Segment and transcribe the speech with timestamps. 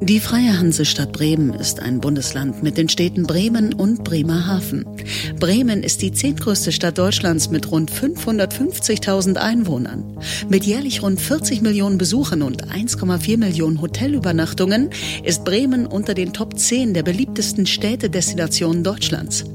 [0.00, 4.86] Die Freie Hansestadt Bremen ist ein Bundesland mit den Städten Bremen und Bremerhaven.
[5.40, 10.16] Bremen ist die zehntgrößte Stadt Deutschlands mit rund 550.000 Einwohnern.
[10.48, 14.90] Mit jährlich rund 40 Millionen Besuchern und 1,4 Millionen Hotelübernachtungen
[15.24, 19.46] ist Bremen unter den Top 10 der beliebtesten Städtedestinationen Deutschlands.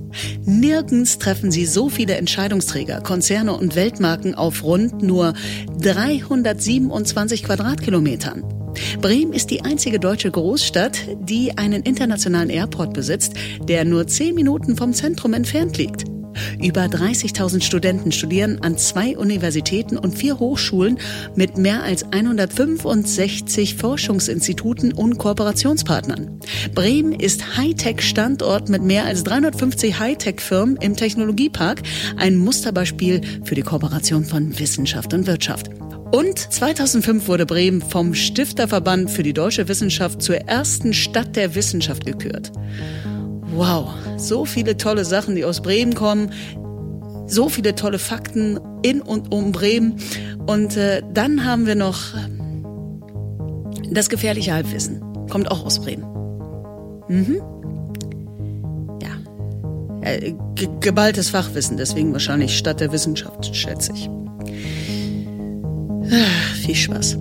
[0.46, 5.34] Nirgends treffen Sie so viele Entscheidungsträger, Konzerne und Weltmarken auf rund nur
[5.80, 8.63] 327 Quadratkilometern.
[9.02, 13.34] Bremen ist die einzige deutsche Großstadt, die einen internationalen Airport besitzt,
[13.68, 16.06] der nur zehn Minuten vom Zentrum entfernt liegt.
[16.62, 21.00] Über 30.000 Studenten studieren an zwei Universitäten und vier Hochschulen
[21.36, 26.40] mit mehr als 165 Forschungsinstituten und Kooperationspartnern.
[26.74, 31.82] Bremen ist Hightech-Standort mit mehr als 350 Hightech-Firmen im Technologiepark,
[32.18, 35.70] ein Musterbeispiel für die Kooperation von Wissenschaft und Wirtschaft.
[36.14, 42.06] Und 2005 wurde Bremen vom Stifterverband für die deutsche Wissenschaft zur ersten Stadt der Wissenschaft
[42.06, 42.52] gekürt.
[43.56, 46.32] Wow, so viele tolle Sachen, die aus Bremen kommen,
[47.26, 49.96] so viele tolle Fakten in und um Bremen.
[50.46, 52.14] Und äh, dann haben wir noch
[53.90, 55.02] das gefährliche Halbwissen.
[55.32, 56.06] Kommt auch aus Bremen.
[57.08, 57.42] Mhm.
[59.02, 60.02] Ja.
[60.02, 60.36] Äh,
[60.80, 64.08] geballtes Fachwissen, deswegen wahrscheinlich Stadt der Wissenschaft, schätze ich.
[66.14, 67.18] Viel Spaß.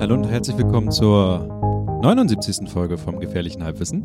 [0.00, 2.70] Hallo und herzlich willkommen zur 79.
[2.70, 4.02] Folge vom Gefährlichen Halbwissen.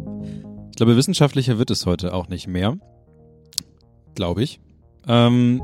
[0.71, 2.77] Ich glaube, wissenschaftlicher wird es heute auch nicht mehr.
[4.15, 4.59] Glaube ich.
[5.07, 5.61] Ähm,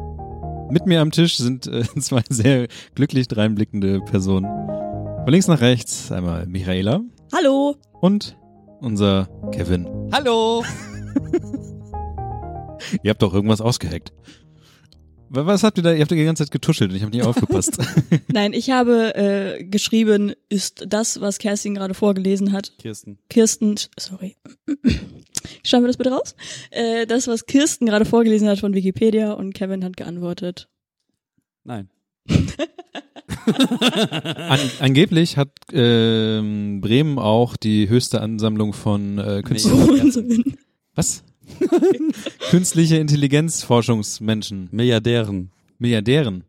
[0.69, 4.45] mit mir am Tisch sind äh, zwei sehr glücklich dreinblickende Personen.
[4.45, 7.01] Von links nach rechts einmal Michaela.
[7.35, 7.75] Hallo.
[7.99, 8.37] Und
[8.79, 9.85] unser Kevin.
[10.13, 10.63] Hallo.
[13.03, 14.13] Ihr habt doch irgendwas ausgeheckt.
[15.29, 15.93] Was habt ihr da?
[15.93, 17.77] Ihr habt die ganze Zeit getuschelt und ich habe nicht aufgepasst.
[18.31, 22.73] Nein, ich habe äh, geschrieben, ist das, was Kerstin gerade vorgelesen hat.
[22.77, 23.17] Kirsten.
[23.29, 24.35] Kirsten, sorry.
[25.63, 26.35] Schauen wir das bitte raus?
[26.71, 30.69] Äh, das, was Kirsten gerade vorgelesen hat von Wikipedia und Kevin hat geantwortet.
[31.63, 31.89] Nein.
[34.49, 40.57] An, angeblich hat ähm, Bremen auch die höchste Ansammlung von äh, Künstlern.
[40.95, 41.23] Was?
[42.49, 44.69] Künstliche Intelligenzforschungsmenschen.
[44.71, 45.51] Milliardären.
[45.79, 46.43] Milliardären.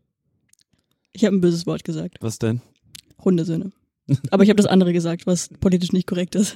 [1.13, 2.17] Ich habe ein böses Wort gesagt.
[2.21, 2.61] Was denn?
[3.23, 3.71] Hundesöhne.
[4.31, 6.55] Aber ich habe das andere gesagt, was politisch nicht korrekt ist.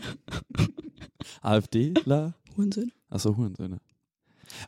[1.41, 2.35] AfDler?
[2.55, 2.91] Hurensöhne.
[3.09, 3.79] Achso, Hurensöhne.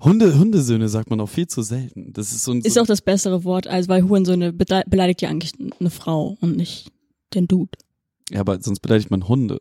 [0.02, 2.12] Hunde, Hundesöhne sagt man auch viel zu selten.
[2.14, 2.62] Das ist so ein.
[2.62, 6.92] Ist auch das bessere Wort, als weil Hurensöhne beleidigt ja eigentlich eine Frau und nicht
[7.34, 7.78] den Dude.
[8.32, 9.60] Ja, aber sonst beleidigt man Hunde.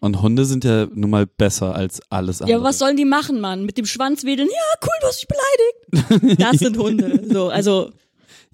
[0.00, 2.58] Und Hunde sind ja nun mal besser als alles andere.
[2.58, 3.66] Ja, was sollen die machen, Mann?
[3.66, 4.48] Mit dem Schwanz wedeln?
[4.48, 6.40] Ja, cool, du hast dich beleidigt.
[6.40, 7.22] Das sind Hunde.
[7.30, 7.92] So, also.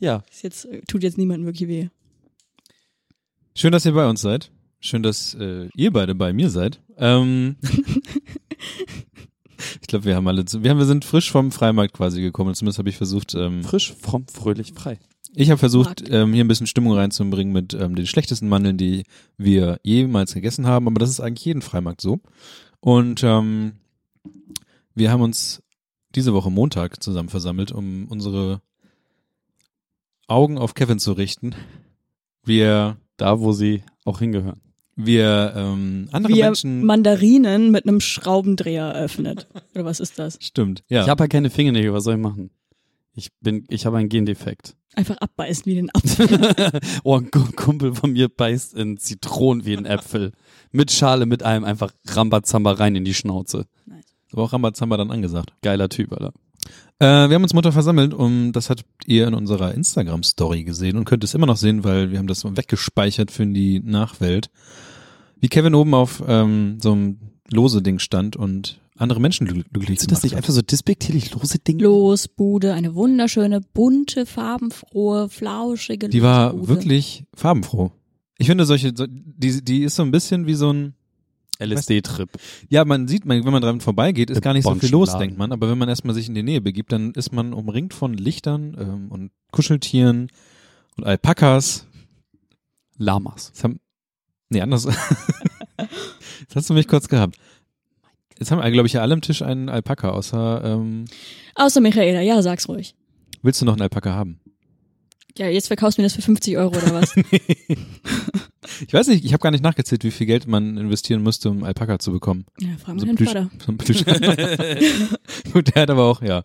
[0.00, 0.24] Ja.
[0.30, 1.88] Ist jetzt, tut jetzt niemandem wirklich weh.
[3.54, 4.50] Schön, dass ihr bei uns seid.
[4.80, 6.80] Schön, dass äh, ihr beide bei mir seid.
[6.98, 7.56] Ähm,
[9.80, 12.54] ich glaube, wir haben alle, wir, haben, wir sind frisch vom Freimarkt quasi gekommen.
[12.54, 13.34] Zumindest habe ich versucht.
[13.34, 14.98] Ähm, frisch, fromm, fröhlich, frei.
[15.38, 19.04] Ich habe versucht, ähm, hier ein bisschen Stimmung reinzubringen mit ähm, den schlechtesten Mandeln, die
[19.36, 22.20] wir jemals gegessen haben, aber das ist eigentlich jeden Freimarkt so.
[22.80, 23.72] Und ähm,
[24.94, 25.62] wir haben uns
[26.14, 28.62] diese Woche Montag zusammen versammelt, um unsere
[30.26, 31.54] Augen auf Kevin zu richten.
[32.42, 34.62] Wir da, wo sie auch hingehören.
[34.94, 39.48] Wir ähm, andere Wie Menschen Mandarinen mit einem Schraubendreher öffnet.
[39.74, 40.38] Oder was ist das?
[40.40, 40.82] Stimmt.
[40.88, 41.02] Ja.
[41.02, 42.48] Ich habe ja keine Fingernägel, was soll ich machen?
[43.16, 44.76] Ich bin, ich habe einen Gendefekt.
[44.94, 46.70] Einfach abbeißen wie den Apfel.
[47.02, 50.32] oh, ein Kumpel von mir beißt in Zitronen wie ein Äpfel.
[50.70, 53.66] Mit Schale, mit allem einfach Rambazamba rein in die Schnauze.
[53.86, 54.04] Nice.
[54.32, 55.54] Aber auch Rambazamba dann angesagt.
[55.62, 56.34] Geiler Typ, Alter.
[56.98, 61.04] Äh, wir haben uns Mutter versammelt und das habt ihr in unserer Instagram-Story gesehen und
[61.06, 64.50] könnt es immer noch sehen, weil wir haben das weggespeichert für die Nachwelt.
[65.40, 67.18] Wie Kevin oben auf ähm, so einem
[67.50, 71.82] lose Ding stand und andere Menschen glücklich Sind das nicht einfach so despektierlich lose Dinge?
[71.82, 76.68] Los, Bude, eine wunderschöne, bunte, farbenfrohe, flauschige Die war Bude.
[76.68, 77.92] wirklich farbenfroh.
[78.38, 80.94] Ich finde solche, die, die ist so ein bisschen wie so ein
[81.58, 82.28] LSD-Trip.
[82.68, 85.38] Ja, man sieht, man, wenn man dran vorbeigeht, ist gar nicht so viel los, denkt
[85.38, 85.52] man.
[85.52, 88.76] Aber wenn man erstmal sich in die Nähe begibt, dann ist man umringt von Lichtern
[88.78, 90.28] ähm, und Kuscheltieren
[90.96, 91.86] und Alpakas.
[92.98, 93.52] Lamas.
[93.52, 93.80] Das haben,
[94.50, 94.84] nee, anders.
[95.76, 97.36] das hast du mich kurz gehabt.
[98.38, 101.06] Jetzt haben wir, glaube ich, ja alle am Tisch einen Alpaka, außer ähm,
[101.54, 102.94] Außer Michaela, ja, sag's ruhig.
[103.42, 104.40] Willst du noch einen Alpaka haben?
[105.38, 107.14] Ja, jetzt verkaufst du mir das für 50 Euro oder was?
[107.30, 107.76] nee.
[108.86, 111.62] Ich weiß nicht, ich habe gar nicht nachgezählt, wie viel Geld man investieren musste, um
[111.62, 112.46] Alpaka zu bekommen.
[112.60, 113.50] Ja, frag mal so deinen Vater.
[113.64, 113.72] So
[115.52, 116.42] Gut, der hat aber auch, ja.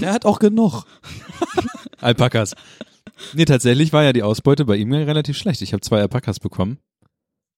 [0.00, 0.84] Der hat auch genug.
[2.00, 2.54] Alpakas.
[3.34, 5.62] Nee, tatsächlich war ja die Ausbeute bei ihm relativ schlecht.
[5.62, 6.78] Ich habe zwei Alpakas bekommen.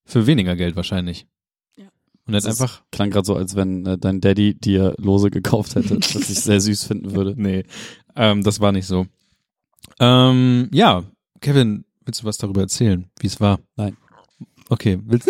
[0.05, 1.27] Für weniger Geld wahrscheinlich.
[2.29, 5.97] Und ist- einfach, Klang gerade so, als wenn äh, dein Daddy dir Lose gekauft hätte,
[6.15, 7.35] was ich sehr süß finden würde.
[7.37, 7.65] nee,
[8.15, 9.07] ähm, das war nicht so.
[10.01, 11.03] Ähm, ja,
[11.41, 13.59] Kevin, willst du was darüber erzählen, wie es war?
[13.77, 13.97] Nein.
[14.71, 15.27] Okay, willst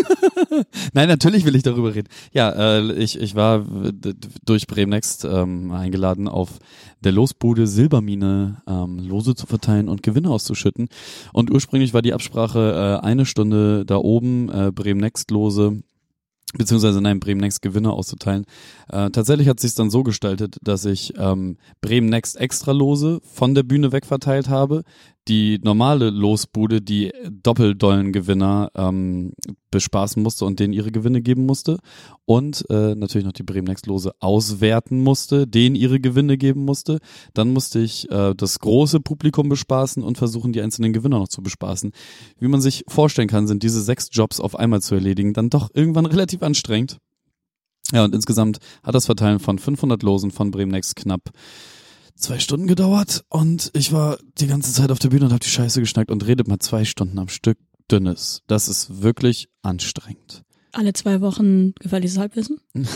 [0.95, 2.09] Nein, natürlich will ich darüber reden.
[2.33, 3.65] Ja, äh, ich, ich war
[4.45, 6.59] durch Bremen-Next ähm, eingeladen, auf
[7.05, 10.89] der Losbude Silbermine ähm, Lose zu verteilen und Gewinne auszuschütten.
[11.33, 15.83] Und ursprünglich war die Absprache äh, eine Stunde da oben, äh, Bremen-Next-Lose
[16.57, 18.47] beziehungsweise nein, Bremen Next Gewinne auszuteilen.
[18.89, 23.55] Äh, tatsächlich hat sich dann so gestaltet, dass ich ähm, Bremen Next extra Lose von
[23.55, 24.85] der Bühne wegverteilt habe,
[25.29, 29.33] die normale Losbude, die doppeldollen Gewinner ähm,
[29.71, 31.79] bespaßen musste und denen ihre Gewinne geben musste
[32.25, 36.99] und äh, natürlich noch die Bremen Next Lose auswerten musste, denen ihre Gewinne geben musste.
[37.35, 41.43] Dann musste ich äh, das große Publikum bespaßen und versuchen, die einzelnen Gewinner noch zu
[41.43, 41.93] bespaßen.
[42.39, 45.71] Wie man sich vorstellen kann, sind diese sechs Jobs auf einmal zu erledigen dann doch
[45.75, 46.99] irgendwann relativ anstrengend.
[47.93, 51.31] Ja, und insgesamt hat das Verteilen von 500 Losen von Bremen Next knapp
[52.19, 55.49] zwei Stunden gedauert und ich war die ganze Zeit auf der Bühne und habe die
[55.49, 57.59] Scheiße geschnackt und redet mal zwei Stunden am Stück
[57.91, 58.43] dünnes.
[58.47, 60.43] Das ist wirklich anstrengend.
[60.73, 62.61] Alle zwei Wochen gefährliches Halbwissen?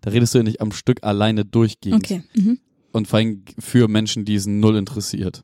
[0.00, 2.04] Da redest du ja nicht am Stück alleine durchgehend.
[2.04, 2.22] Okay.
[2.34, 2.60] Mhm.
[2.92, 5.42] Und vor allem für Menschen, die es null interessiert.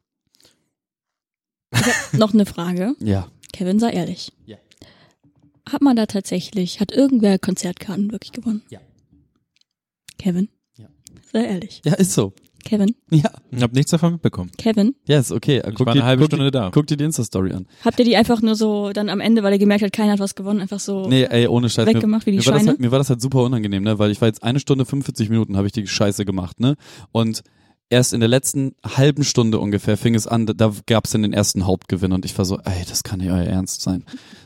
[2.13, 2.95] Noch eine Frage.
[3.01, 3.29] Ja.
[3.53, 4.33] Kevin, sei ehrlich.
[4.47, 4.59] Ja.
[5.69, 8.63] Hat man da tatsächlich, hat irgendwer Konzertkarten wirklich gewonnen?
[8.69, 8.81] Ja.
[10.19, 10.49] Kevin?
[10.77, 10.89] Ja.
[11.33, 11.83] Sei ehrlich.
[11.85, 12.33] Ja, ist so.
[12.65, 12.95] Kevin?
[13.11, 13.31] Ja.
[13.51, 14.51] Ich habe nichts davon mitbekommen.
[14.59, 14.95] Kevin?
[15.07, 15.59] Ja, ist okay.
[15.67, 16.71] Ich Guck war dir, eine halbe guck, Stunde da.
[16.73, 17.67] guck dir die Insta-Story an.
[17.85, 20.19] Habt ihr die einfach nur so dann am Ende, weil ihr gemerkt habt, keiner hat
[20.21, 21.87] was gewonnen, einfach so Nee, ey, ohne Scheiß.
[21.87, 22.71] Mir, weggemacht wie die mir, war das Schweine?
[22.73, 23.99] halt, mir war das halt super unangenehm, ne?
[23.99, 26.77] Weil ich war jetzt eine Stunde 45 Minuten habe ich die Scheiße gemacht, ne?
[27.13, 27.43] Und
[27.91, 31.23] erst in der letzten halben Stunde ungefähr fing es an, da, da gab es dann
[31.23, 34.05] den ersten Hauptgewinn und ich war so, ey, das kann nicht euer Ernst sein.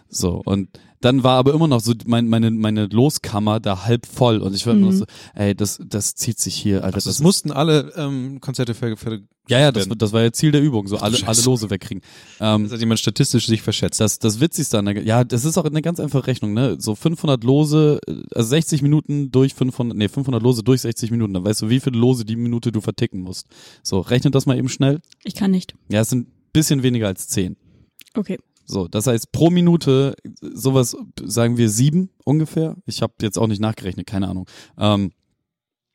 [0.08, 0.68] So, und
[1.00, 4.66] dann war aber immer noch so mein, meine, meine Loskammer da halb voll und ich
[4.66, 4.98] war immer noch Mhm.
[4.98, 5.04] so,
[5.34, 6.96] ey, das, das zieht sich hier, Alter.
[6.96, 9.98] Also das es mussten alle ähm, Konzerte für, für ja, ja, das, werden.
[9.98, 12.02] das war ja Ziel der Übung, so alle, alle Lose wegkriegen.
[12.38, 13.98] Ähm, Das hat jemand statistisch sich verschätzt.
[13.98, 16.76] das, das Witzigste an der, ja, das ist auch eine ganz einfache Rechnung, ne?
[16.78, 21.32] So 500 Lose, äh, also 60 Minuten durch 500, nee, 500 Lose durch 60 Minuten,
[21.32, 23.46] dann weißt du, wie viele Lose die Minute du verticken musst.
[23.82, 25.00] So, rechnet das mal eben schnell.
[25.24, 25.74] Ich kann nicht.
[25.88, 27.56] Ja, es sind ein bisschen weniger als 10.
[28.14, 28.38] Okay.
[28.70, 30.94] So, das heißt pro Minute sowas,
[31.24, 32.76] sagen wir sieben ungefähr.
[32.84, 34.46] Ich habe jetzt auch nicht nachgerechnet, keine Ahnung.
[34.78, 35.10] Ähm,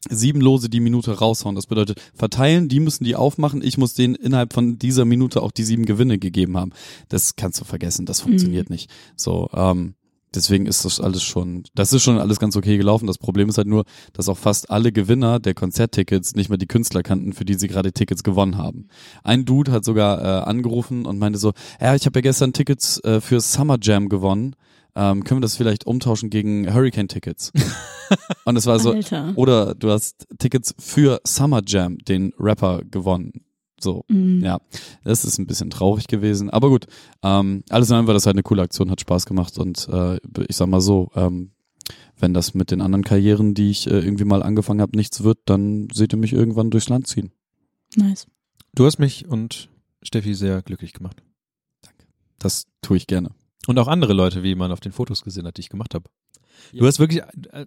[0.10, 1.56] sieben Lose die Minute raushauen.
[1.56, 3.62] Das bedeutet, verteilen, die müssen die aufmachen.
[3.64, 6.72] Ich muss denen innerhalb von dieser Minute auch die sieben Gewinne gegeben haben.
[7.10, 8.90] Das kannst du vergessen, das funktioniert nicht.
[9.16, 9.94] So, ähm,
[10.36, 13.08] deswegen ist das alles schon, das ist schon alles ganz okay gelaufen.
[13.08, 13.84] Das Problem ist halt nur,
[14.14, 17.68] dass auch fast alle Gewinner der Konzerttickets nicht mehr die Künstler kannten, für die sie
[17.68, 18.88] gerade Tickets gewonnen haben.
[19.24, 23.00] Ein Dude hat sogar äh, angerufen und meinte so, ja, ich habe ja gestern Tickets
[23.04, 24.56] äh, für Summer Jam gewonnen.
[24.96, 27.52] Ähm, können wir das vielleicht umtauschen gegen Hurricane-Tickets?
[28.46, 29.34] und es war so, Alter.
[29.36, 33.32] oder du hast Tickets für Summer Jam, den Rapper, gewonnen.
[33.84, 34.44] So, Mhm.
[34.44, 34.60] ja,
[35.04, 36.50] das ist ein bisschen traurig gewesen.
[36.50, 36.88] Aber gut,
[37.22, 40.18] ähm, alles in allem war das halt eine coole Aktion, hat Spaß gemacht und äh,
[40.48, 41.52] ich sag mal so, ähm,
[42.18, 45.40] wenn das mit den anderen Karrieren, die ich äh, irgendwie mal angefangen habe, nichts wird,
[45.46, 47.32] dann seht ihr mich irgendwann durchs Land ziehen.
[47.96, 48.26] Nice.
[48.74, 49.70] Du hast mich und
[50.02, 51.22] Steffi sehr glücklich gemacht.
[52.40, 53.32] Das tue ich gerne.
[53.68, 56.10] Und auch andere Leute, wie man auf den Fotos gesehen hat, die ich gemacht habe.
[56.74, 57.22] Du hast wirklich,
[57.52, 57.66] äh,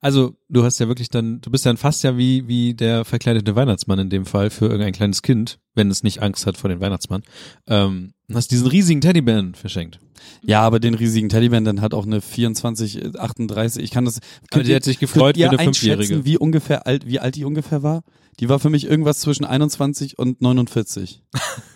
[0.00, 3.54] also du hast ja wirklich dann, du bist dann fast ja wie, wie der verkleidete
[3.56, 6.80] Weihnachtsmann in dem Fall für irgendein kleines Kind, wenn es nicht Angst hat vor dem
[6.80, 7.22] Weihnachtsmann.
[7.66, 9.98] Ähm, hast diesen riesigen Teddybären verschenkt.
[10.42, 14.18] Ja, aber den riesigen Teddybären, dann hat auch eine 24, äh, 38, ich kann das.
[14.18, 16.24] Aber könnt die ihr- hat sich gefreut wie eine Fünfjährige.
[16.24, 18.02] Wie ungefähr alt, wie alt die ungefähr war?
[18.38, 21.22] Die war für mich irgendwas zwischen 21 und 49.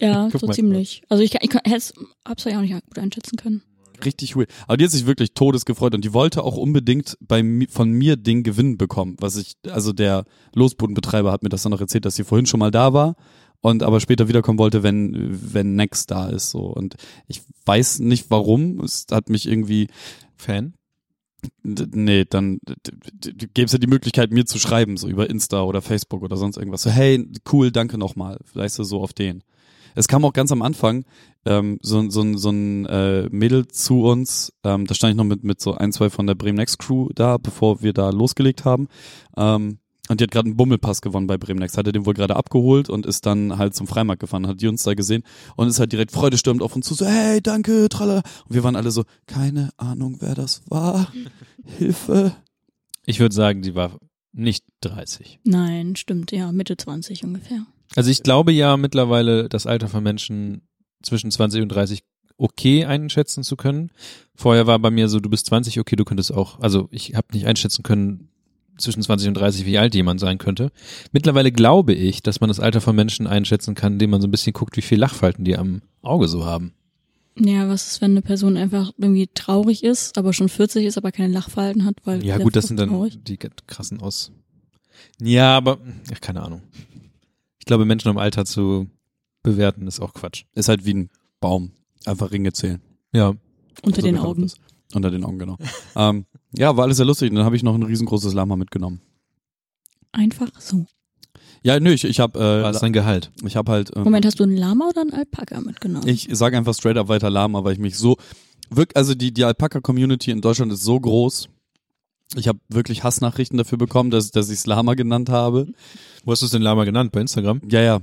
[0.01, 1.03] Ja, so ziemlich.
[1.09, 1.93] Also ich, kann- ich kann, hätt's,
[2.27, 3.63] hab's ja auch nicht gut einschätzen können.
[4.05, 4.51] Richtig weird.
[4.67, 8.43] Aber die hat sich wirklich todesgefreut und die wollte auch unbedingt bei von mir den
[8.43, 12.25] Gewinn bekommen, was ich, also der Losbodenbetreiber hat mir das dann noch erzählt, dass sie
[12.25, 13.17] vorhin schon mal da war
[13.61, 16.67] und aber später wiederkommen wollte, wenn, wenn Next da ist, so.
[16.67, 16.97] Und
[17.29, 19.89] ich weiß nicht warum, es hat mich irgendwie,
[20.37, 20.75] Fan?
[21.63, 22.59] Nee, dann
[23.21, 26.57] gäbe es ja die Möglichkeit, mir zu schreiben, so über Insta oder Facebook oder sonst
[26.57, 26.83] irgendwas.
[26.83, 28.39] So, hey, cool, danke nochmal.
[28.53, 29.43] Du, so auf den.
[29.95, 31.05] Es kam auch ganz am Anfang
[31.47, 35.45] ähm, so, so, so ein äh, Mädel zu uns, ähm, da stand ich noch mit,
[35.45, 38.89] mit so ein, zwei von der Bremen Next Crew da, bevor wir da losgelegt haben.
[39.37, 42.37] Ähm, und die hat gerade einen Bummelpass gewonnen bei Bremen Next, hatte den wohl gerade
[42.37, 45.23] abgeholt und ist dann halt zum Freimarkt gefahren, hat die uns da gesehen
[45.57, 48.19] und ist halt direkt freudestürmend auf uns zu, so, hey, danke, tralla.
[48.19, 51.11] Und wir waren alle so, keine Ahnung, wer das war.
[51.65, 52.37] Hilfe.
[53.07, 53.99] Ich würde sagen, die war
[54.33, 55.41] nicht 30.
[55.45, 57.65] Nein, stimmt, ja, Mitte 20 ungefähr.
[57.97, 60.63] Also ich glaube ja mittlerweile, das Alter von Menschen
[61.03, 62.03] zwischen 20 und 30
[62.37, 63.91] okay einschätzen zu können.
[64.35, 67.29] Vorher war bei mir so, du bist 20, okay, du könntest auch, also ich habe
[67.33, 68.29] nicht einschätzen können
[68.77, 70.73] zwischen 20 und 30, wie alt jemand sein könnte.
[71.13, 74.33] Mittlerweile glaube ich, dass man das Alter von Menschen einschätzen kann, indem man so ein
[74.33, 76.75] bisschen guckt, wie viel Lachfalten die am Auge so haben.
[77.39, 81.11] Ja, was ist, wenn eine Person einfach irgendwie traurig ist, aber schon 40 ist, aber
[81.11, 83.19] keine Lachfalten hat, weil Ja gut, das sind dann traurig.
[83.23, 84.31] die krassen aus.
[85.21, 85.79] Ja, aber
[86.13, 86.63] ach, keine Ahnung.
[87.65, 88.91] Ich glaube, Menschen im Alter zu
[89.43, 90.45] bewerten ist auch Quatsch.
[90.55, 91.73] Ist halt wie ein Baum.
[92.05, 92.83] Einfach Ringe zählen.
[93.11, 93.33] Ja,
[93.83, 94.43] unter So den bekannt Augen.
[94.45, 94.59] ist.
[94.93, 95.57] Unter den Augen, genau.
[95.97, 97.31] ähm, ja, war alles sehr lustig.
[97.31, 99.01] Und dann habe ich noch ein riesengroßes Lama mitgenommen.
[100.13, 100.85] Einfach so.
[101.63, 103.33] Ja, nö, ich, ich habe war es äh, dein Gehalt?
[103.47, 106.07] ich hab halt ähm, Moment, hast du einen Lama oder einen Alpaka mitgenommen?
[106.07, 108.19] Ich sage einfach straight up weiter Lama, weil ich mich so
[108.69, 111.49] wirklich, also die die Alpaka Community in Deutschland ist so groß.
[112.37, 115.69] Ich habe wirklich Hassnachrichten dafür bekommen, dass dass ich es Lama genannt habe.
[116.25, 117.13] Wo hast du es den Lama genannt?
[117.13, 117.61] Bei Instagram?
[117.69, 118.01] Ja, ja.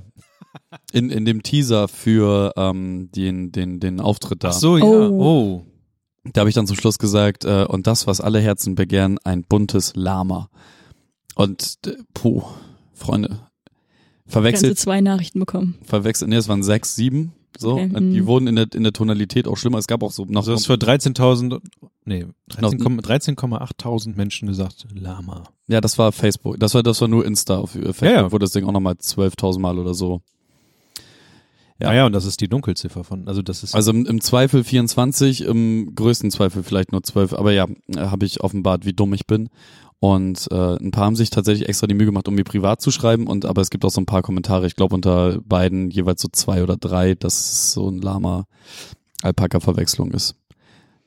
[0.92, 4.48] In in dem Teaser für ähm, den den den Auftritt da.
[4.48, 4.84] Ach so, ja.
[4.84, 5.62] Oh.
[5.64, 5.66] Oh.
[6.24, 9.42] Da habe ich dann zum Schluss gesagt äh, und das was alle Herzen begehren, ein
[9.42, 10.48] buntes Lama.
[11.34, 12.42] Und äh, puh,
[12.92, 13.50] Freunde, Ganze
[14.26, 15.78] verwechselt zwei Nachrichten bekommen.
[15.82, 18.26] verwechselt, nee, es waren sechs, sieben, so, Okay, und die hm.
[18.26, 19.78] wurden in der in der Tonalität auch schlimmer.
[19.78, 21.60] Es gab auch so noch Also du hast für 13.000,
[22.04, 25.44] nee, 13,8 13,8.000 Menschen gesagt, Lama.
[25.68, 26.58] Ja, das war Facebook.
[26.58, 27.58] Das war, das war nur Insta.
[27.58, 28.32] Auf äh, Facebook Ja, ja.
[28.32, 30.22] wurde das Ding auch nochmal 12.000 Mal oder so.
[31.78, 31.88] Ja.
[31.88, 31.94] Ja.
[31.94, 35.42] ja, und das ist die Dunkelziffer von, also das ist, Also im, im Zweifel 24,
[35.42, 37.32] im größten Zweifel vielleicht nur 12.
[37.32, 39.48] Aber ja, äh, habe ich offenbart, wie dumm ich bin.
[40.02, 42.90] Und äh, ein paar haben sich tatsächlich extra die Mühe gemacht, um mir privat zu
[42.90, 43.28] schreiben.
[43.28, 44.66] Und aber es gibt auch so ein paar Kommentare.
[44.66, 50.34] Ich glaube unter beiden jeweils so zwei oder drei, dass es so ein Lama-Alpaka-Verwechslung ist.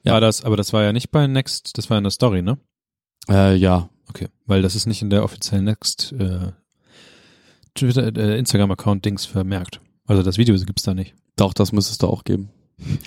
[0.04, 0.14] ja.
[0.14, 2.58] war das, aber das war ja nicht bei Next, das war in der Story, ne?
[3.28, 6.52] Äh, ja, Okay, weil das ist nicht in der offiziellen Next äh,
[7.74, 9.82] Twitter, äh, Instagram-Account Dings vermerkt.
[10.06, 11.16] Also das Video gibt's da nicht.
[11.36, 12.50] doch, das müsste es da auch geben.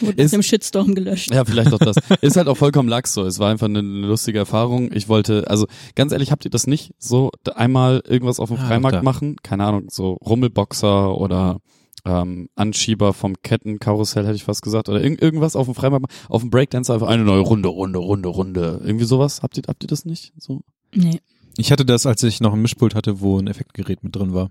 [0.00, 1.32] Wurde Ist- mit dem Shitstorm gelöscht.
[1.32, 1.96] Ja, vielleicht auch das.
[2.22, 3.24] Ist halt auch vollkommen lax so.
[3.24, 4.90] Es war einfach eine, eine lustige Erfahrung.
[4.92, 8.66] Ich wollte, also ganz ehrlich, habt ihr das nicht so einmal irgendwas auf dem Ah,
[8.66, 9.04] Freimarkt doch, da.
[9.04, 9.36] machen?
[9.42, 11.58] Keine Ahnung, so Rummelboxer oder
[12.04, 14.88] ähm, Anschieber vom Kettenkarussell, hätte ich fast gesagt.
[14.88, 16.20] Oder irg irgendwas auf dem Freimarkt, machen.
[16.30, 18.80] auf dem Breakdance einfach eine neue Runde, Runde, Runde, Runde.
[18.84, 19.42] Irgendwie sowas.
[19.42, 20.32] Habt ihr, habt ihr das nicht?
[20.38, 20.62] So?
[20.94, 21.20] Nee.
[21.58, 24.50] Ich hatte das, als ich noch ein Mischpult hatte, wo ein Effektgerät mit drin war.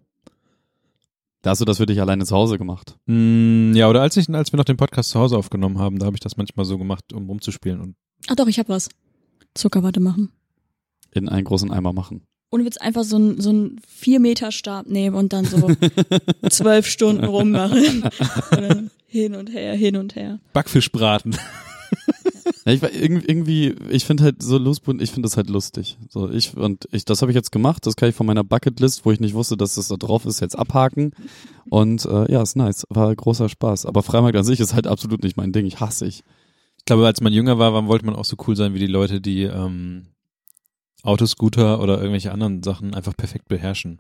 [1.48, 2.98] Da hast du das für dich alleine zu Hause gemacht.
[3.06, 6.06] Mm, ja, oder als ich, als wir noch den Podcast zu Hause aufgenommen haben, da
[6.06, 7.80] habe ich das manchmal so gemacht, um rumzuspielen.
[7.80, 7.96] Und
[8.28, 8.90] Ach doch, ich hab was.
[9.54, 10.34] Zuckerwatte machen.
[11.14, 12.24] In einen großen Eimer machen.
[12.52, 15.72] Ohne Witz einfach so ein, so ein vier Meter Stab nehmen und dann so
[16.50, 18.04] zwölf Stunden rummachen.
[18.52, 20.40] Und dann hin und her, hin und her.
[20.52, 21.38] Backfischbraten.
[22.66, 25.98] Ja, ich war irgendwie, ich finde halt so Losbund, ich finde das halt lustig.
[26.10, 27.86] So ich und ich, das habe ich jetzt gemacht.
[27.86, 30.40] Das kann ich von meiner Bucketlist, wo ich nicht wusste, dass das da drauf ist,
[30.40, 31.12] jetzt abhaken.
[31.70, 33.86] Und äh, ja, ist nice, war großer Spaß.
[33.86, 35.66] Aber Freimarkt an sich ist halt absolut nicht mein Ding.
[35.66, 36.24] Ich hasse ich.
[36.78, 38.88] Ich glaube, als man jünger war, war- wollte man auch so cool sein wie die
[38.88, 40.08] Leute, die ähm,
[41.04, 44.00] Autoscooter oder irgendwelche anderen Sachen einfach perfekt beherrschen.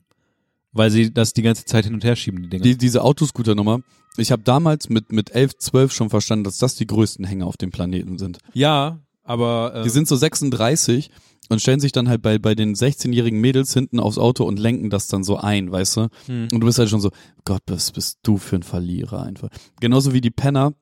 [0.74, 2.64] Weil sie das die ganze Zeit hin und her schieben, die Dinger.
[2.64, 3.80] Die, diese Autoscooter-Nummer.
[4.18, 7.58] Ich habe damals mit mit 11, 12 schon verstanden, dass das die größten Hänger auf
[7.58, 8.40] dem Planeten sind.
[8.54, 11.10] ja, aber äh, Die sind so 36
[11.50, 14.90] und stellen sich dann halt bei, bei den 16-jährigen Mädels hinten aufs Auto und lenken
[14.90, 16.08] das dann so ein, weißt du?
[16.28, 16.48] hm.
[16.54, 17.12] Und du bist halt schon so,
[17.46, 19.50] Gott, was bist du für ein Verlierer einfach.
[19.82, 20.74] Genauso wie die Penner,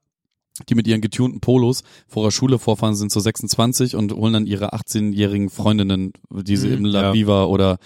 [0.69, 4.45] die mit ihren getunten Polos vor der Schule vorfahren, sind so 26 und holen dann
[4.45, 7.13] ihre 18-jährigen Freundinnen, die sie Mhm, im La ja.
[7.13, 7.77] Viva oder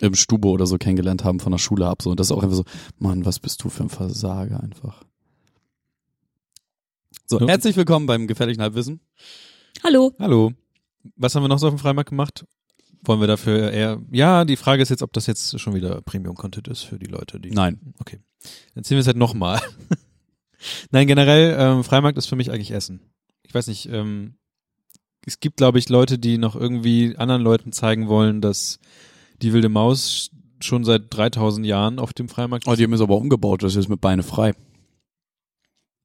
[0.00, 2.02] im Stube oder so kennengelernt haben, von der Schule ab.
[2.02, 2.10] So.
[2.10, 2.64] Und das ist auch einfach so,
[2.98, 5.02] Mann, was bist du für ein Versager einfach.
[7.26, 7.46] So, Ja.
[7.48, 9.00] herzlich willkommen beim gefährlichen Halbwissen.
[9.82, 10.12] Hallo.
[10.18, 10.52] Hallo.
[11.16, 12.44] Was haben wir noch so auf dem Freimarkt gemacht?
[13.02, 14.00] Wollen wir dafür eher.
[14.10, 17.38] Ja, die Frage ist jetzt, ob das jetzt schon wieder Premium-Content ist für die Leute,
[17.38, 17.50] die.
[17.50, 17.94] Nein.
[17.98, 18.18] Okay.
[18.74, 19.60] Dann ziehen wir es halt nochmal.
[20.90, 23.00] Nein, generell, ähm, Freimarkt ist für mich eigentlich Essen.
[23.42, 24.36] Ich weiß nicht, ähm,
[25.26, 28.78] es gibt, glaube ich, Leute, die noch irgendwie anderen Leuten zeigen wollen, dass
[29.42, 33.16] die wilde Maus schon seit 3000 Jahren auf dem Freimarkt Oh, die haben es aber
[33.16, 34.54] umgebaut, das ist jetzt mit Beine frei.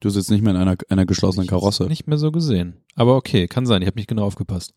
[0.01, 1.85] Du sitzt nicht mehr in einer, einer geschlossenen Karosse.
[1.85, 2.77] Nicht mehr so gesehen.
[2.95, 3.81] Aber okay, kann sein.
[3.81, 4.73] Ich habe nicht genau aufgepasst.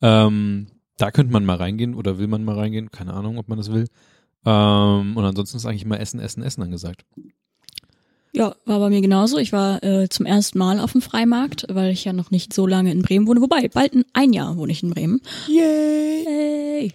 [0.00, 2.90] Ähm, da könnte man mal reingehen oder will man mal reingehen.
[2.90, 3.86] Keine Ahnung, ob man das will.
[4.46, 7.04] Ähm, und ansonsten ist eigentlich immer Essen, Essen, Essen angesagt.
[8.34, 9.36] Ja, war bei mir genauso.
[9.36, 12.66] Ich war äh, zum ersten Mal auf dem Freimarkt, weil ich ja noch nicht so
[12.66, 13.42] lange in Bremen wohne.
[13.42, 15.20] Wobei, bald ein, ein Jahr wohne ich in Bremen.
[15.48, 16.94] Yay!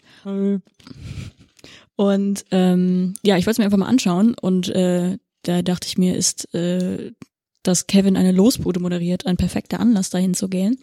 [1.96, 5.98] Und ähm, ja, ich wollte es mir einfach mal anschauen und äh, da dachte ich
[5.98, 7.12] mir, ist, äh,
[7.64, 10.80] dass Kevin eine Losbude moderiert, ein perfekter Anlass, dahin zu gehen.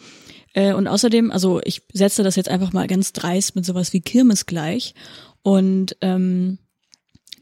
[0.52, 4.00] Äh, und außerdem, also ich setze das jetzt einfach mal ganz dreist mit sowas wie
[4.00, 4.94] Kirmes gleich.
[5.42, 6.58] Und ähm,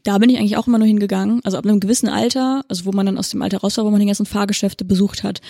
[0.03, 1.41] da bin ich eigentlich auch immer nur hingegangen.
[1.43, 3.89] Also ab einem gewissen Alter, also wo man dann aus dem Alter raus war, wo
[3.89, 5.41] man die ganzen Fahrgeschäfte besucht hat,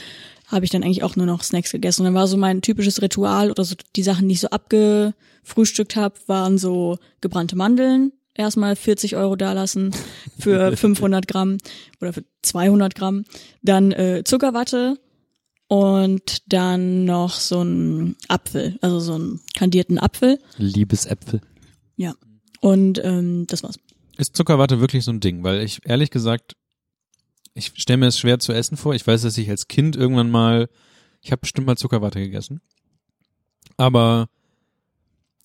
[0.47, 2.01] habe ich dann eigentlich auch nur noch Snacks gegessen.
[2.01, 5.95] Und dann war so mein typisches Ritual oder so die Sachen, die ich so abgefrühstückt
[5.95, 9.91] habe, waren so gebrannte Mandeln, erstmal 40 Euro dalassen
[10.37, 11.57] für 500 Gramm
[11.99, 13.25] oder für 200 Gramm,
[13.63, 14.99] dann äh, Zuckerwatte
[15.67, 20.37] und dann noch so ein Apfel, also so einen kandierten Apfel.
[20.57, 21.41] Liebesäpfel.
[21.95, 22.13] Ja.
[22.59, 23.77] Und ähm, das war's.
[24.17, 25.43] Ist Zuckerwatte wirklich so ein Ding?
[25.43, 26.55] Weil ich ehrlich gesagt,
[27.53, 28.93] ich stelle mir es schwer zu essen vor.
[28.95, 30.69] Ich weiß, dass ich als Kind irgendwann mal,
[31.21, 32.61] ich habe bestimmt mal Zuckerwatte gegessen.
[33.77, 34.29] Aber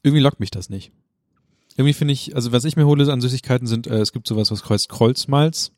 [0.02, 0.92] irgendwie lockt mich das nicht.
[1.76, 4.50] Irgendwie finde ich, also was ich mir hole an Süßigkeiten sind, äh, es gibt sowas,
[4.50, 5.72] was heißt Kreuzmalz.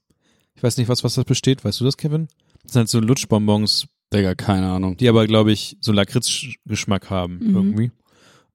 [0.55, 1.65] Ich weiß nicht, was, was das besteht.
[1.65, 2.29] Weißt du das, Kevin?
[2.63, 4.97] Das sind halt so Lutschbonbons, Digga, keine Ahnung.
[4.97, 7.55] die aber, glaube ich, so Lakritz-Geschmack haben Mhm.
[7.55, 7.93] irgendwie.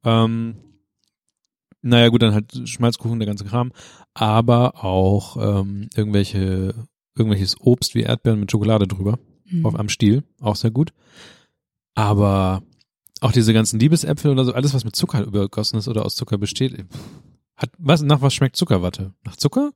[0.04, 0.56] Ähm,
[1.86, 3.72] naja, gut, dann halt Schmalzkuchen, der ganze Kram.
[4.13, 6.74] Aber auch ähm, irgendwelche,
[7.15, 9.20] irgendwelches Obst wie Erdbeeren mit Schokolade drüber.
[9.46, 9.65] Mhm.
[9.65, 10.94] Auf am Stiel, auch sehr gut.
[11.94, 12.63] Aber
[13.22, 16.38] auch diese ganzen Liebesäpfel oder so, alles, was mit Zucker übergossen ist oder aus Zucker
[16.38, 17.00] besteht, pff,
[17.56, 19.13] hat, was, nach was schmeckt Zuckerwatte?
[19.24, 19.72] Nach Zucker?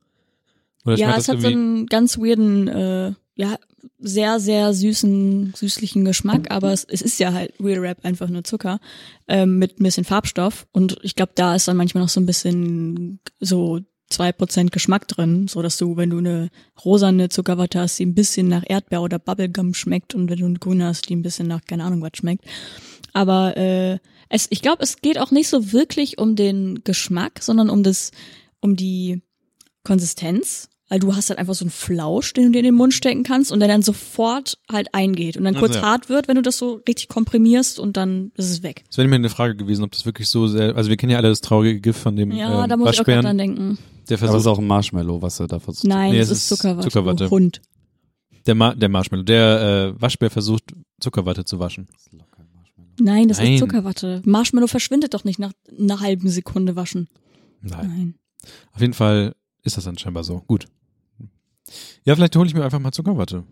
[0.86, 3.58] Oder ja, es hat so einen ganz weirden, äh, ja,
[4.00, 8.44] sehr, sehr süßen, süßlichen Geschmack, aber es, es ist ja halt Real Rap einfach nur
[8.44, 8.80] Zucker
[9.28, 12.26] ähm, mit ein bisschen Farbstoff und ich glaube, da ist dann manchmal noch so ein
[12.26, 16.50] bisschen so zwei Prozent Geschmack drin, so dass du, wenn du eine
[16.84, 20.60] rosane Zuckerwatte hast, die ein bisschen nach Erdbeer oder Bubblegum schmeckt und wenn du eine
[20.60, 22.46] grüne hast, die ein bisschen nach keine Ahnung was schmeckt.
[23.14, 27.70] Aber äh, es, ich glaube, es geht auch nicht so wirklich um den Geschmack, sondern
[27.70, 28.12] um das,
[28.62, 29.22] um die
[29.84, 30.70] Konsistenz.
[30.90, 33.22] Weil du hast halt einfach so einen Flausch, den du dir in den Mund stecken
[33.24, 35.84] kannst und der dann sofort halt eingeht und dann Also kurz ja.
[35.84, 38.84] hart wird, wenn du das so richtig komprimierst und dann ist es weg.
[38.88, 41.20] Das wäre mir eine Frage gewesen, ob das wirklich so sehr, also wir kennen ja
[41.20, 43.78] alle das traurige GIF von dem Ja, ähm, da muss ich auch gerade dran denken.
[44.10, 45.86] der Aber es versucht, ist auch ein Marshmallow, was er da versucht.
[45.86, 46.88] Nein, Nee, das es ist Zuckerwatte.
[46.90, 47.24] Zuckerwatte.
[47.26, 47.62] du Hund.
[48.48, 50.64] der, Ma der Marshmallow, der äh, Waschbär versucht
[51.00, 51.88] Zuckerwatte zu waschen.
[53.00, 53.54] Nein, das Nein.
[53.54, 54.22] ist Zuckerwatte.
[54.26, 57.08] Marshmallow verschwindet doch nicht nach einer halben Sekunde waschen.
[57.62, 57.88] Nein.
[57.88, 58.16] Nein.
[58.74, 60.42] Auf jeden Fall ist das dann scheinbar so.
[60.48, 60.66] Gut.
[62.06, 63.44] Ja, vielleicht hole ich mir einfach mal Zuckerwatte.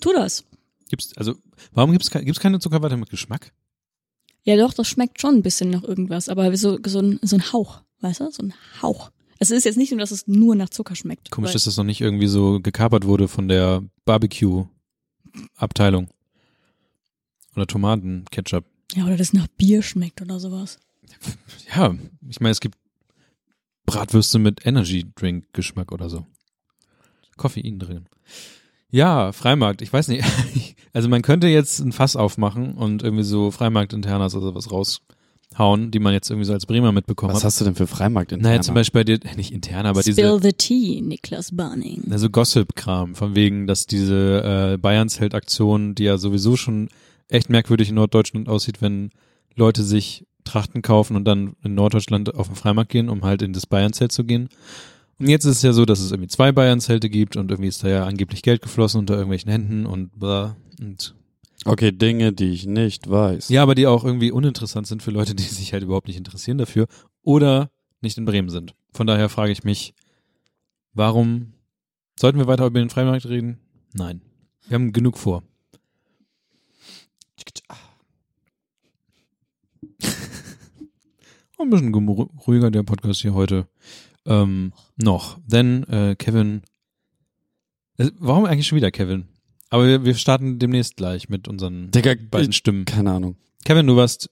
[0.00, 0.44] Tu das.
[0.88, 1.34] Gibt's, also,
[1.72, 3.52] warum gibt's, gibt's keine Zuckerwatte mit Geschmack?
[4.42, 7.52] Ja, doch, das schmeckt schon ein bisschen nach irgendwas, aber so, so, ein, so ein
[7.52, 8.30] Hauch, weißt du?
[8.30, 9.10] So ein Hauch.
[9.38, 11.30] Es ist jetzt nicht nur, dass es nur nach Zucker schmeckt.
[11.30, 16.08] Komisch, dass das noch nicht irgendwie so gekapert wurde von der Barbecue-Abteilung.
[17.54, 18.64] Oder Tomatenketchup.
[18.94, 20.78] Ja, oder das nach Bier schmeckt oder sowas.
[21.74, 21.94] Ja,
[22.28, 22.78] ich meine, es gibt
[23.84, 26.24] Bratwürste mit Energy-Drink-Geschmack oder so.
[27.36, 28.06] Koffein drin.
[28.90, 30.24] Ja, Freimarkt, ich weiß nicht.
[30.92, 35.98] Also man könnte jetzt ein Fass aufmachen und irgendwie so Freimarkt-Internas oder sowas raushauen, die
[35.98, 37.48] man jetzt irgendwie so als Bremer mitbekommen Was hat.
[37.48, 40.14] hast du denn für Freimarkt in Naja, zum Beispiel bei dir, nicht intern, aber Spill
[40.14, 42.04] diese, the tea, Niklas Barning.
[42.10, 46.88] also Gossip-Kram, von wegen, dass diese äh, Bayerns-Held-Aktion, die ja sowieso schon
[47.28, 49.10] echt merkwürdig in Norddeutschland aussieht, wenn
[49.54, 53.52] Leute sich Trachten kaufen und dann in Norddeutschland auf den Freimarkt gehen, um halt in
[53.52, 54.48] das Bayern-Zelt zu gehen.
[55.18, 57.82] Und jetzt ist es ja so, dass es irgendwie zwei Bayern-Zelte gibt und irgendwie ist
[57.82, 60.56] da ja angeblich Geld geflossen unter irgendwelchen Händen und bla.
[60.80, 61.14] Und
[61.64, 63.48] Okay, Dinge, die ich nicht weiß.
[63.48, 66.58] ja, aber die auch irgendwie uninteressant sind für Leute, die sich halt überhaupt nicht interessieren
[66.58, 66.86] dafür
[67.22, 67.70] oder
[68.02, 68.74] nicht in Bremen sind.
[68.92, 69.94] Von daher frage ich mich,
[70.92, 71.54] warum
[72.18, 73.58] sollten wir weiter über den Freimarkt reden?
[73.94, 74.20] Nein.
[74.68, 75.42] Wir haben genug vor.
[81.58, 83.66] Ein bisschen ruhiger der Podcast hier heute.
[84.26, 85.38] Ähm, noch.
[85.46, 86.62] Denn äh, Kevin.
[87.98, 89.26] Äh, warum eigentlich schon wieder Kevin?
[89.70, 92.84] Aber wir, wir starten demnächst gleich mit unseren Digga, beiden Stimmen.
[92.84, 93.36] Keine Ahnung.
[93.64, 94.30] Kevin, du warst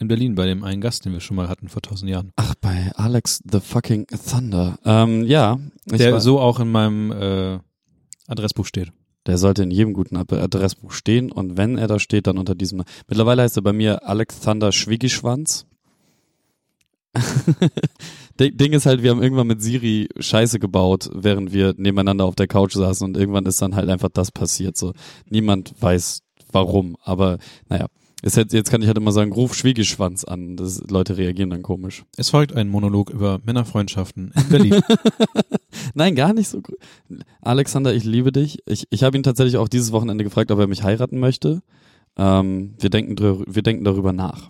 [0.00, 2.32] in Berlin bei dem einen Gast, den wir schon mal hatten vor tausend Jahren.
[2.36, 4.78] Ach, bei Alex the fucking Thunder.
[4.84, 5.58] Ähm, ja.
[5.86, 7.58] Der so auch in meinem äh,
[8.26, 8.90] Adressbuch steht.
[9.26, 12.54] Der sollte in jedem guten Ad- Adressbuch stehen und wenn er da steht, dann unter
[12.54, 12.84] diesem.
[13.08, 15.66] Mittlerweile heißt er bei mir Alexander Schwiegischwanz.
[18.40, 22.34] Ding Ding ist halt, wir haben irgendwann mit Siri Scheiße gebaut, während wir nebeneinander auf
[22.34, 24.76] der Couch saßen und irgendwann ist dann halt einfach das passiert.
[24.76, 24.92] So
[25.28, 26.22] niemand weiß
[26.52, 27.86] warum, aber naja.
[28.22, 30.56] Ist jetzt, kann ich halt immer sagen, ruf Schwiegischwanz an.
[30.56, 32.04] Das, Leute reagieren dann komisch.
[32.16, 34.80] Es folgt ein Monolog über Männerfreundschaften in Berlin.
[35.94, 36.62] Nein, gar nicht so.
[37.42, 38.60] Alexander, ich liebe dich.
[38.64, 41.60] Ich, ich habe ihn tatsächlich auch dieses Wochenende gefragt, ob er mich heiraten möchte.
[42.16, 44.48] Ähm, wir, denken wir denken darüber nach.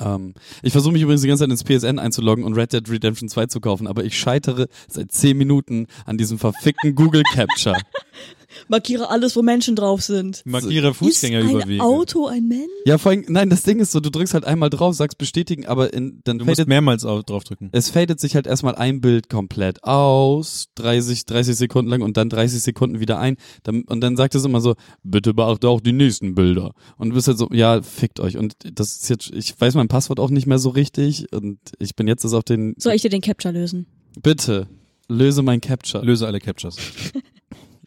[0.00, 3.28] Ähm, ich versuche mich übrigens die ganze Zeit ins PSN einzuloggen und Red Dead Redemption
[3.28, 7.76] 2 zu kaufen, aber ich scheitere seit 10 Minuten an diesem verfickten Google Capture.
[8.68, 10.42] Markiere alles, wo Menschen drauf sind.
[10.44, 11.74] Markiere Ist Fußgängerüberwege.
[11.74, 12.62] ein Auto ein Mensch?
[12.84, 15.66] Ja, vor allem, nein, das Ding ist so, du drückst halt einmal drauf, sagst bestätigen,
[15.66, 17.68] aber in, dann Du musst fadet, mehrmals au- draufdrücken.
[17.72, 22.28] es fadet sich halt erstmal ein Bild komplett aus, 30, 30 Sekunden lang und dann
[22.28, 23.36] 30 Sekunden wieder ein.
[23.62, 26.72] Dann, und dann sagt es immer so, bitte beachte auch die nächsten Bilder.
[26.96, 28.36] Und du bist halt so, ja, fickt euch.
[28.36, 31.94] Und das ist jetzt, ich weiß mein Passwort auch nicht mehr so richtig und ich
[31.96, 33.86] bin jetzt das auf den, Soll ich dir den Capture lösen?
[34.22, 34.66] bitte,
[35.08, 36.04] löse mein Capture.
[36.04, 36.76] Löse alle Captures.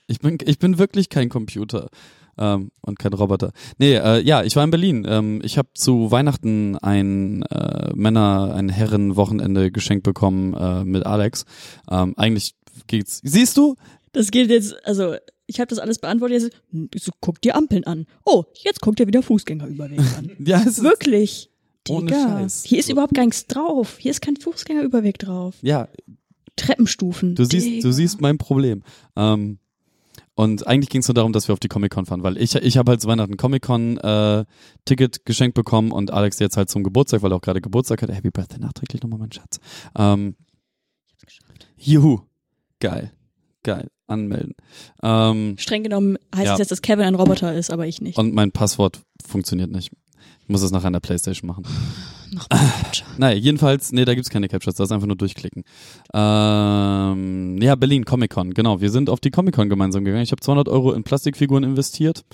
[0.10, 1.89] Ich bin, ich bin wirklich kein Computer
[2.38, 3.52] ähm, und kein Roboter.
[3.78, 5.06] Nee, äh, ja, ich war in Berlin.
[5.08, 11.45] Ähm, ich habe zu Weihnachten ein äh, Männer, ein Herrenwochenende geschenkt bekommen äh, mit Alex.
[11.91, 12.56] Ähm, eigentlich
[12.88, 13.22] geht's.
[13.24, 13.76] Siehst du?
[14.13, 16.41] Das gilt jetzt, also ich habe das alles beantwortet.
[16.43, 18.08] Jetzt, hm, so, guck dir Ampeln an.
[18.26, 20.32] Oh, jetzt guckt dir wieder Fußgängerüberweg an.
[20.45, 21.52] Ja, es ist, Wirklich.
[21.88, 22.63] Ohne Digga, Scheiß.
[22.65, 23.98] Hier ist überhaupt gar nichts drauf.
[24.00, 25.56] Hier ist kein Fußgängerüberweg drauf.
[25.62, 25.88] ja,
[26.56, 27.36] Treppenstufen.
[27.36, 27.82] du siehst, Digga.
[27.82, 28.84] du siehst mein Problem.
[29.15, 29.60] Ähm,
[30.39, 32.78] und eigentlich ging es nur darum, dass wir auf die Comic-Con fahren, weil ich, ich
[32.78, 34.45] habe halt zu Weihnachten Comic-Con äh,
[34.86, 38.10] Ticket geschenkt bekommen und Alex jetzt halt zum Geburtstag, weil er auch gerade Geburtstag hat.
[38.10, 39.60] Happy Birthday nachträglich nochmal, mein Schatz.
[39.97, 40.36] Ähm,
[41.75, 42.21] juhu.
[42.80, 43.12] Geil.
[43.63, 43.89] Geil.
[44.08, 44.56] Anmelden.
[45.04, 46.54] Ähm, Streng genommen heißt Ja.
[46.54, 48.17] es jetzt, dass Kevin ein Roboter ist, aber ich nicht.
[48.17, 49.91] und mein Passwort funktioniert nicht.
[50.49, 51.63] Ich muss es nachher an der Playstation machen.
[52.31, 53.07] Noch mal Capture.
[53.19, 55.63] Naja, jedenfalls, nee, da gibt's keine Captures, da ist einfach nur durchklicken.
[56.12, 58.81] Ähm, ja, Berlin, Comic-Con, genau.
[58.81, 60.23] Wir sind auf die Comic-Con gemeinsam gegangen.
[60.23, 62.25] Ich habe 200 Euro in Plastikfiguren investiert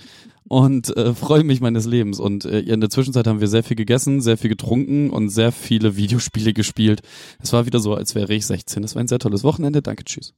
[0.48, 2.22] und äh, freue mich meines Lebens.
[2.22, 5.52] Und äh, in der Zwischenzeit haben wir sehr viel gegessen, sehr viel getrunken und sehr
[5.52, 7.02] viele Videospiele gespielt.
[7.44, 8.82] Es war wieder so, als wäre ich 16.
[8.86, 9.82] Es war ein sehr tolles Wochenende.
[9.82, 10.34] Danke, tschüss.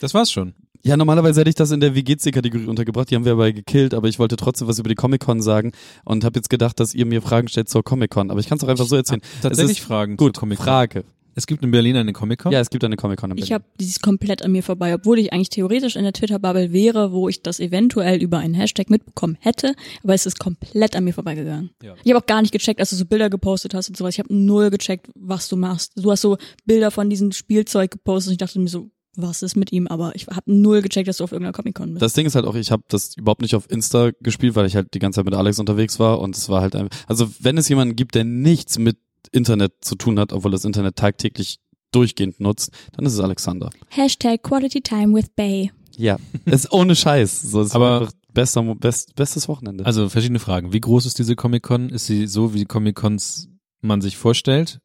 [0.00, 0.54] Das war's schon.
[0.84, 4.08] Ja, normalerweise hätte ich das in der WGC-Kategorie untergebracht, die haben wir aber gekillt, aber
[4.08, 5.72] ich wollte trotzdem was über die Comic-Con sagen
[6.04, 8.30] und habe jetzt gedacht, dass ihr mir Fragen stellt zur Comic-Con.
[8.30, 9.20] Aber ich kann es auch einfach so erzählen.
[9.42, 10.64] Tatsächlich Es ist- Fragen Gut, zur Comic-Con.
[10.64, 11.04] Frage.
[11.38, 12.50] Es gibt in Berlin eine Comic-Con.
[12.50, 13.54] Ja, es gibt eine Comic-Con in Ich Berlin.
[13.56, 17.28] habe dieses komplett an mir vorbei, obwohl ich eigentlich theoretisch in der Twitter-Bubble wäre, wo
[17.28, 21.70] ich das eventuell über einen Hashtag mitbekommen hätte, aber es ist komplett an mir vorbeigegangen.
[21.82, 21.94] Ja.
[22.02, 24.14] Ich habe auch gar nicht gecheckt, als du so Bilder gepostet hast und sowas.
[24.14, 25.92] Ich habe null gecheckt, was du machst.
[25.96, 29.56] Du hast so Bilder von diesem Spielzeug gepostet und ich dachte mir so, was ist
[29.56, 29.86] mit ihm?
[29.86, 32.02] Aber ich habe null gecheckt, dass du auf irgendeiner Comic-Con bist.
[32.02, 34.76] Das Ding ist halt auch, ich habe das überhaupt nicht auf Insta gespielt, weil ich
[34.76, 37.58] halt die ganze Zeit mit Alex unterwegs war und es war halt einfach, also wenn
[37.58, 38.98] es jemanden gibt, der nichts mit
[39.32, 41.58] Internet zu tun hat, obwohl das Internet tagtäglich
[41.92, 43.70] durchgehend nutzt, dann ist es Alexander.
[43.88, 45.70] Hashtag Quality Time with Bay.
[45.96, 47.42] Ja, ist ohne Scheiß.
[47.42, 49.86] So, es Aber- bester, best, bestes Wochenende.
[49.86, 50.72] Also verschiedene Fragen.
[50.72, 51.88] Wie groß ist diese Comic-Con?
[51.88, 53.48] Ist sie so, wie Comic-Cons
[53.80, 54.78] man sich vorstellt?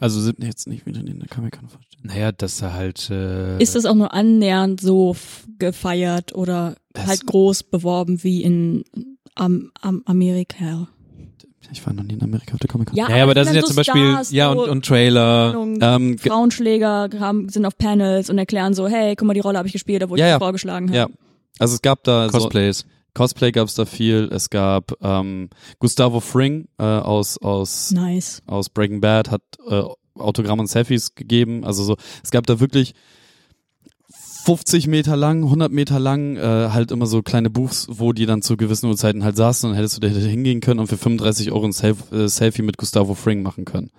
[0.00, 2.02] Also sind, jetzt nicht wieder in der Comic-Con vorstellen.
[2.02, 5.14] naja, dass er halt äh, Ist das auch nur annähernd so
[5.58, 8.84] gefeiert oder halt groß beworben wie in
[9.36, 10.88] am, am Amerika?
[11.72, 12.96] Ich war noch nie in Amerika auf der Comic-Con.
[12.96, 15.54] Ja, aber da sind ja so zum Beispiel Stars, ja so, und, und Trailer.
[15.80, 19.58] Ähm, ge- Frauenschläger haben, sind auf Panels und erklären so, hey, guck mal, die Rolle
[19.58, 20.38] habe ich gespielt, obwohl Ja, ich ja.
[20.38, 20.96] vorgeschlagen habe.
[20.96, 21.08] ja.
[21.58, 22.84] Also es gab da so, Cosplays.
[23.14, 24.28] Cosplay gab es da viel.
[24.32, 25.48] Es gab ähm,
[25.78, 28.42] Gustavo Fring äh, aus aus Nice.
[28.46, 29.82] aus Breaking Bad hat äh,
[30.18, 31.64] Autogramm und Selfies gegeben.
[31.64, 32.94] Also so, es gab da wirklich
[34.44, 38.42] 50 Meter lang, 100 Meter lang, äh, halt immer so kleine Buchs, wo die dann
[38.42, 41.64] zu gewissen Uhrzeiten halt saßen und hättest du da hingehen können und für 35 Euro
[41.64, 43.90] ein Self äh, Selfie mit Gustavo Fring machen können.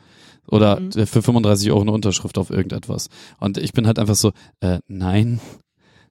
[0.48, 0.90] Oder Mhm.
[0.96, 3.10] äh, für 35 Euro eine Unterschrift auf irgendetwas.
[3.40, 5.40] Und ich bin halt einfach so, äh, nein.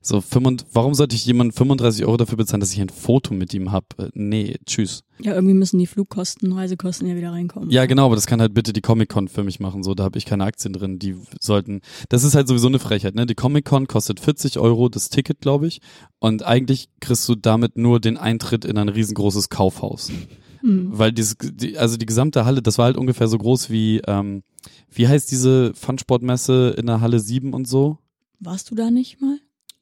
[0.07, 3.55] So, 35, warum sollte ich jemanden 35 Euro dafür bezahlen, dass ich ein Foto mit
[3.55, 3.99] ihm hab?
[3.99, 5.03] Äh, nee, tschüss.
[5.19, 7.71] Ja, irgendwie müssen die Flugkosten, Reisekosten ja wieder reinkommen.
[7.71, 9.83] Ja, genau, aber das kann halt bitte die Comic-Con für mich machen.
[9.83, 10.99] So, da habe ich keine Aktien drin.
[10.99, 11.81] Die sollten.
[12.11, 13.25] Das ist halt sowieso eine Frechheit, ne?
[13.25, 15.81] Die Comic-Con kostet 40 Euro das Ticket, glaube ich.
[16.19, 20.13] Und eigentlich kriegst du damit nur den Eintritt in ein riesengroßes Kaufhaus.
[20.61, 20.91] Hm.
[20.93, 24.43] Weil dieses, die, also die gesamte Halle, das war halt ungefähr so groß wie, ähm,
[24.91, 27.97] wie heißt diese Funsportmesse in der Halle 7 und so?
[28.41, 29.39] Warst du da nicht mal?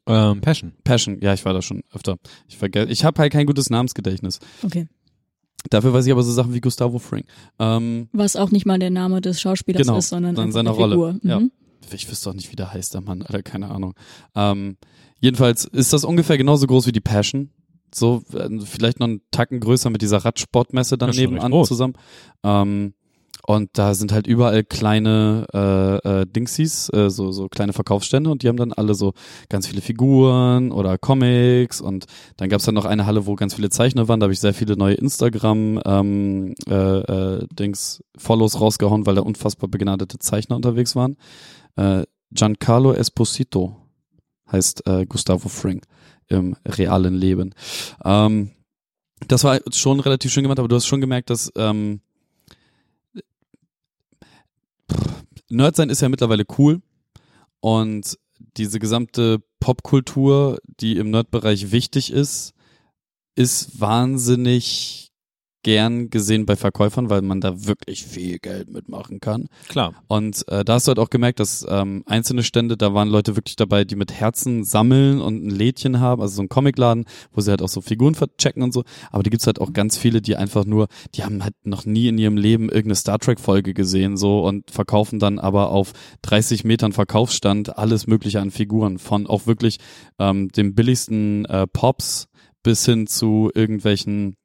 [0.07, 0.73] Ähm, Passion.
[0.85, 2.17] Passion, ja, ich war da schon öfter.
[2.49, 4.41] Ich vergesse, ich habe halt kein gutes Namensgedächtnis.
[4.63, 4.89] Okay.
[5.71, 7.25] Dafür weiß ich aber so Sachen wie Gustavo Fring.
[7.61, 10.77] Ähm, Was auch nicht mal der Name des Schauspielers Genau, ist, sondern einfach seine eine
[10.79, 10.95] Rolle.
[10.95, 11.21] Figur.
[11.23, 11.39] Ja.
[11.41, 11.53] Mhm.
[11.93, 13.95] ich wüsste auch nicht, wie der heißt, der Mann, Alter, keine Ahnung.
[14.35, 14.77] Ähm,
[15.21, 17.51] jedenfalls ist das ungefähr genauso groß wie die Passion.
[17.95, 21.95] So, äh, vielleicht noch einen Tacken größer mit dieser Radsportmesse dann Ja, nebenan zusammen.
[22.43, 22.95] Ähm,
[23.47, 28.43] und da sind halt überall kleine äh, äh, Dingsies, äh, so, so kleine Verkaufsstände und
[28.43, 29.15] die haben dann alle so
[29.49, 33.71] ganz viele Figuren oder Comics und dann gab's dann noch eine Halle, wo ganz viele
[33.71, 37.73] Zeichner waren, da habe ich sehr viele neue Instagram ähm, äh, äh,
[38.17, 41.17] Follows rausgehauen, weil da unfassbar begnadete Zeichner unterwegs waren.
[41.77, 43.77] Äh, Giancarlo Esposito
[44.51, 45.83] heißt äh, Gustavo Fring
[46.29, 47.55] im realen Leben.
[48.05, 48.51] Ähm,
[49.29, 52.01] das war schon relativ schön gemacht, aber du hast schon gemerkt, dass ähm,
[55.49, 56.81] Nerd sein ist ja mittlerweile cool.
[57.61, 58.19] Und
[58.57, 62.55] diese gesamte Popkultur, die im Nerdbereich wichtig ist,
[63.35, 65.12] ist wahnsinnig
[65.63, 69.49] gern gesehen bei Verkäufern, weil man da wirklich viel Geld mitmachen kann.
[69.69, 69.95] Klar.
[70.09, 73.37] Und äh, da hast du halt auch gemerkt, dass ähm, einzelne Stände, da waren Leute
[73.37, 77.41] wirklich dabei, die mit Herzen sammeln und ein Lädchen haben, also so ein Comicladen, wo
[77.41, 78.85] sie halt auch so Figuren verchecken und so.
[79.11, 82.09] Aber die gibt's halt auch ganz viele, die einfach nur, die haben halt noch nie
[82.09, 86.65] in ihrem Leben irgendeine Star Trek Folge gesehen so und verkaufen dann aber auf 30
[86.65, 89.79] Metern Verkaufsstand alles Mögliche an Figuren von auch wirklich
[90.19, 92.29] ähm, dem billigsten äh, Pops
[92.63, 94.37] bis hin zu irgendwelchen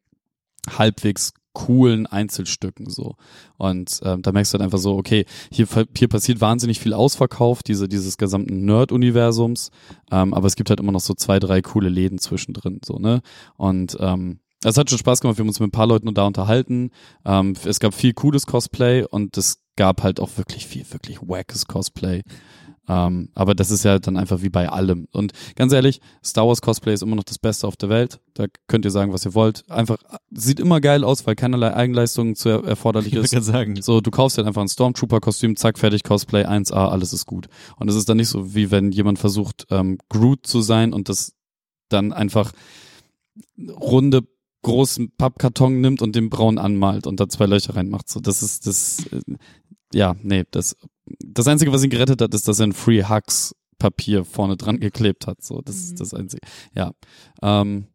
[0.70, 3.16] halbwegs coolen Einzelstücken so.
[3.58, 7.64] Und ähm, da merkst du halt einfach so, okay, hier, hier passiert wahnsinnig viel Ausverkauf,
[7.64, 9.72] diese, dieses gesamten Nerd-Universums,
[10.12, 13.22] ähm, aber es gibt halt immer noch so zwei, drei coole Läden zwischendrin, so, ne?
[13.56, 16.28] Und ähm, es hat schon Spaß gemacht, wir haben uns mit ein paar Leuten da
[16.28, 16.92] unterhalten.
[17.26, 21.66] Ähm, es gab viel cooles Cosplay und es gab halt auch wirklich viel, wirklich wackes
[21.66, 22.22] Cosplay.
[22.88, 25.08] Ähm, aber das ist ja dann einfach wie bei allem.
[25.12, 28.19] Und ganz ehrlich, Star Wars Cosplay ist immer noch das Beste auf der Welt.
[28.34, 29.69] Da könnt ihr sagen, was ihr wollt.
[29.69, 29.97] Einfach,
[30.32, 33.32] sieht immer geil aus, weil keinerlei Eigenleistung zu er erforderlich Ich ist.
[33.32, 33.82] kann sagen.
[33.82, 37.47] So, du kaufst halt einfach ein Stormtrooper-Kostüm, zack, fertig, Cosplay 1A, alles ist gut.
[37.78, 41.10] Und es ist dann nicht so, wie wenn jemand versucht, ähm, Groot zu sein und
[41.10, 41.34] das
[41.89, 42.52] dann einfach
[43.60, 44.21] runde
[44.63, 48.10] großen Pappkarton nimmt und den braun anmalt und da zwei Löcher reinmacht.
[48.10, 49.21] So, das ist das, äh,
[49.93, 50.76] ja, nee, das,
[51.20, 54.80] das einzige, was ihn gerettet hat, ist, dass er ein Free Hugs Papier vorne dran
[54.80, 55.43] geklebt hat.
[55.43, 55.82] So, das Mhm.
[55.84, 56.41] ist das einzige.
[56.74, 56.91] Ja,
[57.41, 57.88] ähm,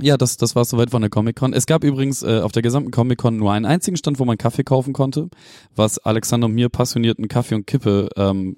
[0.00, 1.52] ja, das, das war soweit von der Comic-Con.
[1.52, 4.64] Es gab übrigens äh, auf der gesamten Comic-Con nur einen einzigen Stand, wo man Kaffee
[4.64, 5.28] kaufen konnte,
[5.74, 8.56] was Alexander und mir passionierten Kaffee- und Kippe ähm,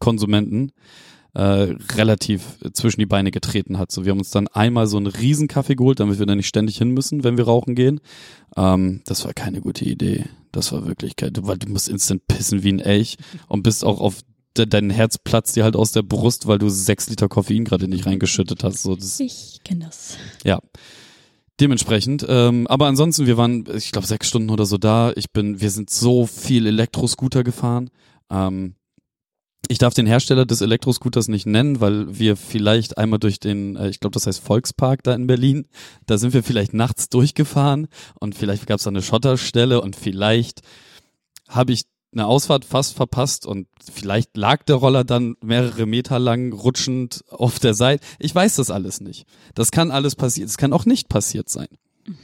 [0.00, 0.72] Konsumenten
[1.34, 3.90] äh, relativ zwischen die Beine getreten hat.
[3.90, 6.46] So, wir haben uns dann einmal so einen riesen Kaffee geholt, damit wir da nicht
[6.46, 8.00] ständig hin müssen, wenn wir rauchen gehen.
[8.56, 10.24] Ähm, das war keine gute Idee.
[10.52, 13.16] Das war wirklich kein, weil du musst instant pissen wie ein Elch
[13.48, 14.20] und bist auch auf
[14.56, 17.88] de, dein Herz platzt dir halt aus der Brust, weil du sechs Liter Koffein gerade
[17.88, 18.82] nicht reingeschüttet hast.
[18.82, 20.16] So, das, Ich kenne das.
[20.44, 20.60] ja.
[21.60, 25.12] Dementsprechend, ähm, aber ansonsten, wir waren, ich glaube, sechs Stunden oder so da.
[25.14, 27.90] Ich bin, wir sind so viel Elektroscooter gefahren.
[28.28, 28.74] Ähm,
[29.68, 33.88] ich darf den Hersteller des Elektroscooters nicht nennen, weil wir vielleicht einmal durch den, äh,
[33.88, 35.66] ich glaube, das heißt Volkspark da in Berlin,
[36.06, 40.62] da sind wir vielleicht nachts durchgefahren und vielleicht gab es da eine Schotterstelle und vielleicht
[41.48, 46.52] habe ich eine Ausfahrt fast verpasst und vielleicht lag der Roller dann mehrere Meter lang
[46.52, 48.04] rutschend auf der Seite.
[48.18, 49.26] Ich weiß das alles nicht.
[49.54, 50.48] Das kann alles passieren.
[50.48, 51.66] Es kann auch nicht passiert sein.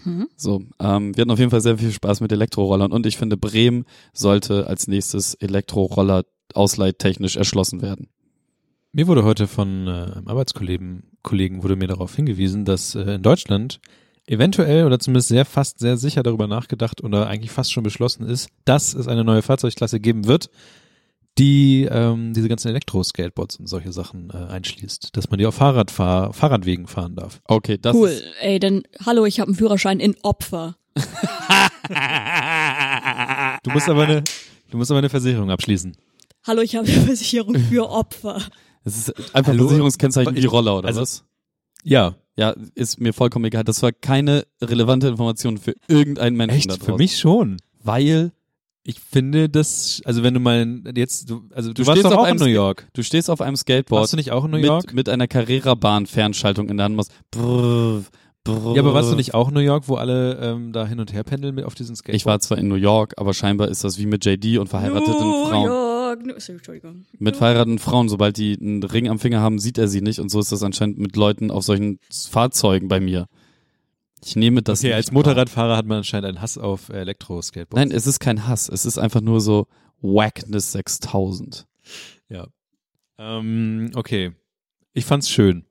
[0.04, 0.28] Mhm.
[0.36, 3.36] So, ähm, wir hatten auf jeden Fall sehr viel Spaß mit Elektrorollern und ich finde,
[3.36, 6.24] Bremen sollte als nächstes Elektroroller
[6.56, 8.08] ausleihtechnisch erschlossen werden.
[8.92, 13.22] Mir wurde heute von äh, einem Arbeitskollegen Kollegen wurde mir darauf hingewiesen, dass äh, in
[13.22, 13.80] Deutschland
[14.26, 18.48] eventuell oder zumindest sehr fast sehr sicher darüber nachgedacht oder eigentlich fast schon beschlossen ist,
[18.64, 20.50] dass es eine neue Fahrzeugklasse geben wird,
[21.38, 26.32] die ähm, diese ganzen Elektro-Skateboards und solche Sachen äh, einschließt, dass man die auf Fahrradfahr
[26.32, 27.40] Fahrradwegen fahren darf.
[27.44, 28.08] Okay, das cool.
[28.08, 30.76] ist, Ey, dann, hallo, ich habe einen Führerschein in Opfer.
[33.62, 34.22] Du musst aber eine
[34.70, 35.96] du musst aber eine Versicherung abschließen.
[36.46, 38.40] Hallo, ich habe eine Versicherung für Opfer.
[38.84, 39.64] es ist einfach Hallo?
[39.64, 41.24] Versicherungskennzeichen wie Roller oder also- was?
[41.82, 43.64] Ja, Ja, ist mir vollkommen egal.
[43.64, 46.84] Das war keine relevante Information für irgendeinen Menschen echt draußen.
[46.84, 47.56] für mich schon.
[47.82, 48.32] Weil
[48.82, 52.18] Ich finde das, also wenn du mal jetzt, du, also du, Du warst stehst doch
[52.18, 52.88] auf auch in einem New Sk- York.
[52.94, 54.86] du stehst auf einem Skateboard Warst du nicht auch in New York?
[54.86, 57.12] mit, mit einer Carrera-Bahn-Fernschaltung in der Hand machst.
[57.30, 58.02] Brrr,
[58.44, 58.74] brrr.
[58.76, 61.12] Ja, aber warst du nicht auch in New York, wo alle ähm, da hin und
[61.12, 62.22] her pendeln mit auf diesen Skateboards?
[62.22, 65.12] Ich war zwar in New York, aber scheinbar ist das wie mit JD und verheirateten
[65.28, 65.66] New Frauen.
[65.66, 65.99] York,
[66.38, 67.06] Sorry, Entschuldigung.
[67.18, 70.28] Mit verheirateten Frauen, sobald die einen Ring am Finger haben, sieht er sie nicht und
[70.30, 73.26] so ist das anscheinend mit Leuten auf solchen Fahrzeugen bei mir.
[74.24, 75.12] Ich nehme das Okay, nicht als.
[75.12, 77.74] Motorradfahrer hat man anscheinend einen Hass auf äh, Elektro-Skateboards.
[77.74, 79.66] Nein, es ist kein Hass, es ist einfach nur so
[80.02, 81.66] Wackness 6000.
[83.20, 84.32] Ähm, okay.
[84.94, 85.64] Ich fand's schön.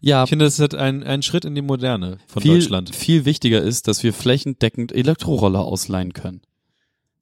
[0.00, 2.94] Ja, Ich finde, das ist ein, ein Schritt in die Moderne von viel, Deutschland.
[2.94, 6.42] viel wichtiger ist, dass wir flächendeckend Elektroroller ausleihen können.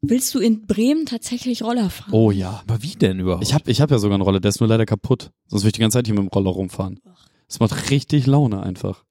[0.02, 2.12] Willst du in Bremen tatsächlich Roller fahren?
[2.12, 2.60] Oh ja.
[2.66, 3.44] Aber wie denn überhaupt?
[3.44, 5.30] Ich habe ich hab ja sogar einen Roller, der ist nur leider kaputt.
[5.46, 7.00] Sonst würde ich die ganze Zeit hier mit dem Roller rumfahren.
[7.46, 9.04] Das macht richtig Laune einfach.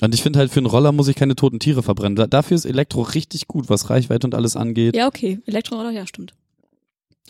[0.00, 2.16] Und ich finde halt, für einen Roller muss ich keine toten Tiere verbrennen.
[2.16, 4.96] Da, dafür ist Elektro richtig gut, was Reichweite und alles angeht.
[4.96, 5.38] Ja, okay.
[5.46, 6.34] Elektroroller, ja, stimmt.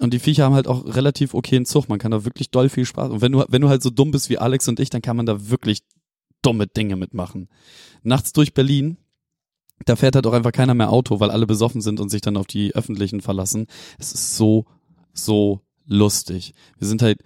[0.00, 1.88] Und die Viecher haben halt auch relativ okayen Zug.
[1.88, 3.10] Man kann da wirklich doll viel Spaß.
[3.10, 5.16] Und wenn du, wenn du halt so dumm bist wie Alex und ich, dann kann
[5.16, 5.80] man da wirklich
[6.40, 7.48] dumme Dinge mitmachen.
[8.02, 8.96] Nachts durch Berlin,
[9.86, 12.36] da fährt halt auch einfach keiner mehr Auto, weil alle besoffen sind und sich dann
[12.36, 13.66] auf die öffentlichen verlassen.
[13.98, 14.66] Es ist so,
[15.12, 16.54] so lustig.
[16.78, 17.20] Wir sind halt,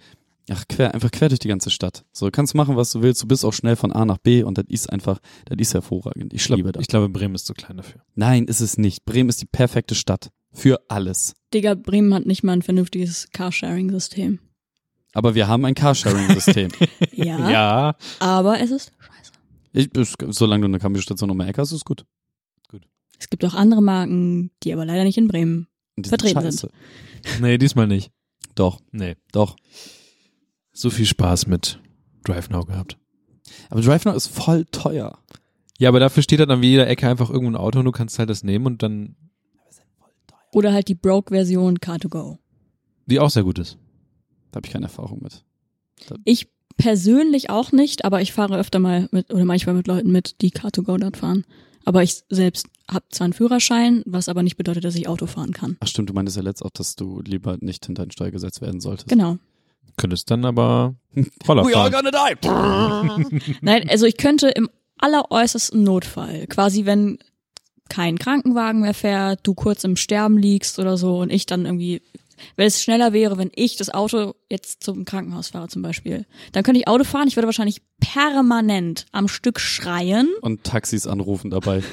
[0.49, 2.03] ach, quer, einfach quer durch die ganze Stadt.
[2.11, 3.21] So, du kannst machen, was du willst.
[3.23, 6.33] Du bist auch schnell von A nach B und das ist einfach, das ist hervorragend.
[6.33, 6.81] Ich liebe das.
[6.81, 8.01] Ich glaube, Bremen ist zu klein dafür.
[8.15, 9.05] Nein, ist es nicht.
[9.05, 10.29] Bremen ist die perfekte Stadt.
[10.53, 11.33] Für alles.
[11.53, 14.39] Digga, Bremen hat nicht mal ein vernünftiges Carsharing-System.
[15.13, 16.71] Aber wir haben ein Carsharing-System.
[17.11, 17.95] Ja, Ja.
[18.19, 19.31] aber es ist scheiße.
[19.73, 19.89] ich,
[20.29, 22.05] solange du eine Cambio-Station um die Ecke hast, ist gut.
[23.19, 25.67] Es gibt auch andere Marken, die aber leider nicht in Bremen.
[25.97, 26.69] Die Vertreten scheiße.
[27.41, 28.11] Nee, diesmal nicht.
[28.55, 29.15] Doch, Nee.
[29.31, 29.55] doch.
[30.71, 31.79] So viel Spaß mit
[32.23, 32.97] DriveNow gehabt.
[33.69, 35.17] Aber DriveNow ist voll teuer.
[35.79, 38.19] Ja, aber dafür steht halt an jeder Ecke einfach irgendwo ein Auto und du kannst
[38.19, 39.15] halt das nehmen und dann,
[40.53, 42.37] Oder halt die Broke-Version Car2Go.
[43.07, 43.77] die auch sehr gut ist.
[44.51, 45.43] Da habe ich keine Erfahrung mit.
[46.25, 50.41] Ich persönlich auch nicht, aber ich fahre öfter mal mit oder manchmal mit Leuten mit,
[50.41, 51.45] die Car2Go dort fahren.
[51.87, 55.53] Aber ich selbst habe zwar einen Führerschein, was aber nicht bedeutet, dass ich Auto fahren
[55.53, 55.77] kann.
[55.79, 58.59] Ach stimmt, du meintest ja letzt auch, dass du lieber nicht hinter den Steuer gesetzt
[58.59, 59.07] werden solltest.
[59.07, 59.37] Genau.
[59.95, 60.95] Könntest dann aber
[61.47, 62.11] Roller We all fahren.
[62.11, 62.35] gonna
[63.31, 63.55] die.
[63.61, 67.19] Nein, also ich könnte im alleräußersten Notfall, quasi wenn
[67.87, 72.01] kein Krankenwagen mehr fährt, du kurz im Sterben liegst oder so und ich dann irgendwie,
[72.55, 76.63] wenn es schneller wäre, wenn ich das Auto jetzt zum Krankenhaus fahre zum Beispiel, dann
[76.63, 80.29] könnte ich Auto fahren, ich würde wahrscheinlich permanent am Stück schreien.
[80.41, 81.83] Und Taxis anrufen dabei.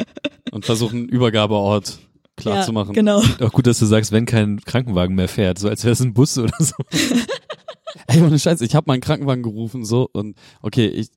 [0.52, 1.98] und versuchen, einen Übergabeort
[2.36, 2.92] klar ja, zu machen.
[2.92, 3.22] Genau.
[3.40, 6.14] Auch gut, dass du sagst, wenn kein Krankenwagen mehr fährt, so als wäre es ein
[6.14, 6.74] Bus oder so.
[8.06, 11.08] Ey, ohne Scheiß, ich habe meinen Krankenwagen gerufen so und okay, ich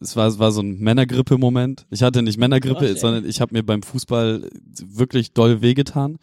[0.00, 1.86] es war, es war so ein Männergrippe-Moment.
[1.90, 2.96] Ich hatte nicht Männergrippe, Gott, ey.
[2.96, 4.48] sondern ich habe mir beim Fußball
[4.84, 6.18] wirklich doll wehgetan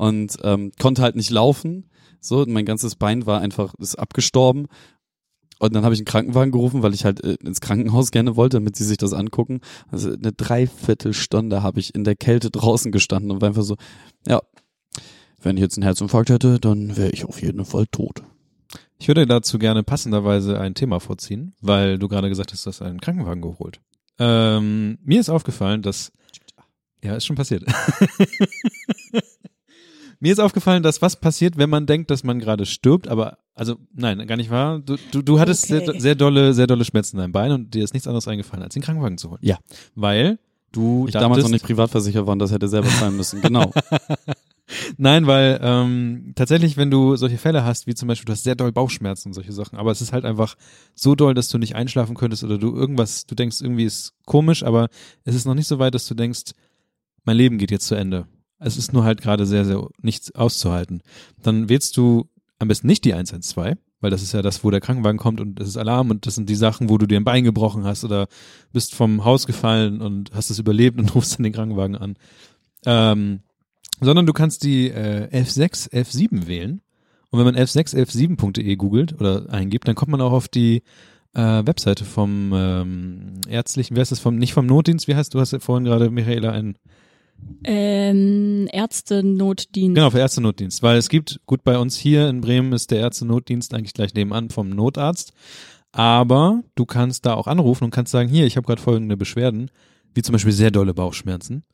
[0.00, 1.84] und ähm, konnte halt nicht laufen.
[2.20, 4.66] So, mein ganzes Bein war einfach ist abgestorben.
[5.58, 8.56] Und dann habe ich einen Krankenwagen gerufen, weil ich halt äh, ins Krankenhaus gerne wollte,
[8.56, 9.60] damit sie sich das angucken.
[9.90, 13.76] Also eine Dreiviertelstunde habe ich in der Kälte draußen gestanden und war einfach so,
[14.26, 14.40] ja,
[15.38, 18.22] wenn ich jetzt einen Herzinfarkt hätte, dann wäre ich auf jeden Fall tot.
[18.98, 22.80] Ich würde dazu gerne passenderweise ein Thema vorziehen, weil du gerade gesagt hast, du hast
[22.80, 23.82] einen Krankenwagen geholt.
[24.18, 26.10] Ähm, mir ist aufgefallen, dass
[27.04, 27.64] ja, ist schon passiert.
[30.20, 33.76] mir ist aufgefallen, dass was passiert, wenn man denkt, dass man gerade stirbt, aber also
[33.94, 34.78] nein, gar nicht wahr.
[34.78, 35.84] Du, du, du hattest Okay.
[35.86, 38.62] sehr, sehr dolle, sehr dolle Schmerzen in deinem Bein und dir ist nichts anderes eingefallen,
[38.62, 39.40] als den Krankenwagen zu holen.
[39.42, 39.58] Ja.
[39.94, 40.38] Weil
[40.72, 43.40] du Ich damals noch dachtest- nicht privatversichert war und das hätte selber zahlen müssen.
[43.42, 43.72] Genau.
[44.98, 48.54] Nein, weil ähm, tatsächlich, wenn du solche Fälle hast, wie zum Beispiel, du hast sehr
[48.54, 50.54] doll Bauchschmerzen und solche Sachen, aber es ist halt einfach
[50.94, 54.62] so doll, dass du nicht einschlafen könntest oder du irgendwas, du denkst, irgendwie ist komisch,
[54.62, 54.88] aber
[55.24, 56.52] es ist noch nicht so weit, dass du denkst,
[57.24, 58.26] mein Leben geht jetzt zu Ende.
[58.60, 61.02] Es ist nur halt gerade sehr, sehr nichts auszuhalten.
[61.42, 64.80] Dann wählst du am besten nicht die 112, weil das ist ja das, wo der
[64.80, 67.24] Krankenwagen kommt und das ist Alarm und das sind die Sachen, wo du dir ein
[67.24, 68.28] Bein gebrochen hast oder
[68.72, 72.16] bist vom Haus gefallen und hast es überlebt und rufst dann den Krankenwagen an.
[72.84, 73.40] Ähm,
[74.00, 76.80] sondern du kannst die äh, F6, F7 wählen.
[77.30, 80.82] Und wenn man f6, f7.de googelt oder eingibt, dann kommt man auch auf die
[81.34, 85.38] äh, Webseite vom ähm, ärztlichen, wie heißt das, vom, nicht vom Notdienst, wie heißt, du
[85.38, 86.76] hast ja vorhin gerade, Michaela, ein,
[87.62, 89.94] Ähm, Ärzte-Notdienst.
[89.94, 93.74] genau, für Ärztenotdienst, weil es gibt, gut, bei uns hier in Bremen ist der Ärztenotdienst
[93.74, 95.32] eigentlich gleich nebenan vom Notarzt,
[95.92, 99.70] aber du kannst da auch anrufen und kannst sagen, hier, ich habe gerade folgende Beschwerden,
[100.14, 101.64] wie zum Beispiel sehr dolle Bauchschmerzen.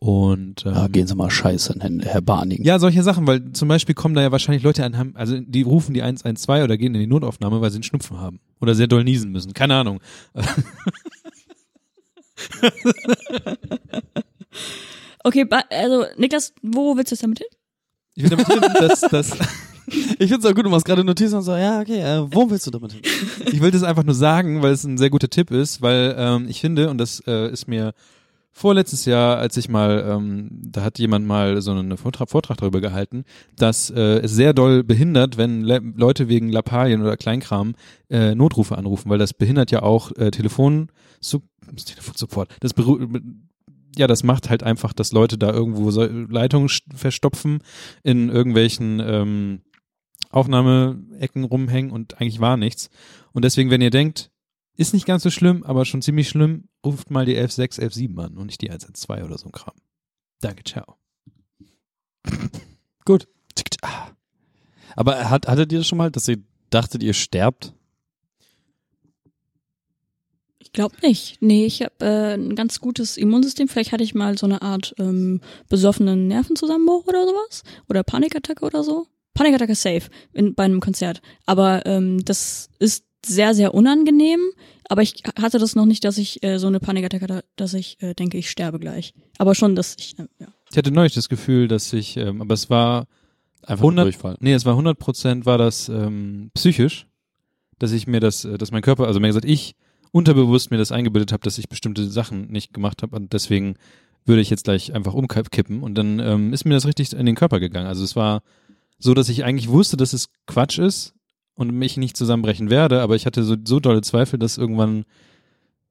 [0.00, 2.62] Und ähm, Ah, Sie mal scheiße, Herr Barning.
[2.62, 5.62] Ja, solche Sachen, weil zum Beispiel kommen da ja wahrscheinlich Leute an, haben, also die
[5.62, 8.40] rufen die 112 oder gehen in die Notaufnahme, weil sie einen Schnupfen haben.
[8.60, 9.52] Oder sehr doll niesen müssen.
[9.54, 10.00] Keine Ahnung.
[15.24, 17.48] Okay, also Niklas, wo willst du jetzt damit hin?
[18.14, 19.30] Ich will damit hin, dass, dass
[20.18, 22.66] Ich find's auch gut, du machst gerade Notizen und so, ja, okay, äh, wo willst
[22.66, 23.02] du damit hin?
[23.52, 26.46] ich will das einfach nur sagen, weil es ein sehr guter Tipp ist, weil ähm,
[26.48, 27.92] ich finde, und das äh, ist mir
[28.52, 32.80] vorletztes Jahr, als ich mal, ähm, da hat jemand mal so einen Vortrag, Vortrag darüber
[32.80, 33.24] gehalten,
[33.56, 37.74] dass äh, es sehr doll behindert, wenn Le Leute wegen Lappalien oder Kleinkram
[38.10, 40.88] äh, Notrufe anrufen, weil das behindert ja auch äh, Telefon,
[41.20, 41.40] Su
[41.74, 42.48] Telefonsupport.
[42.60, 42.98] Das beru
[43.98, 47.60] ja, das macht halt einfach, dass Leute da irgendwo Leitungen verstopfen,
[48.02, 49.62] in irgendwelchen ähm,
[50.30, 52.90] Aufnahmeecken rumhängen und eigentlich war nichts.
[53.32, 54.30] Und deswegen, wenn ihr denkt,
[54.76, 58.36] ist nicht ganz so schlimm, aber schon ziemlich schlimm, ruft mal die F6, F7 an
[58.36, 59.76] und nicht die 112 oder so ein Kram.
[60.40, 60.96] Danke, ciao.
[63.04, 63.28] Gut.
[64.96, 66.38] Aber hat, hattet ihr das schon mal, dass ihr
[66.70, 67.74] dachtet, ihr sterbt?
[70.74, 71.36] Ich glaube nicht.
[71.40, 73.68] Nee, ich habe äh, ein ganz gutes Immunsystem.
[73.68, 77.62] Vielleicht hatte ich mal so eine Art ähm, besoffenen Nervenzusammenbruch oder sowas.
[77.88, 79.06] Oder Panikattacke oder so.
[79.34, 81.22] Panikattacke safe in, bei einem Konzert.
[81.46, 84.40] Aber ähm, das ist sehr, sehr unangenehm.
[84.88, 88.02] Aber ich hatte das noch nicht, dass ich äh, so eine Panikattacke hatte, dass ich
[88.02, 89.14] äh, denke, ich sterbe gleich.
[89.38, 90.48] Aber schon, dass ich, äh, ja.
[90.72, 93.06] Ich hatte neulich das Gefühl, dass ich, ähm, aber es war
[93.62, 94.36] Einfach 100 Durchfall.
[94.40, 97.06] Nee, es war 100 Prozent war das ähm, psychisch,
[97.78, 99.76] dass ich mir das, äh, dass mein Körper, also mir gesagt, ich
[100.14, 103.74] unterbewusst mir das eingebildet habe, dass ich bestimmte Sachen nicht gemacht habe und deswegen
[104.24, 107.34] würde ich jetzt gleich einfach umkippen und dann ähm, ist mir das richtig in den
[107.34, 107.88] Körper gegangen.
[107.88, 108.42] Also es war
[108.98, 111.14] so, dass ich eigentlich wusste, dass es Quatsch ist
[111.56, 115.04] und mich nicht zusammenbrechen werde, aber ich hatte so, so dolle Zweifel, dass irgendwann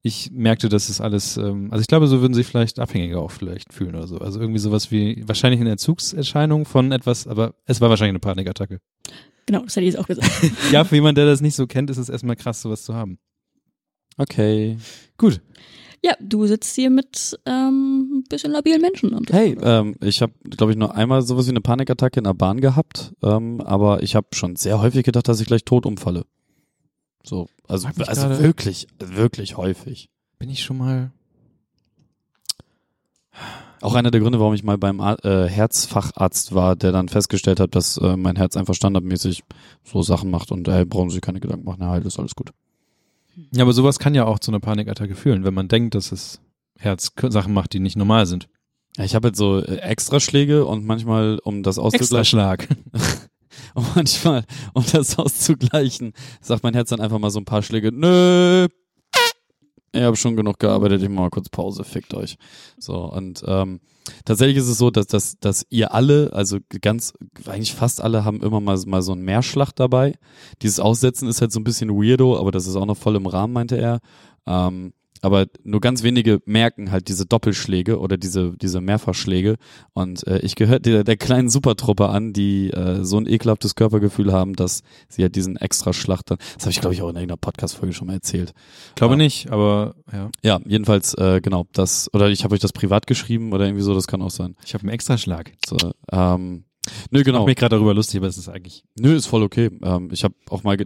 [0.00, 3.30] ich merkte, dass es alles, ähm, also ich glaube, so würden sich vielleicht Abhängige auch
[3.30, 4.18] vielleicht fühlen oder so.
[4.18, 8.80] Also irgendwie sowas wie, wahrscheinlich eine Entzugserscheinung von etwas, aber es war wahrscheinlich eine Panikattacke.
[9.46, 10.30] Genau, das hätte ich jetzt auch gesagt.
[10.72, 13.18] ja, für jemanden, der das nicht so kennt, ist es erstmal krass, sowas zu haben.
[14.16, 14.78] Okay.
[15.18, 15.40] Gut.
[16.02, 19.14] Ja, du sitzt hier mit ähm, ein bisschen labilen Menschen.
[19.14, 22.34] Und Hey, ähm, ich habe, glaube ich, nur einmal sowas wie eine Panikattacke in der
[22.34, 26.26] Bahn gehabt, ähm, aber ich habe schon sehr häufig gedacht, dass ich gleich tot umfalle.
[27.22, 30.10] So, also, also gerade- wirklich, wirklich häufig.
[30.38, 31.10] Bin ich schon mal.
[33.80, 37.60] Auch einer der Gründe, warum ich mal beim Ar äh, Herzfacharzt war, der dann festgestellt
[37.60, 39.42] hat, dass äh, mein Herz einfach standardmäßig
[39.84, 42.50] so Sachen macht und hey, brauchen Sie keine Gedanken machen, Herr Heil, ist alles gut.
[43.52, 46.40] Ja, aber sowas kann ja auch zu einer Panikattacke führen, wenn man denkt, dass es
[46.78, 48.48] Herz Sachen macht, die nicht normal sind.
[48.96, 52.68] Ja, Ich habe halt so äh, Extraschläge und manchmal, um das auszugleichen, Schlag.
[53.74, 57.90] und manchmal, um das auszugleichen, sagt mein Herz dann einfach mal so ein paar Schläge,
[57.92, 58.68] nö,
[59.94, 62.36] ich habe schon genug gearbeitet, ich mach mal kurz Pause, fickt euch.
[62.78, 63.80] So, und ähm,
[64.24, 67.12] tatsächlich ist es so, dass, dass, dass ihr alle, also ganz,
[67.46, 70.14] eigentlich fast alle haben immer mal, mal so einen Mehrschlag dabei.
[70.62, 73.26] Dieses Aussetzen ist halt so ein bisschen weirdo, aber das ist auch noch voll im
[73.26, 74.00] Rahmen, meinte er.
[74.46, 74.92] Ähm,
[75.24, 79.56] aber nur ganz wenige merken halt diese Doppelschläge oder diese, diese Mehrfachschläge.
[79.94, 84.32] Und äh, ich gehöre der, der kleinen Supertruppe an, die äh, so ein ekelhaftes Körpergefühl
[84.32, 87.38] haben, dass sie halt diesen Extraschlag dann, das habe ich glaube ich auch in irgendeiner
[87.38, 88.52] Podcast-Folge schon mal erzählt.
[88.96, 89.18] Glaube Ja.
[89.18, 90.30] nicht, aber ja.
[90.42, 93.94] Ja, jedenfalls, äh, genau, das, oder ich habe euch das privat geschrieben oder irgendwie so,
[93.94, 94.56] das kann auch sein.
[94.64, 95.52] Ich habe einen Extraschlag.
[95.66, 95.76] So,
[96.12, 96.64] ähm,
[97.10, 97.38] nö, Ich genau.
[97.40, 98.84] mache mich gerade darüber lustig, aber es ist eigentlich.
[98.98, 99.70] Nö, ist voll okay.
[99.82, 100.76] Ähm, ich habe auch mal,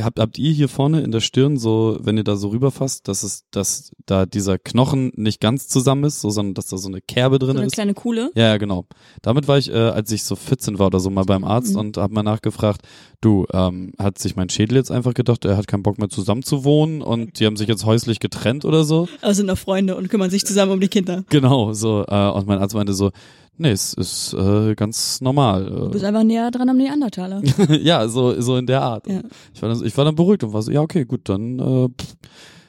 [0.00, 3.22] habt, habt ihr hier vorne in der Stirn so, wenn ihr da so rüberfasst, dass
[3.22, 7.00] es, dass da dieser Knochen nicht ganz zusammen ist, so, sondern dass da so eine
[7.00, 7.72] Kerbe so drin eine ist?
[7.72, 8.30] kleine Kuhle.
[8.34, 8.86] Ja, ja, genau.
[9.22, 11.80] Damit war ich, äh, als ich so 14 war oder so, mal beim Arzt Mhm.
[11.80, 12.82] und habe mal nachgefragt,
[13.20, 16.42] du, ähm, hat sich mein Schädel jetzt einfach gedacht, er hat keinen Bock mehr zusammen
[16.42, 19.08] zu wohnen und die haben sich jetzt häuslich getrennt oder so?
[19.22, 21.24] Also sind noch Freunde und kümmern sich zusammen um die Kinder.
[21.30, 22.04] Genau, so.
[22.06, 23.10] Äh, und mein Arzt meinte so,
[23.58, 25.66] nee, es ist äh, ganz normal.
[25.66, 27.42] Du Äh, bist einfach näher dran am Neandertaler.
[27.80, 29.06] ja, so, so in der Art.
[29.08, 29.22] Ja.
[29.54, 31.88] Ich, war dann, ich war dann beruhigt und war so, ja, okay, gut, dann, äh,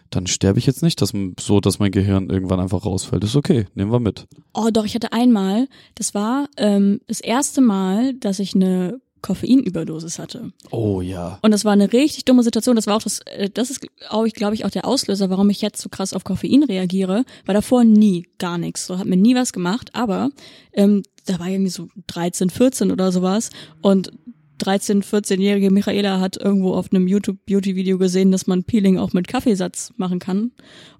[0.09, 3.23] dann sterbe ich jetzt nicht, dass, so, dass mein Gehirn irgendwann einfach rausfällt.
[3.23, 4.25] Ist okay, nehmen wir mit.
[4.53, 10.19] Oh, doch, ich hatte einmal, das war ähm, das erste Mal, dass ich eine Koffeinüberdosis
[10.19, 10.51] hatte.
[10.71, 11.39] Oh ja.
[11.41, 12.75] Und das war eine richtig dumme Situation.
[12.75, 15.49] Das war auch das, äh, das ist auch, ich glaube ich, auch der Auslöser, warum
[15.49, 18.85] ich jetzt so krass auf Koffein reagiere, weil davor nie, gar nichts.
[18.85, 20.29] So hat mir nie was gemacht, aber
[20.73, 23.49] ähm, da war irgendwie so 13, 14 oder sowas
[23.81, 24.11] und
[24.57, 29.93] 13, 14-jährige Michaela hat irgendwo auf einem YouTube-Beauty-Video gesehen, dass man Peeling auch mit Kaffeesatz
[29.97, 30.51] machen kann.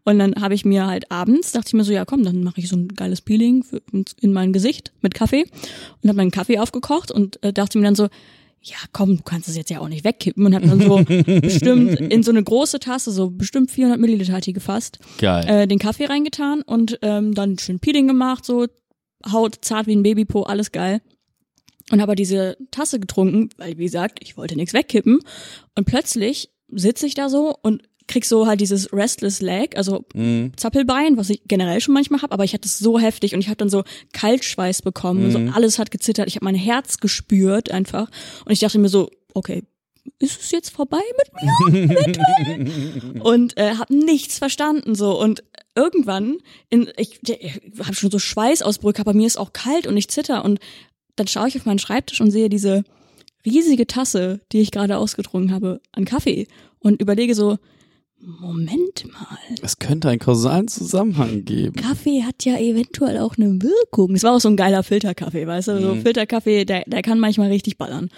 [0.04, 2.60] Und dann habe ich mir halt abends, dachte ich mir so, ja komm, dann mache
[2.62, 3.82] ich so ein geiles Peeling für,
[4.22, 5.46] in mein Gesicht mit Kaffee
[6.02, 8.08] und habe meinen Kaffee aufgekocht und äh, dachte mir dann so,
[8.62, 11.04] ja komm, du kannst es jetzt ja auch nicht wegkippen und habe dann so
[11.42, 15.46] bestimmt in so eine große Tasse, so bestimmt 400 Milliliter hat die gefasst, Geil.
[15.48, 18.68] äh, den Kaffee reingetan und ähm, dann schön Peeling gemacht, so
[19.32, 21.02] Haut zart wie ein Babypo, alles geil.
[21.92, 25.20] Und habe diese Tasse getrunken, weil wie gesagt, ich wollte nichts wegkippen.
[25.76, 30.54] Und plötzlich sitze ich da so und krieg so halt dieses Restless Leg, also Mhm.
[30.56, 33.48] Zappelbein, was ich generell schon manchmal habe, aber ich hatte es so heftig und ich
[33.48, 33.84] habe dann so
[34.14, 38.10] Kaltschweiß bekommen, und so alles hat gezittert, ich habe mein Herz gespürt einfach
[38.46, 39.64] und ich dachte mir so, okay,
[40.20, 43.22] ist es jetzt vorbei mit mir?
[43.24, 45.44] und äh, habe nichts verstanden so und
[45.76, 46.38] irgendwann
[46.70, 50.46] in ich, ich habe schon so Schweißausbrüche, aber mir ist auch kalt und ich zitter
[50.46, 50.60] und
[51.18, 52.84] dann schaue ich auf meinen Schreibtisch und sehe diese
[53.46, 56.48] riesige Tasse, die ich gerade ausgetrunken habe, an Kaffee
[56.80, 57.58] und überlege so,
[58.20, 61.76] Moment mal, Es könnte einen kausalen Zusammenhang geben.
[61.76, 64.16] Kaffee hat ja eventuell auch eine Wirkung.
[64.16, 65.82] Es war auch so ein geiler Filterkaffee, weißt du?
[65.82, 66.02] So Mhm.
[66.02, 68.10] Filterkaffee, der, der kann manchmal richtig ballern.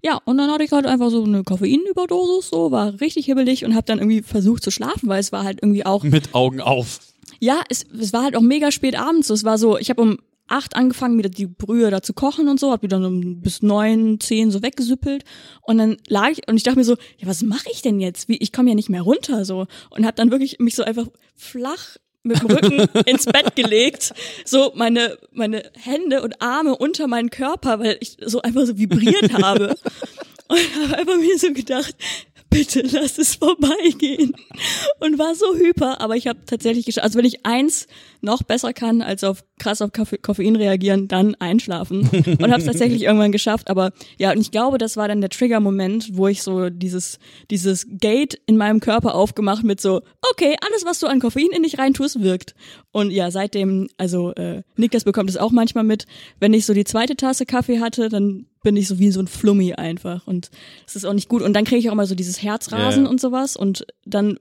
[0.00, 3.74] Ja, und dann hatte ich halt einfach so eine Koffeinüberdosis, so, war richtig hibbelig und
[3.74, 7.00] habe dann irgendwie versucht zu schlafen, weil es war halt irgendwie auch Mit Augen auf.
[7.40, 9.26] ja, es, es war halt auch mega spät abends.
[9.28, 9.34] so.
[9.34, 10.18] Es war so, ich habe um
[10.52, 14.50] acht angefangen, wieder die Brühe da zu kochen und so, hab um bis neun, zehn
[14.50, 15.24] so weggesüppelt
[15.62, 18.28] und dann lag ich und ich dachte mir so, ja, was mache ich denn jetzt?
[18.28, 21.06] Wie, ich komme ja nicht mehr runter so und habe dann wirklich mich so einfach
[21.34, 24.12] flach mit dem Rücken ins Bett gelegt,
[24.44, 29.32] so meine meine Hände und Arme unter meinen Körper, weil ich so einfach so vibriert
[29.42, 29.76] habe
[30.48, 31.96] und habe einfach mir so gedacht,
[32.52, 34.34] bitte lass es vorbeigehen.
[35.00, 37.04] Und war so hyper, aber ich habe tatsächlich geschafft.
[37.04, 37.86] Also wenn ich eins
[38.22, 42.64] noch besser kann, als auf krass auf Koffe Koffein reagieren, dann einschlafen und habe es
[42.64, 43.68] tatsächlich irgendwann geschafft.
[43.68, 47.18] Aber ja, und ich glaube, das war dann der Trigger-Moment, wo ich so dieses
[47.50, 50.02] dieses Gate in meinem Körper aufgemacht mit so,
[50.32, 52.54] okay, alles was du an Koffein in dich reintust, wirkt.
[52.92, 56.06] Und ja, seitdem, also äh, Niklas bekommt es auch manchmal mit,
[56.40, 59.26] wenn ich so die zweite Tasse Kaffee hatte, dann bin ich so wie so ein
[59.26, 60.50] Flummi einfach und
[60.86, 63.10] das ist auch nicht gut und dann kriege ich auch immer so dieses Herzrasen Ja.
[63.10, 64.38] und sowas und dann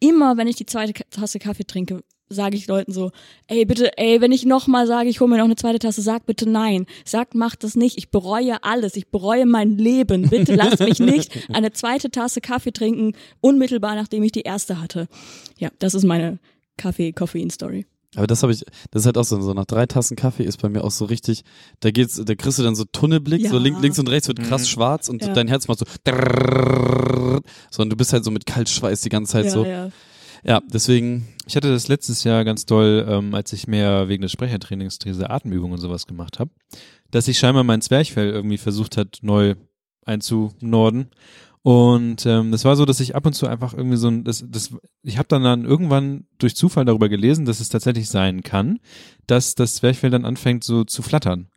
[0.00, 3.10] immer, wenn ich die zweite Tasse Kaffee trinke, sage ich Leuten so,
[3.48, 6.02] ey bitte, ey, wenn ich noch mal sage, ich hole mir noch eine zweite Tasse,
[6.02, 6.86] sag bitte nein.
[7.04, 7.98] Sagt, macht das nicht.
[7.98, 8.96] Ich bereue alles.
[8.96, 10.28] Ich bereue mein Leben.
[10.30, 15.06] Bitte lasst mich nicht eine zweite Tasse Kaffee trinken, unmittelbar nachdem ich die erste hatte.
[15.58, 16.38] Ja, das ist meine
[16.78, 17.86] Kaffee-Koffein-Story.
[18.16, 20.62] Aber das habe ich, das ist halt auch so, so nach drei Tassen Kaffee ist
[20.62, 21.42] bei mir auch so richtig,
[21.80, 23.50] da geht's, da kriegst du dann so Tunnelblick, Ja.
[23.50, 24.66] so link, links und rechts wird krass Mhm.
[24.66, 25.32] schwarz und Ja.
[25.32, 29.32] dein Herz macht so, drrrr, so und du bist halt so mit Kaltschweiß die ganze
[29.32, 29.64] Zeit ja, so.
[29.64, 29.90] ja.
[30.46, 34.32] Ja, deswegen, Ich hatte das letztes Jahr ganz doll, ähm, als ich mehr wegen des
[34.32, 36.50] Sprechertrainings diese Atemübungen und sowas gemacht habe,
[37.10, 39.54] dass sich scheinbar mein Zwerchfell irgendwie versucht hat, neu
[40.06, 41.10] einzunorden.
[41.62, 44.44] Und ähm, das war so, dass ich ab und zu einfach irgendwie so ein, das,
[44.46, 48.80] das, ich habe dann, dann irgendwann durch Zufall darüber gelesen, dass es tatsächlich sein kann,
[49.26, 51.48] dass das Zwerchfell dann anfängt so zu flattern.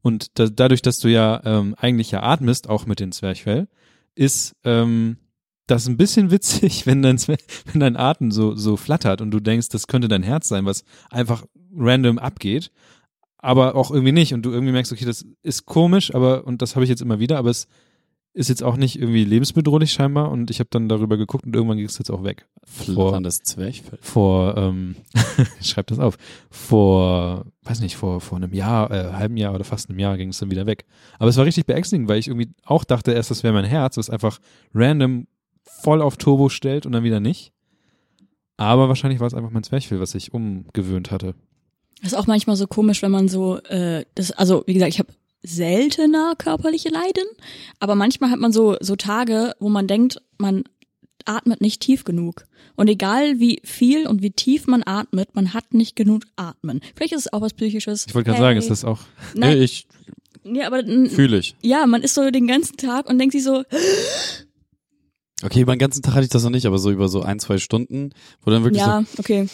[0.00, 3.68] Und da, dadurch, dass du ja ähm, eigentlich ja atmest, auch mit dem Zwerchfell,
[4.14, 5.18] ist ähm,
[5.70, 9.68] das ein bisschen witzig, wenn dein, wenn dein Atem so, so flattert und du denkst,
[9.68, 11.44] das könnte dein Herz sein, was einfach
[11.76, 12.70] random abgeht,
[13.38, 16.74] aber auch irgendwie nicht und du irgendwie merkst, okay, das ist komisch, aber und das
[16.74, 17.68] habe ich jetzt immer wieder, aber es
[18.32, 21.78] ist jetzt auch nicht irgendwie lebensbedrohlich scheinbar und ich habe dann darüber geguckt und irgendwann
[21.78, 22.46] ging es jetzt auch weg.
[22.64, 23.98] flatterndes Zwerchfell.
[24.00, 24.94] Vor, ähm,
[25.60, 26.16] schreib das auf,
[26.48, 30.28] vor, weiß nicht, vor, vor einem Jahr, äh, halben Jahr oder fast einem Jahr ging
[30.28, 30.84] es dann wieder weg.
[31.18, 33.96] Aber es war richtig beängstigend, weil ich irgendwie auch dachte erst, das wäre mein Herz,
[33.96, 34.38] was einfach
[34.74, 35.26] random
[35.82, 37.52] voll auf Turbo stellt und dann wieder nicht.
[38.56, 41.34] Aber wahrscheinlich war es einfach mein Zwerchfell, was sich umgewöhnt hatte.
[42.02, 44.98] Das ist auch manchmal so komisch, wenn man so, äh, das, also wie gesagt, ich
[44.98, 45.12] habe
[45.42, 47.24] seltener körperliche Leiden,
[47.78, 50.64] aber manchmal hat man so so Tage, wo man denkt, man
[51.24, 52.44] atmet nicht tief genug.
[52.76, 56.80] Und egal wie viel und wie tief man atmet, man hat nicht genug Atmen.
[56.94, 58.06] Vielleicht ist es auch was Psychisches.
[58.06, 58.44] Ich wollte gerade Hey.
[58.48, 59.00] sagen, ist das auch.
[59.34, 59.86] Nein, Nee, ich
[60.44, 61.54] nee, aber fühle ich.
[61.62, 63.62] ja, man ist so den ganzen Tag und denkt sich so,
[65.42, 67.38] Okay, über den ganzen Tag hatte ich das noch nicht, aber so über so ein,
[67.38, 68.10] zwei Stunden,
[68.44, 69.48] wo dann wirklich ja, okay.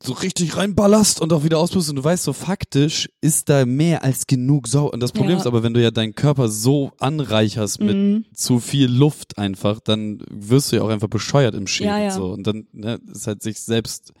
[0.00, 3.66] so, so richtig reinballerst und auch wieder auspustest und du weißt so faktisch ist da
[3.66, 4.90] mehr als genug Sau.
[4.90, 5.40] Und das Problem Ja.
[5.40, 8.24] ist aber, wenn du ja deinen Körper so anreicherst mit Mhm.
[8.34, 11.92] zu viel Luft einfach, dann wirst du ja auch einfach bescheuert im Schädel.
[11.92, 12.10] Ja, ja.
[12.10, 12.32] So.
[12.32, 14.12] Und dann ne, ist halt sich selbst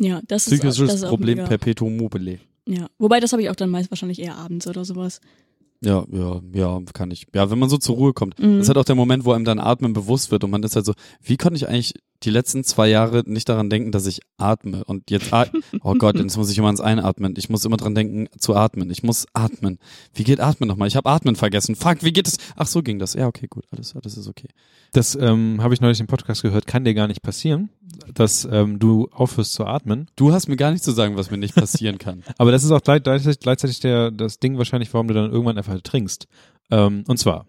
[0.00, 1.48] Ja, das ist, psychisches das ist auch Problem mega.
[1.48, 2.38] perpetuum mobile.
[2.68, 5.20] Ja, wobei das habe ich auch dann meist wahrscheinlich eher abends oder sowas.
[5.80, 7.26] Ja, ja, ja, kann ich.
[7.34, 8.38] Ja, wenn man so zur Ruhe kommt.
[8.38, 8.58] Mhm.
[8.58, 10.74] Das ist halt auch der Moment, wo einem dann Atmen bewusst wird und man ist
[10.74, 11.94] halt so, wie konnte ich eigentlich
[12.24, 15.52] die letzten zwei Jahre nicht daran denken, dass ich atme und jetzt, at
[15.82, 17.34] oh Gott, jetzt muss ich immer ans Einatmen.
[17.36, 18.90] Ich muss immer dran denken, zu atmen.
[18.90, 19.78] Ich muss atmen.
[20.14, 20.88] Wie geht Atmen nochmal?
[20.88, 21.76] Ich habe Atmen vergessen.
[21.76, 22.38] Fuck, wie geht es?
[22.56, 23.14] Ach, so ging das.
[23.14, 24.48] Ja, okay, gut, alles, alles ist okay.
[24.92, 27.70] Das ähm, habe ich neulich im Podcast gehört, kann dir gar nicht passieren,
[28.14, 30.08] dass ähm, du aufhörst zu atmen.
[30.16, 32.24] Du hast mir gar nicht zu sagen, was mir nicht passieren kann.
[32.38, 35.58] Aber das ist auch gleich, gleichzeitig, gleichzeitig der, das Ding wahrscheinlich, warum du dann irgendwann
[35.58, 36.26] einfach trinkst.
[36.70, 37.46] Ähm, und zwar,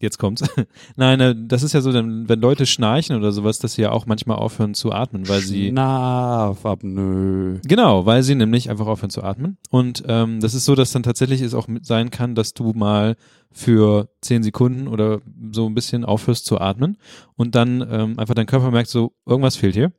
[0.00, 0.44] jetzt kommt's.
[0.96, 4.06] Nein, äh, das ist ja so, wenn, Leute schnarchen oder sowas, dass sie ja auch
[4.06, 7.60] manchmal aufhören zu atmen, weil sie Schlafapnoe.
[7.66, 9.58] Genau, weil sie nämlich einfach aufhören zu atmen.
[9.70, 13.16] Und ähm, das ist so, dass dann tatsächlich es auch sein kann, dass du mal
[13.50, 15.20] für zehn Sekunden oder
[15.50, 16.98] so ein bisschen aufhörst zu atmen
[17.36, 19.92] und dann ähm, einfach dein Körper merkt so, irgendwas fehlt hier.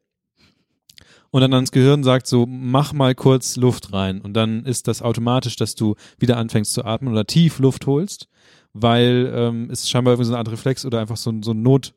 [1.30, 4.22] Und dann ans Gehirn sagt so, mach mal kurz Luft rein.
[4.22, 8.30] Und dann ist das automatisch, dass du wieder anfängst zu atmen oder tief Luft holst,
[8.74, 11.62] weil ähm, es scheinbar irgendwie so eine Art Reflex oder einfach so, ein- so ein
[11.62, 11.94] Not,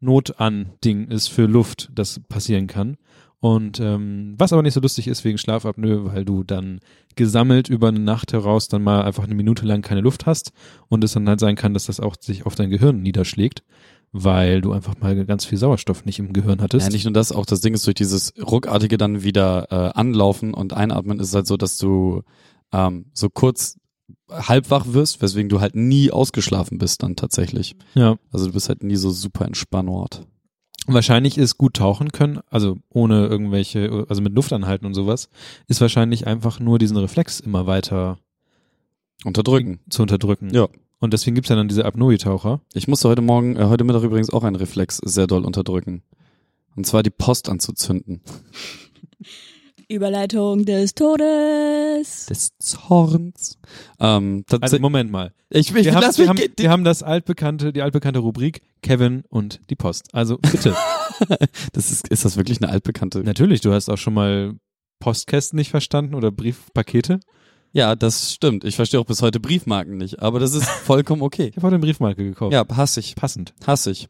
[0.00, 2.96] Not-an-Ding ist für Luft, das passieren kann.
[3.38, 6.80] Und ähm, was aber nicht so lustig ist wegen Schlafapnoe, weil du dann
[7.16, 10.52] gesammelt über eine Nacht heraus dann mal einfach eine Minute lang keine Luft hast
[10.88, 13.62] und es dann halt sein kann, dass das auch sich auf dein Gehirn niederschlägt,
[14.12, 16.88] weil du einfach mal ganz viel Sauerstoff nicht im Gehirn hattest.
[16.88, 20.52] Ja, nicht nur das, auch das Ding ist durch dieses ruckartige dann wieder äh, anlaufen
[20.52, 22.22] und einatmen ist halt so, dass du
[22.72, 23.78] ähm, so kurz
[24.30, 27.76] halbwach wirst, weswegen du halt nie ausgeschlafen bist dann tatsächlich.
[27.94, 28.16] ja.
[28.32, 30.26] Also du bist halt nie so super entspannort.
[30.86, 35.28] Wahrscheinlich ist gut tauchen können, also ohne irgendwelche, also mit Luft anhalten und sowas,
[35.68, 38.18] ist wahrscheinlich einfach nur diesen Reflex immer weiter
[39.24, 39.80] Unterdrücken.
[39.90, 40.50] zu unterdrücken.
[40.54, 40.68] Ja.
[40.98, 42.60] Und deswegen gibt's ja dann diese Apnoe-Taucher.
[42.74, 46.02] Ich musste heute Morgen, äh, heute Mittag übrigens auch einen Reflex sehr doll unterdrücken.
[46.76, 48.22] Und zwar die Post anzuzünden.
[49.90, 52.26] Überleitung des Todes.
[52.26, 53.58] Des Zorns.
[53.98, 54.78] Ähm, Also.
[54.78, 55.32] Moment mal.
[55.50, 59.60] ich, ich, Wir haben, wir, haben, wir haben das altbekannte, die altbekannte Rubrik Kevin und
[59.68, 60.08] die Post.
[60.12, 60.74] Also bitte.
[61.72, 63.20] das ist, ist das wirklich eine altbekannte?
[63.20, 64.54] Natürlich, du hast auch schon mal
[65.00, 67.20] Postkästen nicht verstanden oder Briefpakete.
[67.72, 68.64] Ja, das stimmt.
[68.64, 71.48] Ich verstehe auch bis heute Briefmarken nicht, aber das ist vollkommen okay.
[71.48, 72.52] Ich habe heute eine Briefmarke gekauft.
[72.52, 73.14] Ja, hasse ich.
[73.14, 73.54] Passend.
[73.66, 74.08] Hasse ich.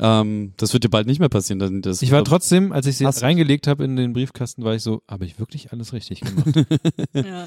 [0.00, 1.58] Ähm, das wird dir bald nicht mehr passieren.
[1.58, 4.74] Dann das Ich war trotzdem, als ich sie Hast- reingelegt habe in den Briefkasten, war
[4.74, 6.46] ich so, habe ich wirklich alles richtig gemacht?
[7.14, 7.46] Ja.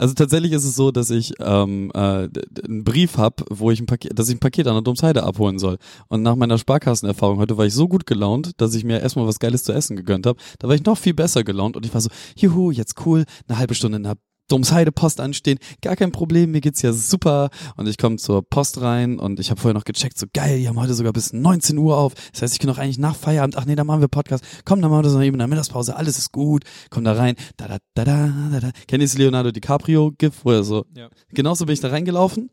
[0.00, 3.86] Also tatsächlich ist es so, dass ich ähm, äh, einen Brief hab, wo ich ein
[3.86, 5.76] Paket, dass ich ein Paket an der Domsheide abholen soll.
[6.06, 9.40] Und nach meiner Sparkassenerfahrung heute war ich so gut gelaunt, dass ich mir erstmal was
[9.40, 10.38] Geiles zu essen gegönnt habe.
[10.60, 13.58] Da war ich noch viel besser gelaunt und ich war so, juhu, jetzt cool, eine
[13.58, 14.16] halbe Stunde in der
[14.48, 17.50] Domsheide Post anstehen, gar kein Problem, mir geht's ja super.
[17.76, 20.68] Und ich komme zur Post rein und ich habe vorher noch gecheckt, so geil, die
[20.68, 22.14] haben heute sogar bis 19 Uhr auf.
[22.32, 24.44] Das heißt, ich kann auch eigentlich nach Feierabend, ach nee, da machen wir Podcast.
[24.64, 26.64] Komm, dann machen wir das noch eben in der Mittagspause, alles ist gut.
[26.90, 28.70] Komm da rein, da da da da da da.
[28.86, 31.08] Kennt ihr das Leonardo DiCaprio GIF, wo er so Ja.
[31.30, 32.50] Genauso bin ich da reingelaufen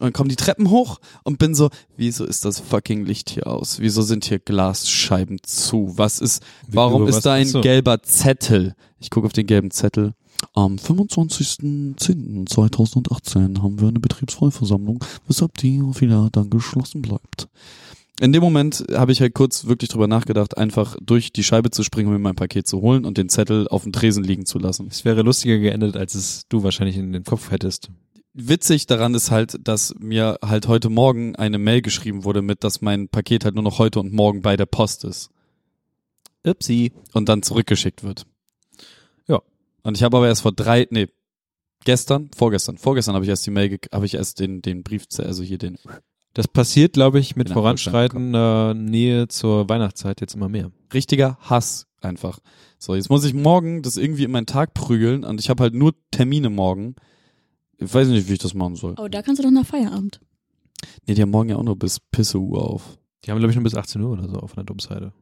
[0.00, 3.78] und komme die Treppen hoch und bin so, wieso ist das fucking Licht hier aus?
[3.78, 5.92] Wieso sind hier Glasscheiben zu?
[5.96, 8.74] Was ist, warum ist da ein gelber Zettel?
[8.98, 10.14] Ich gucke auf den gelben Zettel.
[10.54, 17.48] Am 25.10.2018 haben wir eine Betriebsvollversammlung, weshalb die wieder dann geschlossen bleibt.
[18.20, 21.82] In dem Moment habe ich halt kurz wirklich drüber nachgedacht, einfach durch die Scheibe zu
[21.82, 24.58] springen, um mir mein Paket zu holen und den Zettel auf dem Tresen liegen zu
[24.58, 24.86] lassen.
[24.88, 27.90] es wäre lustiger geendet, als es du wahrscheinlich in den Kopf hättest.
[28.34, 32.80] witzig daran ist halt, dass mir halt heute Morgen eine Mail geschrieben wurde mit, dass
[32.80, 35.30] mein Paket halt nur noch heute und morgen bei der Post ist
[36.46, 36.92] Upsi.
[37.12, 38.26] und dann zurückgeschickt wird.
[39.82, 41.08] Und ich habe aber erst vor drei, nee,
[41.84, 45.04] gestern, vorgestern, vorgestern habe ich erst die Mail, ge- habe ich erst den, den Brief,
[45.18, 45.78] also hier den,
[46.34, 50.70] Das passiert, glaube ich, mit voranschreitender Nähe zur Weihnachtszeit jetzt immer mehr.
[50.94, 52.38] richtiger Hass einfach.
[52.78, 55.74] So, jetzt muss ich morgen das irgendwie in meinen Tag prügeln und ich habe halt
[55.74, 56.96] nur Termine morgen.
[57.78, 58.94] Ich weiß nicht, wie ich das machen soll.
[58.98, 60.20] Oh, da kannst du doch nach Feierabend.
[61.06, 62.98] Nee, die haben morgen ja auch nur bis Pisse Uhr auf.
[63.24, 65.12] Die haben, glaube ich, nur bis 18 Uhr oder so auf einer Domseite.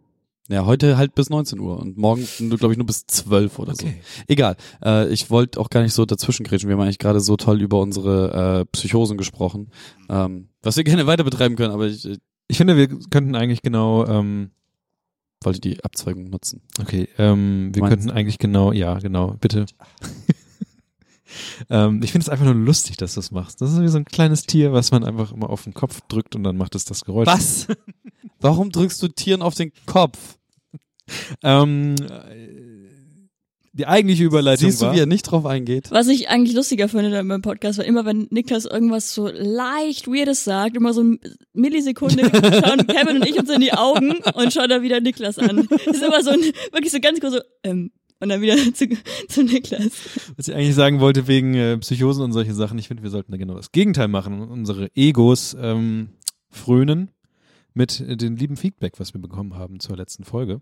[0.50, 2.26] Ja, heute halt bis 19 Uhr und morgen,
[2.56, 3.86] glaube ich, nur bis 12 oder so.
[4.26, 4.56] Egal.
[4.84, 6.68] Äh, ich wollte auch gar nicht so dazwischen grätschen.
[6.68, 9.70] Wir haben eigentlich gerade so toll über unsere äh, Psychosen gesprochen,
[10.08, 13.62] ähm, was wir gerne weiter betreiben können, aber ich, ich Ich finde, wir könnten eigentlich
[13.62, 14.50] genau, ähm,
[15.44, 16.62] wollte die Abzweigung nutzen.
[16.80, 19.66] okay, ähm, wir Meinst könnten eigentlich genau, ja, genau, bitte.
[21.70, 23.60] ähm, ich finde es einfach nur lustig, dass du das machst.
[23.60, 26.34] Das ist wie so ein kleines Tier, was man einfach immer auf den Kopf drückt
[26.34, 27.28] und dann macht es das Geräusch.
[27.28, 27.68] Was?
[28.40, 30.39] Warum drückst du Tieren auf den Kopf?
[31.42, 32.70] Ähm, äh,
[33.72, 35.90] die eigentliche Überleitung Siehst du, war, wie er nicht drauf eingeht?
[35.90, 40.08] Was ich eigentlich lustiger finde in meinem Podcast, war immer, wenn Niklas irgendwas so leicht
[40.08, 41.18] Weirdes sagt, immer so eine
[41.52, 45.68] Millisekunde schauen Kevin und ich uns in die Augen und schauen dann wieder Niklas an.
[45.70, 46.40] Das ist immer so ein,
[46.72, 48.86] wirklich so ganz kurz so, ähm, und dann wieder zu,
[49.28, 49.92] zu Niklas.
[50.36, 52.76] was ich eigentlich sagen wollte wegen äh, Psychosen und solche Sachen.
[52.78, 56.10] Ich finde, wir sollten da genau das Gegenteil machen und unsere Egos ähm,
[56.50, 57.10] frönen
[57.74, 60.60] mit äh, dem lieben Feedback, was wir bekommen haben zur letzten Folge.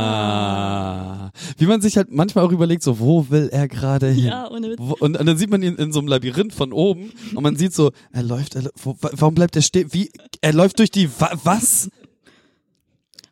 [0.00, 1.30] Ah.
[1.58, 4.24] Wie man sich halt manchmal auch überlegt, so, wo will er gerade hin?
[4.26, 4.78] Ja, ohne Witz.
[4.80, 7.56] Wo- Und, und dann sieht man ihn in so einem Labyrinth von oben und man
[7.56, 9.92] sieht so, er läuft, er, wo, wa- warum bleibt er stehen?
[9.92, 11.90] Wie, er läuft durch die, wa, was?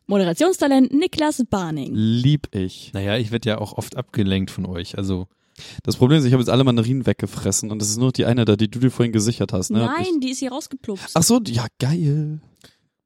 [0.07, 1.93] Moderationstalent Niklas Barning.
[1.93, 2.91] Lieb ich.
[2.93, 4.97] Naja, ich werde ja auch oft abgelenkt von euch.
[4.97, 5.27] Also
[5.83, 8.25] Das Problem ist, ich habe jetzt alle Mandarinen weggefressen und das ist nur noch die
[8.25, 9.81] eine da, die du dir vorhin gesichert hast, ne?
[9.83, 11.11] Ich, Nein, die ist hier rausgeplupst.
[11.15, 12.41] ach so, ja, geil.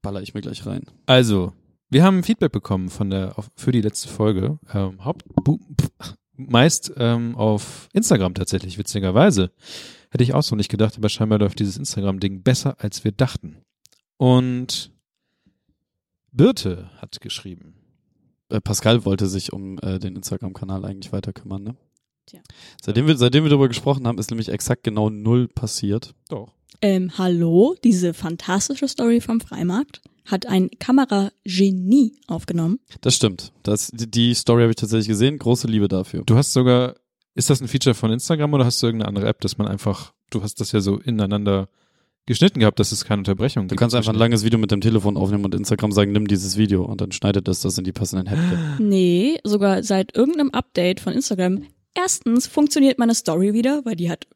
[0.02, 0.86] Baller ich mir gleich rein.
[1.06, 1.54] Also,
[1.90, 4.60] wir haben Feedback bekommen von der auf, für die letzte Folge.
[4.74, 9.52] Ähm, Haupt, bu, pf, meist ähm, auf Instagram tatsächlich, witzigerweise.
[10.10, 13.58] Hätte ich auch so nicht gedacht, aber scheinbar läuft dieses Instagram-Ding besser, als wir dachten.
[14.18, 14.92] Und
[16.32, 17.76] Birte hat geschrieben.
[18.50, 21.76] Äh, Pascal wollte sich um äh, den Instagram-Kanal eigentlich weiter kümmern, ne?
[22.26, 22.40] Tja.
[22.82, 26.14] Seitdem wir, seitdem wir darüber gesprochen haben, ist nämlich exakt genau null passiert.
[26.30, 26.52] Doch.
[26.82, 32.80] Ähm, hallo, diese fantastische Story vom Freimarkt hat ein Kameragenie aufgenommen.
[33.02, 33.52] Das stimmt.
[33.64, 35.38] Das, die, Story habe ich tatsächlich gesehen.
[35.38, 36.24] Große Liebe dafür.
[36.26, 36.96] Du hast sogar,
[37.36, 40.14] ist das ein Feature von Instagram oder hast du irgendeine andere App, dass man einfach,
[40.30, 41.68] du hast das ja so ineinander
[42.26, 43.80] geschnitten gehabt, dass es keine Unterbrechung Du gibt.
[43.80, 46.86] kannst einfach ein langes Video mit dem Telefon aufnehmen und Instagram sagen, nimm dieses Video
[46.86, 48.88] und dann schneidet es das in die passenden Häppchen.
[48.88, 51.66] Nee, sogar seit irgendeinem Update von Instagram.
[51.96, 54.28] Erstens funktioniert meine Story wieder, weil die hat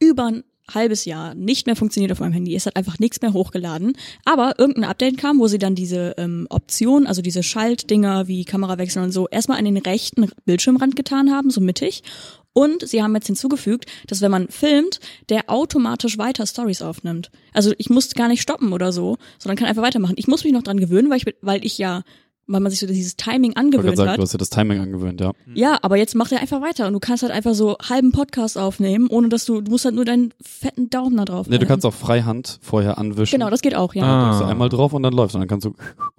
[0.00, 2.54] über ein halbes Jahr nicht mehr funktioniert auf meinem Handy.
[2.54, 3.96] Es hat einfach nichts mehr hochgeladen.
[4.24, 9.02] Aber irgendein Update kam, wo sie dann diese ähm, Option, also diese Schaltdinger wie Kamerawechsel
[9.02, 12.02] und so, erstmal an den rechten Bildschirmrand getan haben, so mittig.
[12.52, 14.98] Und sie haben jetzt hinzugefügt, dass wenn man filmt,
[15.28, 17.30] der automatisch weiter Stories aufnimmt.
[17.52, 20.14] Also ich muss gar nicht stoppen oder so, sondern kann einfach weitermachen.
[20.16, 22.02] Ich muss mich noch dran gewöhnen, weil ich, weil ich ja,
[22.46, 24.18] weil man sich so dieses Timing Ich wollte gerade angewöhnt sagen, hat.
[24.18, 25.32] du hast ja das Timing angewöhnt, ja.
[25.54, 28.56] Ja, aber jetzt macht er einfach weiter und du kannst halt einfach so halben Podcast
[28.56, 31.66] aufnehmen, ohne dass du, du musst halt nur deinen fetten Daumen da drauf Nee, du
[31.66, 33.38] kannst auch Freihand vorher anwischen.
[33.38, 34.04] Genau, das geht auch, ja.
[34.04, 34.24] Ah.
[34.26, 35.74] Drückst du einmal drauf und dann läuft und dann kannst du.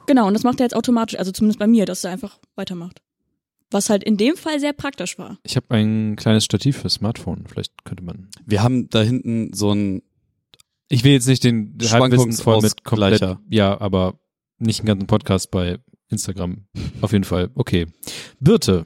[0.06, 3.02] Genau, und das macht er jetzt automatisch, also zumindest bei mir, dass er einfach weitermacht.
[3.72, 5.38] Was halt in dem Fall sehr praktisch war.
[5.44, 7.44] Ich habe ein kleines Stativ für Smartphone.
[7.48, 8.30] Vielleicht könnte man.
[8.46, 10.04] Wir haben da hinten so ein
[10.88, 13.38] Ich will jetzt nicht den Halbwissen voll mit komplett.
[13.50, 14.20] Ja, aber
[14.58, 16.66] nicht einen ganzen Podcast bei Instagram.
[17.02, 17.50] Auf jeden Fall.
[17.56, 17.88] Okay.
[18.40, 18.86] Birte.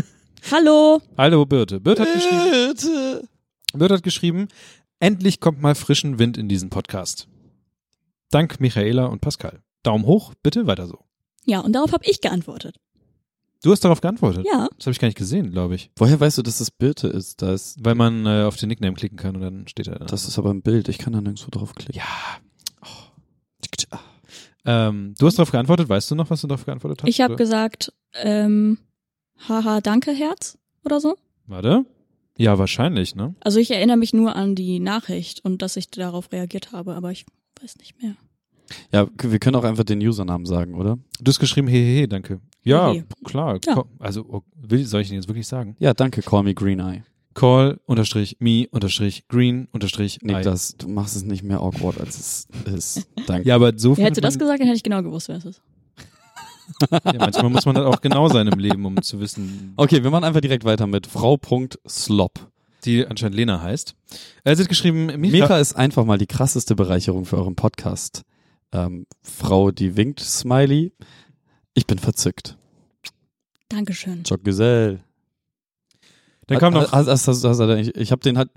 [0.50, 1.00] Hallo!
[1.18, 1.80] Hallo Birte.
[1.80, 3.28] Birte hat geschrieben.
[3.74, 4.48] Birte hat geschrieben.
[4.98, 7.28] Endlich kommt mal frischen Wind in diesen Podcast.
[8.30, 9.60] Dank Michaela und Pascal.
[9.82, 10.98] Daumen hoch, bitte weiter so.
[11.46, 12.76] Ja, und darauf habe ich geantwortet.
[13.62, 14.46] Du hast darauf geantwortet.
[14.46, 14.68] Ja.
[14.76, 15.90] Das habe ich gar nicht gesehen, glaube ich.
[15.96, 17.42] Woher weißt du, dass das Birte ist?
[17.42, 20.06] Da ist Weil man äh, auf den Nickname klicken kann und dann steht er da.
[20.06, 20.88] das ist aber ein Bild.
[20.88, 21.94] Ich kann da nirgendwo draufklicken.
[21.94, 22.04] ja.
[24.64, 25.88] Ähm, du hast darauf geantwortet.
[25.88, 27.08] Weißt du noch, was du darauf geantwortet hast?
[27.08, 28.78] Ich habe gesagt, ähm,
[29.48, 31.16] haha, danke, Herz oder so.
[31.46, 31.84] Warte.
[32.36, 33.34] Ja, wahrscheinlich, ne?
[33.40, 37.10] Also ich erinnere mich nur an die Nachricht und dass ich darauf reagiert habe, aber
[37.10, 37.26] ich
[37.60, 38.16] weiß nicht mehr.
[38.92, 40.98] Ja, wir können auch einfach den Usernamen sagen, oder?
[41.20, 42.40] Du hast geschrieben, hehehe, danke.
[42.62, 43.04] Ja, Hehe.
[43.24, 43.58] klar.
[43.66, 43.84] Ja.
[43.98, 45.76] Also, oh, will, soll ich den jetzt wirklich sagen?
[45.78, 47.02] Ja, danke, call me Green Eye.
[47.34, 50.18] Call, unterstrich, me, unterstrich, green, unterstrich.
[50.22, 53.08] Niklas, du machst es nicht mehr awkward, als es ist.
[53.26, 53.48] Danke.
[53.48, 55.44] Ja, aber so Ja, hättest du das gesagt, dann hätte ich genau gewusst, wer es
[55.44, 55.62] ist.
[56.90, 60.10] ja, manchmal muss man das auch genau sein im Leben, um zu wissen, Okay, wir
[60.10, 61.38] machen einfach direkt weiter mit Frau
[61.88, 62.50] Slop.
[62.84, 63.94] die anscheinend Lena heißt.
[64.44, 68.22] Er hat geschrieben, Micha, Mira ist einfach mal die krasseste Bereicherung für euren Podcast.
[68.72, 70.92] Ähm, Frau, die winkt, Smiley.
[71.74, 72.56] Ich bin verzückt.
[73.68, 74.22] Dankeschön.
[74.24, 75.00] Jock Gesell.
[76.50, 78.50] Dann kam noch, Hast, hast, hast, hast, ich ich habe den halt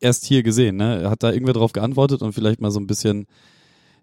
[0.00, 1.10] erst hier gesehen, ne?
[1.10, 3.26] Hat da irgendwer drauf geantwortet und vielleicht mal so ein bisschen.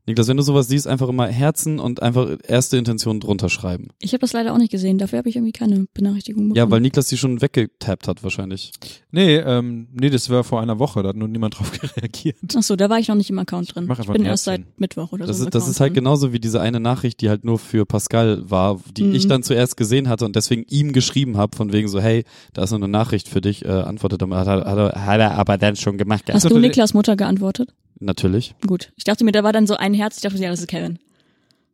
[0.08, 3.89] Niklas, wenn du sowas siehst, einfach immer Herzen und einfach erste Intention drunter schreiben.
[4.01, 6.55] Ich habe das leider auch nicht gesehen, dafür habe ich irgendwie keine Benachrichtigung bekommen.
[6.58, 8.72] Ja, weil Niklas die schon weggetappt hat wahrscheinlich.
[9.12, 12.38] nee, ähm, nee, das war vor einer Woche, da hat nur niemand drauf reagiert.
[12.55, 13.86] Ach so, da war ich noch nicht im Account drin.
[13.88, 15.45] Mach Ich einfach bin erst seit Mittwoch oder Das so.
[15.45, 15.95] ist, das ist halt drin.
[16.03, 19.16] genauso wie diese eine Nachricht, die halt nur für Pascal war, die Mhm.
[19.16, 22.64] ich dann zuerst gesehen hatte und deswegen ihm geschrieben habe, von wegen so, hey, da
[22.64, 25.32] ist noch eine Nachricht für dich, äh, antwortet er, hat, er- hat, er- hat er
[25.38, 26.24] aber dann schon gemacht.
[26.30, 27.74] Hast Achso, du Niklas Mutter geantwortet?
[28.00, 28.56] Natürlich.
[28.66, 28.91] Gut.
[28.95, 30.68] Ich dachte mir, da war dann so ein Herz, ich dachte mir, ja, das ist
[30.68, 31.00] Kevin.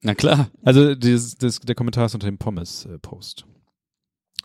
[0.02, 0.50] Na klar.
[0.64, 3.46] Also dieses, das, der Kommentar ist unter dem Pommes-Post.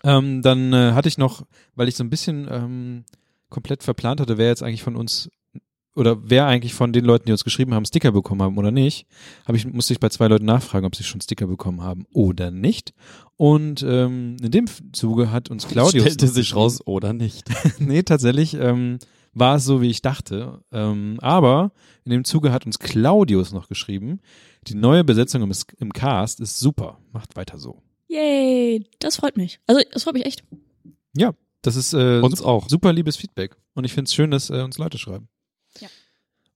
[0.05, 3.05] Ähm, dann äh, hatte ich noch, weil ich so ein bisschen ähm,
[3.49, 5.31] komplett verplant hatte, wer jetzt eigentlich von uns
[5.99, 9.09] oder wer eigentlich von den Leuten, die uns geschrieben haben, Sticker bekommen haben oder nicht,
[9.47, 12.53] habe ich musste ich bei zwei Leuten nachfragen, ob sie schon Sticker bekommen haben oder
[12.53, 12.95] nicht.
[13.37, 17.49] Und ähm, in dem Zuge hat uns Claudius Stellte sich raus oder nicht.
[17.81, 19.01] nee, tatsächlich ähm,
[19.39, 20.61] war es so, wie ich dachte.
[20.73, 21.73] Ähm, aber
[22.05, 24.21] in dem Zuge hat uns Claudius noch geschrieben,
[24.67, 26.99] die neue Besetzung im, im Cast ist super.
[27.13, 27.83] Macht weiter so.
[28.09, 29.61] Yay, das freut mich.
[29.67, 30.45] Also, das freut mich echt.
[31.17, 31.33] Ja,
[31.63, 32.69] das ist äh, Uns auch.
[32.69, 33.57] super liebes Feedback.
[33.75, 35.29] Und ich finde es schön, dass äh, uns Leute schreiben.
[35.81, 35.89] Ja.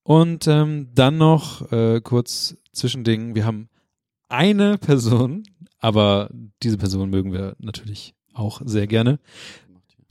[0.03, 3.35] Und ähm, dann noch äh, kurz Zwischending.
[3.35, 3.68] Wir haben
[4.28, 5.43] eine Person,
[5.78, 6.30] aber
[6.62, 9.18] diese Person mögen wir natürlich auch sehr gerne,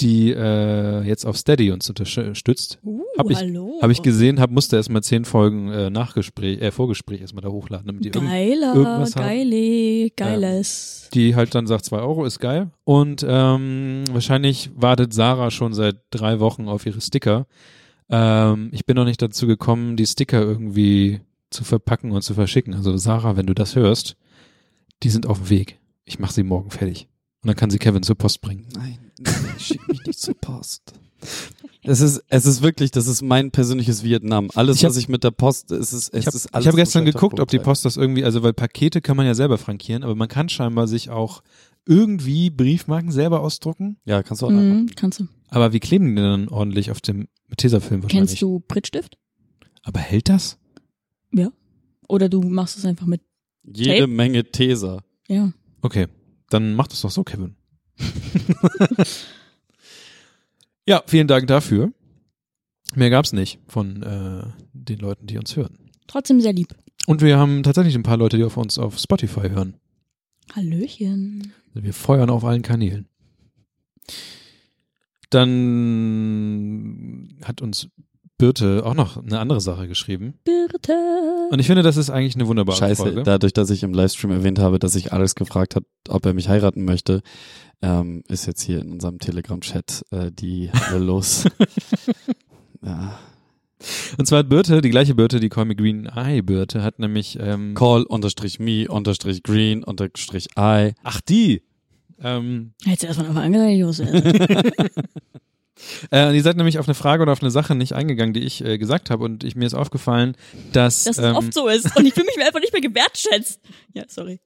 [0.01, 2.79] die äh, jetzt auf Steady uns unterstützt.
[2.83, 3.77] Uh, Hab ich- hallo.
[3.81, 7.87] Habe ich gesehen, hab, musste erstmal zehn Folgen äh, Nachgespräch, äh, Vorgespräch erstmal da hochladen,
[7.87, 9.25] damit die, Geiler, irgendwas haben.
[9.25, 11.09] geile, geiles.
[11.13, 12.69] die halt dann sagt, zwei Euro ist geil.
[12.83, 17.47] Und ähm, wahrscheinlich wartet Sarah schon seit drei Wochen auf ihre Sticker.
[18.09, 22.73] Ähm, ich bin noch nicht dazu gekommen, die Sticker irgendwie zu verpacken und zu verschicken.
[22.73, 24.15] Also Sarah, wenn du das hörst,
[25.03, 25.79] die sind auf dem Weg.
[26.05, 27.07] Ich mache sie morgen fertig.
[27.43, 28.67] Und dann kann sie Kevin zur Post bringen.
[28.75, 30.93] Nein, nein schick mich nicht zur Post.
[31.83, 34.49] Es ist, es ist wirklich, das ist mein persönliches Vietnam.
[34.55, 36.67] Alles, Ich hab- was ich mit der Post, es ist, es Ich habe ist alles
[36.67, 37.59] hab gestern so geguckt, ob die.
[37.59, 40.87] Post das irgendwie, also weil Pakete kann man ja selber frankieren, aber man kann scheinbar
[40.87, 41.41] sich auch
[41.87, 43.97] irgendwie Briefmarken selber ausdrucken.
[44.05, 44.51] Ja, kannst du auch.
[44.51, 45.27] Mhm, kannst du.
[45.49, 47.27] Aber wie kleben die denn dann ordentlich auf dem
[47.57, 48.29] Tesafilm wahrscheinlich?
[48.29, 49.17] Kennst du Prittstift?
[49.83, 50.57] Aber hält das?
[52.07, 53.21] Oder du machst es einfach mit,
[53.63, 54.07] Jede Tape?
[54.07, 55.01] Menge Teser.
[55.29, 55.53] ja.
[55.81, 56.07] Okay,
[56.53, 57.55] dann mach das doch so, Kevin.
[60.87, 61.91] ja, vielen Dank dafür.
[62.95, 64.43] Mehr gab's nicht von äh,
[64.73, 65.77] den Leuten, die uns hören.
[66.07, 66.75] Trotzdem sehr lieb.
[67.07, 69.77] Und wir haben tatsächlich ein paar Leute, die auf uns auf Spotify hören.
[70.53, 71.53] Hallöchen.
[71.69, 73.07] Also wir feuern auf allen Kanälen.
[75.29, 77.87] Dann hat uns
[78.41, 80.33] Birte auch noch eine andere Sache geschrieben.
[80.43, 80.93] Birte.
[81.51, 83.21] Und ich finde, das ist eigentlich eine wunderbare Scheiße, Folge.
[83.21, 86.49] dadurch, dass ich im Livestream erwähnt habe, dass ich Alex gefragt hat, ob er mich
[86.49, 87.21] heiraten möchte,
[87.83, 91.45] ähm, ist jetzt hier in unserem Telegram-Chat äh, die Hölle los.
[92.83, 93.19] ja.
[94.17, 97.37] Und zwar hat Birte, die gleiche Birte, die Call Me Green Eye Birte, hat nämlich
[97.39, 100.93] ähm, Call unterstrich me unterstrich green unterstrich I.
[101.03, 101.61] Ach, die.
[102.19, 104.09] Ähm, Hättest du erstmal auf angesagt, Josef.
[106.09, 108.63] äh, die seid nämlich auf eine Frage oder auf eine Sache nicht eingegangen, die ich
[108.63, 109.23] äh, gesagt habe.
[109.23, 110.35] Und ich, mir ist aufgefallen,
[110.73, 111.03] dass.
[111.03, 111.95] Dass es ähm, oft so ist.
[111.95, 113.61] Und ich fühle mich einfach nicht mehr gewertschätzt.
[113.93, 114.39] Ja, sorry.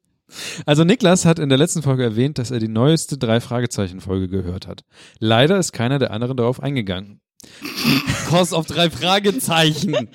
[0.65, 4.27] Also Niklas hat in der letzten Folge erwähnt, dass er die neueste drei Fragezeichen Folge
[4.27, 4.83] gehört hat.
[5.19, 7.21] Leider ist keiner der anderen darauf eingegangen.
[8.27, 10.09] Kurs auf drei Fragezeichen.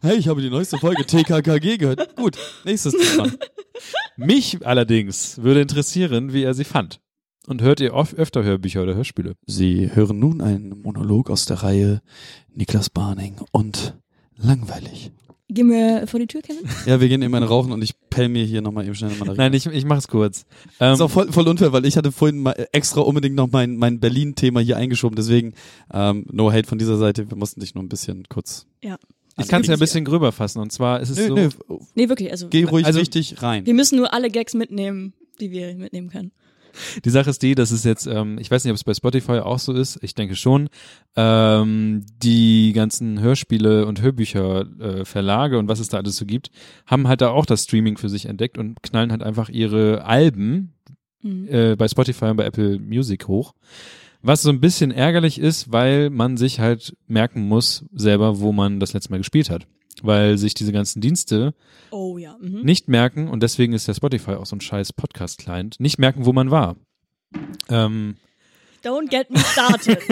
[0.00, 2.14] Hey, ich habe die neueste Folge TKKG gehört.
[2.14, 3.32] Gut, nächstes Thema.
[4.16, 7.00] Mich allerdings würde interessieren, wie er sie fand.
[7.46, 9.34] Und hört ihr oft öfter Hörbücher oder Hörspiele?
[9.46, 12.00] Sie hören nun einen Monolog aus der Reihe
[12.54, 13.94] Niklas Barning und
[14.36, 15.12] langweilig.
[15.50, 16.62] Gehen wir vor die Tür, Kevin?
[16.86, 19.18] Ja, wir gehen eben eine rauchen und ich pell mir hier nochmal eben schnell eine
[19.18, 19.42] Mandarine.
[19.44, 20.46] Nein, ich, ich mach's kurz.
[20.64, 23.50] Ähm, Das ist auch voll, voll unfair, weil ich hatte vorhin mal extra unbedingt noch
[23.52, 25.14] mein, mein Berlin-Thema hier eingeschoben.
[25.16, 25.52] Deswegen,
[25.92, 27.30] ähm, no hate von dieser Seite.
[27.30, 28.66] Wir mussten dich nur ein bisschen kurz.
[28.82, 28.96] Ja.
[29.38, 30.60] ich kann es ja ein bisschen gröber fassen.
[30.60, 31.34] Und zwar ist es Nö, so.
[31.34, 31.48] nö,
[31.94, 33.66] Nee, wirklich, also geh ruhig Also- richtig rein.
[33.66, 36.32] wir müssen nur alle Gags mitnehmen, die wir mitnehmen können.
[37.04, 39.38] Die Sache ist die, dass es jetzt, ähm, ich weiß nicht, ob es bei Spotify
[39.40, 40.68] auch so ist, ich denke schon,
[41.16, 46.50] ähm, die ganzen Hörspiele und Hörbücher, äh, Verlage und was es da alles so gibt,
[46.86, 50.74] haben halt da auch das Streaming für sich entdeckt und knallen halt einfach ihre Alben
[51.24, 51.48] Mhm.
[51.48, 53.54] äh, bei Spotify und bei Apple Music hoch.
[54.22, 58.78] Was so ein bisschen ärgerlich ist, weil man sich halt merken muss selber, wo man
[58.78, 59.66] das letzte Mal gespielt hat.
[60.04, 61.54] Weil sich diese ganzen Dienste
[61.90, 62.36] Oh ja.
[62.40, 62.60] Mhm.
[62.62, 66.32] nicht merken, und deswegen ist der Spotify auch so ein scheiß Podcast-Client, nicht merken, wo
[66.32, 66.76] man war.
[67.68, 68.16] Ähm,
[68.84, 69.98] Don't get me started.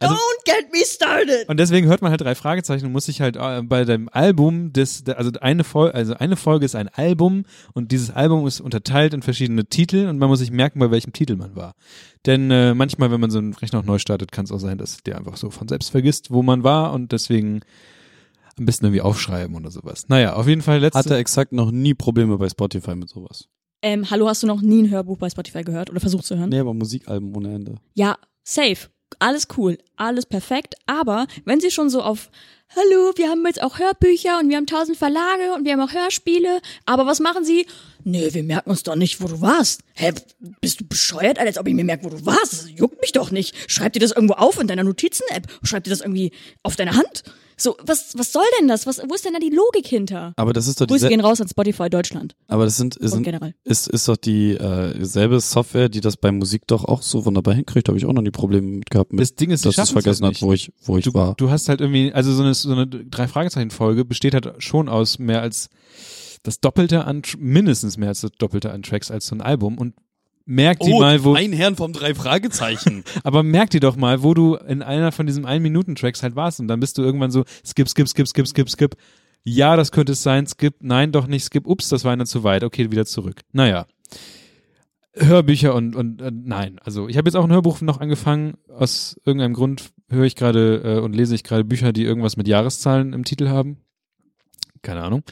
[0.00, 1.48] Also- Don't get me started.
[1.48, 4.72] und deswegen hört man halt drei Fragezeichen und muss sich halt äh, bei dem Album
[4.72, 7.44] des, also eine Folge, also eine Folge ist ein Album
[7.74, 11.12] und dieses Album ist unterteilt in verschiedene Titel und man muss sich merken, bei welchem
[11.12, 11.74] Titel man war.
[12.26, 14.78] Denn äh, manchmal, wenn man so einen Rechner auch neu startet, kann es auch sein,
[14.78, 17.60] dass der einfach so von selbst vergisst, wo man war und deswegen
[18.58, 20.08] am besten irgendwie aufschreiben oder sowas.
[20.08, 20.98] Naja, auf jeden Fall letzte.
[20.98, 23.48] Hatte exakt noch nie Probleme bei Spotify mit sowas.
[23.82, 26.50] Ähm, hallo, hast du noch nie ein Hörbuch bei Spotify gehört oder versucht zu hören?
[26.50, 27.74] Nee, aber Musikalben ohne Ende.
[27.94, 28.88] Ja, safe.
[29.18, 30.74] Alles cool, alles perfekt.
[30.86, 32.30] Aber wenn sie schon so auf,
[32.74, 35.92] hallo, wir haben jetzt auch Hörbücher und wir haben tausend Verlage und wir haben auch
[35.92, 37.66] Hörspiele, aber was machen sie?
[38.04, 39.82] Nee, wir merken uns doch nicht, wo du warst.
[39.94, 40.12] Hä,
[40.60, 42.52] bist du bescheuert, als ob ich mir merke, wo du warst?
[42.52, 43.54] Das juckt mich doch nicht.
[43.70, 45.46] Schreib dir das irgendwo auf in deiner Notizen-App.
[45.62, 46.32] Schreib dir das irgendwie
[46.62, 47.24] auf deine Hand.
[47.56, 48.86] So, was, was soll denn das?
[48.86, 50.32] Was, wo ist denn da die Logik hinter?
[50.36, 53.08] Aber das ist doch Grüße diese, gehen raus an Spotify Deutschland aber das sind, und
[53.08, 53.54] sind generell.
[53.62, 57.54] ist, ist doch die äh, selbe Software, die das bei Musik doch auch so wunderbar
[57.54, 57.88] hinkriegt.
[57.88, 59.76] Habe ich auch noch nie Probleme mit gehabt, mit, Das Ding ist, die dass es
[59.76, 61.34] schaffen's vergessen halt hat, wo ich, wo ich du, war.
[61.36, 64.88] du hast halt irgendwie, also so eine, so eine drei Fragezeichen Folge besteht halt schon
[64.88, 65.68] aus mehr als
[66.42, 69.94] das Doppelte an, mindestens mehr als das Doppelte an Tracks als so ein Album und
[70.44, 73.04] merk Oh, die mal, wo, ein Herrn vom drei Fragezeichen.
[73.24, 76.36] aber merk die doch mal, wo du in einer von diesen ein Minuten Tracks halt
[76.36, 78.96] warst und dann bist du irgendwann so skip, skip, skip, skip, skip, skip.
[79.44, 82.44] Ja, das könnte es sein, skip, nein, doch nicht, skip, ups, das war einer zu
[82.44, 83.40] weit, okay, wieder zurück.
[83.52, 83.86] Naja.
[85.14, 89.20] Hörbücher und, und äh, nein, also ich habe jetzt auch ein Hörbuch noch angefangen, aus
[89.26, 93.12] irgendeinem Grund höre ich gerade äh, und lese ich gerade Bücher, die irgendwas mit Jahreszahlen
[93.12, 93.78] im Titel haben.
[94.80, 95.22] Keine Ahnung.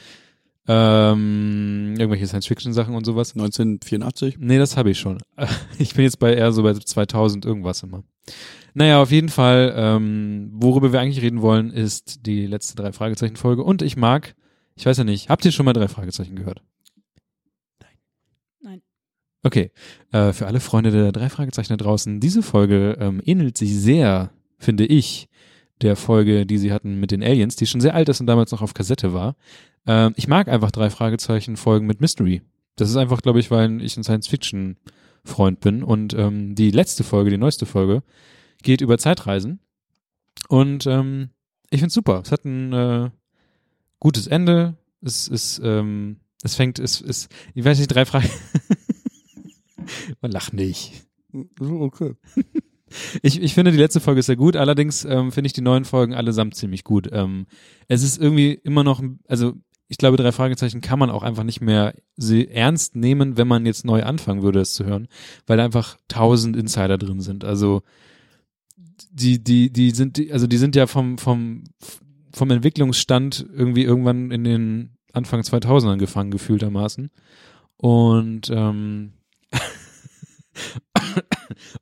[0.67, 3.33] Ähm, irgendwelche Science-Fiction-Sachen und sowas.
[3.33, 4.37] 1984.
[4.39, 5.19] Nee, das habe ich schon.
[5.79, 8.03] Ich bin jetzt bei eher so bei 2000 irgendwas immer.
[8.73, 13.35] Naja, auf jeden Fall, ähm, worüber wir eigentlich reden wollen, ist die letzte drei Fragezeichen
[13.35, 13.63] Folge.
[13.63, 14.35] Und ich mag,
[14.75, 16.61] ich weiß ja nicht, habt ihr schon mal drei Fragezeichen gehört?
[18.61, 18.81] Nein.
[19.43, 19.71] Okay,
[20.11, 24.31] äh, für alle Freunde der drei Fragezeichen da draußen, diese Folge ähm, ähnelt sich sehr,
[24.57, 25.27] finde ich,
[25.81, 28.51] der Folge, die sie hatten mit den Aliens, die schon sehr alt ist und damals
[28.51, 29.35] noch auf Kassette war.
[29.87, 32.41] Ähm, ich mag einfach drei Fragezeichen Folgen mit Mystery.
[32.75, 35.83] Das ist einfach, glaube ich, weil ich ein Science-Fiction-Freund bin.
[35.83, 38.03] Und ähm, die letzte Folge, die neueste Folge,
[38.63, 39.59] geht über Zeitreisen.
[40.47, 41.29] Und ähm,
[41.69, 42.21] ich finde super.
[42.23, 43.09] Es hat ein äh,
[43.99, 44.77] gutes Ende.
[45.01, 48.29] Es ist, ähm, es fängt, es ist, ich weiß nicht, drei Fragen.
[50.21, 51.07] Man lacht nicht.
[51.59, 52.15] Okay.
[53.21, 56.13] Ich, ich finde, die letzte Folge sehr gut, allerdings ähm, finde ich die neuen Folgen
[56.13, 57.09] allesamt ziemlich gut.
[57.11, 57.47] Ähm,
[57.87, 59.53] es ist irgendwie immer noch, also
[59.87, 63.83] ich glaube, drei Fragezeichen kann man auch einfach nicht mehr ernst nehmen, wenn man jetzt
[63.83, 65.07] neu anfangen würde, es zu hören,
[65.47, 67.43] weil da einfach tausend Insider drin sind.
[67.43, 67.81] Also
[69.11, 71.65] die, die, die sind, also die sind ja vom, vom,
[72.33, 77.11] vom Entwicklungsstand irgendwie irgendwann in den Anfang 2000ern gefangen, gefühltermaßen.
[77.75, 79.11] Und ähm,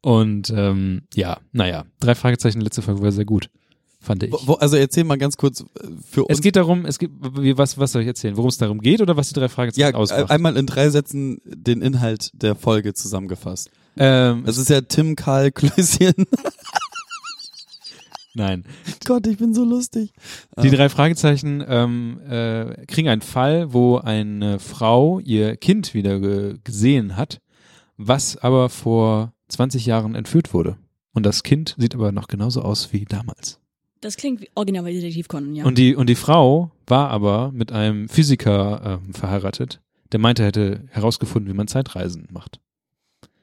[0.02, 3.50] und ähm, ja, naja, drei Fragezeichen, letzte Folge war sehr gut,
[4.02, 4.32] fand ich.
[4.32, 5.66] Wo, also erzähl mal ganz kurz äh,
[6.10, 6.38] für uns.
[6.38, 8.38] Es geht darum, es geht, was, was soll ich erzählen?
[8.38, 10.30] Worum es darum geht oder was die drei ja, Fragezeichen ausmacht?
[10.30, 13.70] äh, einmal in drei Sätzen den Inhalt der Folge zusammengefasst.
[13.98, 16.14] ähm, Das ist ja Tim Karl Klößchen.
[18.36, 18.64] nein.
[19.06, 20.14] Gott, ich bin so lustig.
[20.62, 26.58] Die drei Fragezeichen ähm, äh, kriegen einen Fall, wo eine Frau ihr Kind wieder ge
[26.64, 27.40] gesehen hat,
[27.98, 30.78] was aber vor 20 Jahren entführt wurde.
[31.14, 33.60] Und das Kind sieht aber noch genauso aus wie damals.
[34.02, 35.66] Das klingt wie original wie Detektiv Conan, ja.
[35.66, 39.82] Und die, und die Frau war aber mit einem Physiker ähm, verheiratet,
[40.12, 42.60] der meinte, er hätte herausgefunden, wie man Zeitreisen macht.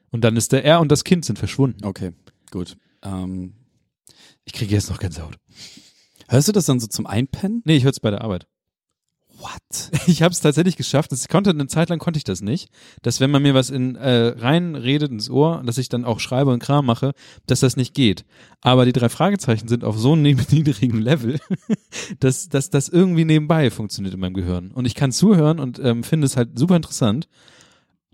[0.09, 1.85] Und dann ist der er und das Kind sind verschwunden.
[1.85, 2.13] Okay,
[2.49, 2.75] gut.
[3.03, 3.53] Ähm,
[4.45, 5.37] Ich kriege jetzt noch Gänsehaut.
[6.27, 7.61] hörst du das dann so zum Einpennen?
[7.65, 8.47] Nee, ich hör's bei der Arbeit.
[9.39, 9.91] What?
[10.07, 11.11] Ich habe es tatsächlich geschafft.
[11.11, 12.69] Das konnte eine Zeit lang konnte ich das nicht,
[13.01, 16.51] dass wenn man mir was in äh, reinredet ins Ohr, dass ich dann auch schreibe
[16.51, 17.11] und Kram mache,
[17.45, 18.25] dass das nicht geht.
[18.61, 21.39] Aber die drei Fragezeichen sind auf so einem niedrigen Level,
[22.19, 24.71] dass, dass das irgendwie nebenbei funktioniert in meinem Gehirn.
[24.71, 27.27] Und ich kann zuhören und ähm, finde es halt super interessant,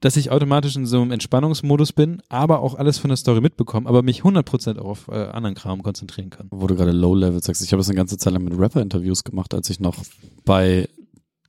[0.04, 3.88] dass ich automatisch in so einem Entspannungsmodus bin, aber auch alles von der Story mitbekomme,
[3.88, 6.48] aber mich 100% auch auf äh, anderen Kram konzentrieren kann.
[6.52, 9.54] Wo du gerade Low-Level sagst, ich habe das eine ganze Zeit lang mit Rapper-Interviews gemacht,
[9.54, 9.96] als ich noch
[10.44, 10.90] bei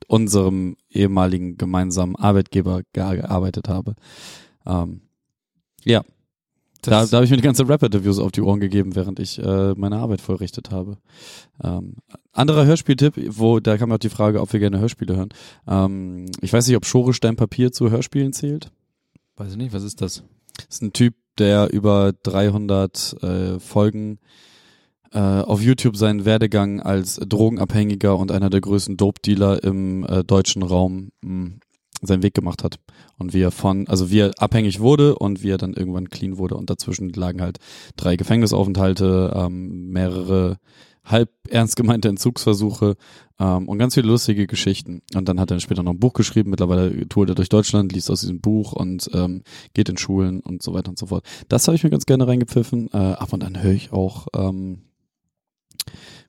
[0.08, 3.94] unserem ehemaligen gemeinsamen Arbeitgeber ge- gearbeitet habe.
[4.66, 5.02] Ähm,
[5.84, 6.02] ja,
[6.82, 9.38] da, Das- da habe ich mir die ganze Rap-Interviews auf die Ohren gegeben, während ich
[9.38, 10.98] äh, meine Arbeit vollrichtet habe.
[11.62, 11.94] Ähm,
[12.32, 15.30] anderer Hörspieltipp, wo da kam auch die Frage, ob wir gerne Hörspiele hören.
[15.66, 18.70] Ähm, ich weiß nicht, ob Schore Stein Papier zu Hörspielen zählt.
[19.36, 20.22] Weiß ich nicht, was ist das?
[20.68, 24.18] ist ein Typ, der über 300 äh, Folgen
[25.14, 30.62] äh, auf YouTube seinen Werdegang als Drogenabhängiger und einer der größten Dope-Dealer im äh, deutschen
[30.62, 31.52] Raum mh,
[32.02, 32.78] seinen Weg gemacht hat.
[33.16, 36.36] Und wie er von, also wie er abhängig wurde und wie er dann irgendwann clean
[36.36, 36.56] wurde.
[36.56, 37.58] Und dazwischen lagen halt
[37.96, 40.58] drei Gefängnisaufenthalte, ähm, mehrere
[41.04, 42.96] halb ernst gemeinte Entzugsversuche
[43.38, 45.02] ähm, und ganz viele lustige Geschichten.
[45.14, 46.50] Und dann hat er später noch ein Buch geschrieben.
[46.50, 49.42] Mittlerweile tourt er durch Deutschland, liest aus diesem Buch und ähm,
[49.74, 51.24] geht in Schulen und so weiter und so fort.
[51.48, 52.88] Das habe ich mir ganz gerne reingepfiffen.
[52.92, 54.78] Äh, ab und an höre ich auch ähm,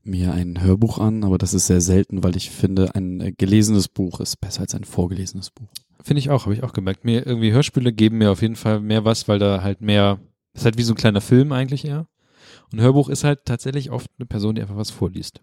[0.03, 3.87] mir ein Hörbuch an, aber das ist sehr selten, weil ich finde, ein äh, gelesenes
[3.87, 5.67] Buch ist besser als ein vorgelesenes Buch.
[6.03, 7.03] Finde ich auch, habe ich auch gemerkt.
[7.03, 10.19] Mir irgendwie Hörspiele geben mir auf jeden Fall mehr was, weil da halt mehr,
[10.53, 12.07] ist halt wie so ein kleiner Film eigentlich eher.
[12.71, 15.41] Und Hörbuch ist halt tatsächlich oft eine Person, die einfach was vorliest.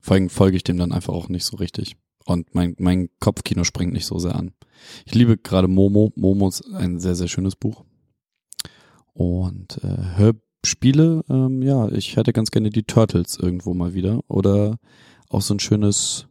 [0.00, 1.96] Vor allem folge ich dem dann einfach auch nicht so richtig.
[2.26, 4.52] Und mein, mein Kopfkino springt nicht so sehr an.
[5.04, 6.12] Ich liebe gerade Momo.
[6.16, 7.84] Momo ist ein sehr, sehr schönes Buch.
[9.14, 10.18] Und äh,
[10.66, 14.20] Hörspiele, ähm, ja, ich hätte ganz gerne die Turtles irgendwo mal wieder.
[14.26, 14.78] Oder
[15.28, 16.26] auch so ein schönes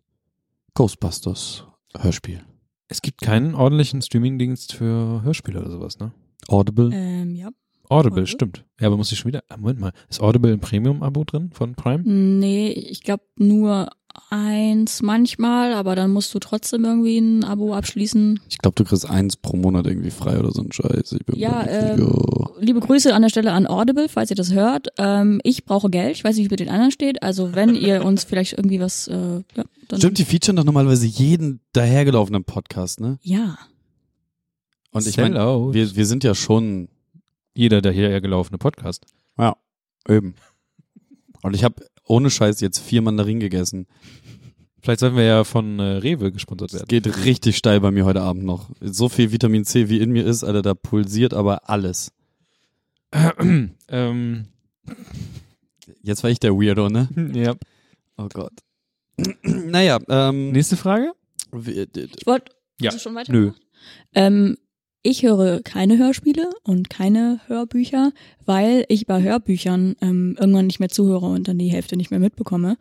[0.73, 1.63] Ghostbusters
[1.97, 2.41] Hörspiel.
[2.89, 6.11] Es gibt keinen ordentlichen Streamingdienst für Hörspiele oder sowas, ne?
[6.49, 6.89] Audible.
[6.93, 7.47] Ähm, ja.
[7.87, 8.27] Audible, Audible?
[8.27, 8.65] stimmt.
[8.81, 12.03] Ja, aber muss ich schon wieder, Moment mal, ist Audible im Premium-Abo drin von Prime?
[12.03, 13.89] Nee, ich glaube nur
[14.29, 18.39] eins manchmal, aber dann musst du trotzdem irgendwie ein Abo abschließen.
[18.49, 21.13] Ich glaube, du kriegst eins pro Monat irgendwie frei oder so ein Scheiß.
[21.13, 22.51] Ich bin Ja, sicher.
[22.59, 24.87] Liebe Grüße an der Stelle an Audible, falls ihr das hört.
[24.97, 26.15] Ähm, ich brauche Geld.
[26.15, 27.21] Ich weiß nicht, wie mit den anderen steht.
[27.23, 31.05] Also wenn ihr uns vielleicht irgendwie was, äh, ja, dann Stimmt, die featuren doch normalerweise
[31.05, 33.19] jeden dahergelaufenen Podcast, ne?
[33.21, 33.57] ja.
[34.91, 36.87] Und ich meine, wir, wir sind ja schon,
[37.53, 39.05] Jeder der hierher gelaufene Podcast.
[39.37, 39.57] ja,
[40.07, 40.35] eben.
[41.41, 43.87] Und ich habe ohne Scheiß jetzt vier Mandarinen gegessen.
[44.81, 46.87] Vielleicht sollten wir ja von äh, Rewe gesponsert Es werden.
[46.87, 48.69] geht richtig steil bei mir heute Abend noch.
[48.81, 52.11] So viel Vitamin C wie in mir ist, Alter, da pulsiert aber alles.
[53.89, 54.45] ähm,
[56.01, 57.09] Jetzt war ich der Weirdo, ne?
[57.33, 57.55] ja.
[58.17, 58.53] Oh Gott.
[59.43, 61.13] naja, ähm, Nächste Frage?
[61.51, 62.89] Ich wollte, Ja.
[62.91, 63.31] hast du schon weiter?
[63.31, 63.51] Nö.
[64.13, 64.57] Ähm,
[65.05, 68.11] ich höre keine Hörspiele und keine Hörbücher,
[68.45, 72.19] weil ich bei Hörbüchern ähm, irgendwann nicht mehr zuhöre und dann die Hälfte nicht mehr
[72.19, 72.77] mitbekomme.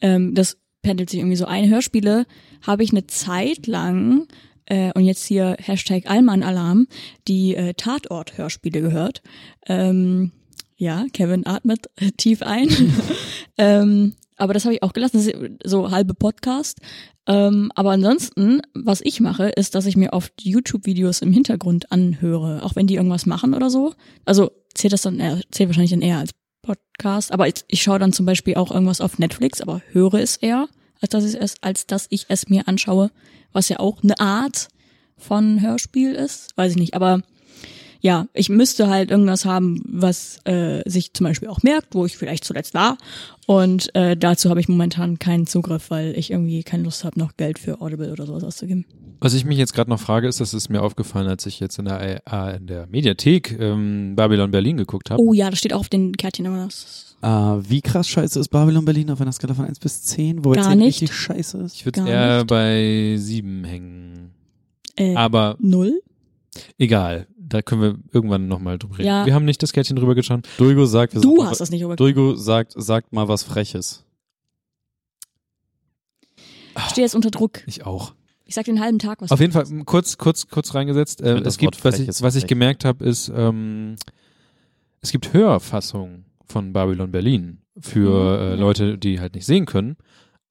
[0.00, 1.70] Ähm, das pendelt sich irgendwie so ein.
[1.70, 2.26] Hörspiele
[2.66, 4.26] habe ich eine Zeit lang
[4.66, 6.88] äh, und jetzt hier Hashtag Allmann-Alarm,
[7.28, 9.22] die äh, Tatort-Hörspiele gehört.
[9.66, 10.32] Ähm,
[10.76, 12.68] ja, Kevin atmet tief ein.
[13.56, 16.78] ähm, aber das habe ich auch gelassen, das ist so halbe Podcast.
[17.26, 22.62] Ähm, aber ansonsten, was ich mache, ist, dass ich mir oft YouTube-Videos im Hintergrund anhöre,
[22.62, 23.94] auch wenn die irgendwas machen oder so.
[24.24, 26.30] Also zählt das dann eher, zählt wahrscheinlich dann eher als
[26.62, 27.32] Podcast.
[27.32, 30.68] Aber ich, ich schaue dann zum Beispiel auch irgendwas auf Netflix, aber höre es eher,
[31.00, 33.10] als dass ich es, als dass ich es mir anschaue,
[33.52, 34.68] was ja auch eine Art
[35.16, 36.56] von Hörspiel ist.
[36.56, 36.94] Weiß ich nicht.
[36.94, 37.22] Aber
[38.00, 42.16] ja, ich müsste halt irgendwas haben, was äh, sich zum Beispiel auch merkt, wo ich
[42.16, 42.96] vielleicht zuletzt war.
[43.46, 47.36] Und äh, dazu habe ich momentan keinen Zugriff, weil ich irgendwie keine Lust habe, noch
[47.36, 48.84] Geld für Audible oder sowas auszugeben.
[49.20, 51.78] Was ich mich jetzt gerade noch frage, ist, das ist mir aufgefallen, als ich jetzt
[51.78, 55.20] in der, äh, in der Mediathek ähm, Babylon Berlin geguckt habe.
[55.20, 56.66] Oh ja, das steht auch auf den Kärtchen immer.
[56.66, 60.44] Das, äh, wie krass scheiße ist Babylon Berlin auf einer Skala von 1 bis 10?
[60.44, 60.86] Wobei Gar 10 nicht.
[61.02, 61.74] richtig scheiße ist?
[61.74, 62.46] Ich würde eher nicht.
[62.46, 64.30] bei sieben hängen.
[64.96, 66.00] äh, Aber null?
[66.78, 69.08] egal, da können wir irgendwann nochmal drüber reden.
[69.08, 69.26] Ja.
[69.26, 70.46] Wir haben nicht das Kärtchen drüber geschaut.
[70.58, 71.96] Dulgo sagt, wir Du hast das nicht über.
[71.96, 74.04] Dulgo sagt, sagt mal was Freches.
[76.76, 77.62] Ich stehe jetzt unter Druck.
[77.66, 78.14] Ich auch.
[78.44, 79.30] Ich sag den halben Tag was.
[79.30, 81.20] Auf jeden Fall kurz, kurz, kurz reingesetzt.
[81.20, 83.96] Äh, es gibt, was ich, was ich gemerkt habe, ist, ähm,
[85.00, 88.52] es gibt Hörfassungen von Babylon Berlin für Mhm.
[88.52, 89.96] äh, Leute, die halt nicht sehen können.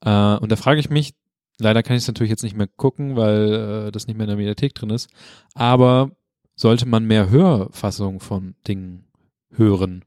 [0.02, 1.14] Äh, und da frage ich mich,
[1.60, 4.30] Leider kann ich es natürlich jetzt nicht mehr gucken, weil äh, das nicht mehr in
[4.30, 5.10] der Mediathek drin ist.
[5.56, 6.12] Aber
[6.58, 9.05] sollte man mehr Hörfassungen von Dingen
[9.51, 10.03] hören,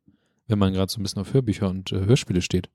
[0.49, 2.69] wenn man gerade so ein bisschen auf Hörbücher und äh, Hörspiele steht?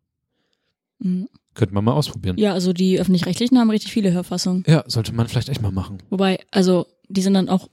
[0.97, 1.27] Mhm.
[1.53, 2.37] Könnte man mal ausprobieren.
[2.37, 4.63] Ja, also die öffentlich-rechtlichen haben richtig viele Hörfassungen.
[4.67, 5.99] Ja, sollte man vielleicht echt mal machen.
[6.09, 7.69] Wobei, also die sind dann auch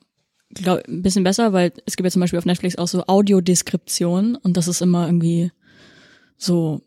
[0.50, 4.36] glaub, ein bisschen besser, weil es gibt ja zum Beispiel auf Netflix auch so Audiodeskription
[4.36, 5.50] und das ist immer irgendwie
[6.36, 6.82] so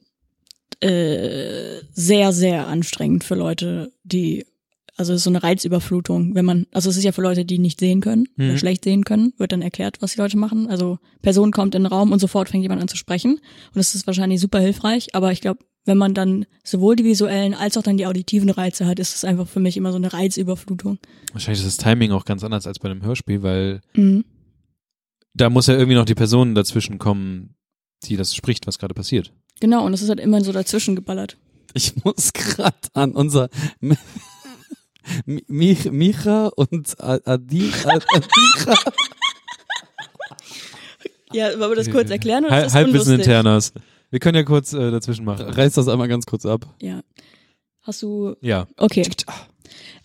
[0.82, 4.46] äh, sehr, sehr anstrengend für Leute, die,
[4.98, 7.60] also es ist so eine Reizüberflutung, wenn man, also es ist ja für Leute, die
[7.60, 8.50] nicht sehen können Mhm.
[8.50, 10.68] oder schlecht sehen können, wird dann erklärt, was die Leute machen.
[10.68, 13.94] Also Person kommt in den Raum und sofort fängt jemand an zu sprechen und das
[13.96, 17.84] ist wahrscheinlich super hilfreich, aber ich glaube, wenn man dann sowohl die visuellen als auch
[17.84, 20.98] dann die auditiven Reize hat, ist es einfach für mich immer so eine Reizüberflutung.
[21.32, 24.26] Wahrscheinlich ist das Timing auch ganz anders als bei einem Hörspiel, weil Mhm.
[25.36, 27.56] da muss ja irgendwie noch die Person dazwischen kommen,
[28.06, 29.32] die das spricht, was gerade passiert.
[29.60, 31.38] Genau, und es ist halt immer so dazwischen geballert.
[31.76, 33.50] Ich muss gerade an unser
[35.26, 38.76] Mi- Mi- Micha und Adi, Adicha.
[41.34, 43.74] Ja, wollen wir das kurz erklären oder Halb- ist das Halbwissen internas.
[44.12, 45.46] Wir können ja kurz äh, dazwischen machen.
[45.50, 46.66] Reiß das einmal ganz kurz ab.
[46.82, 47.02] Ja.
[47.82, 48.68] Hast du, Ja.
[48.78, 49.04] okay.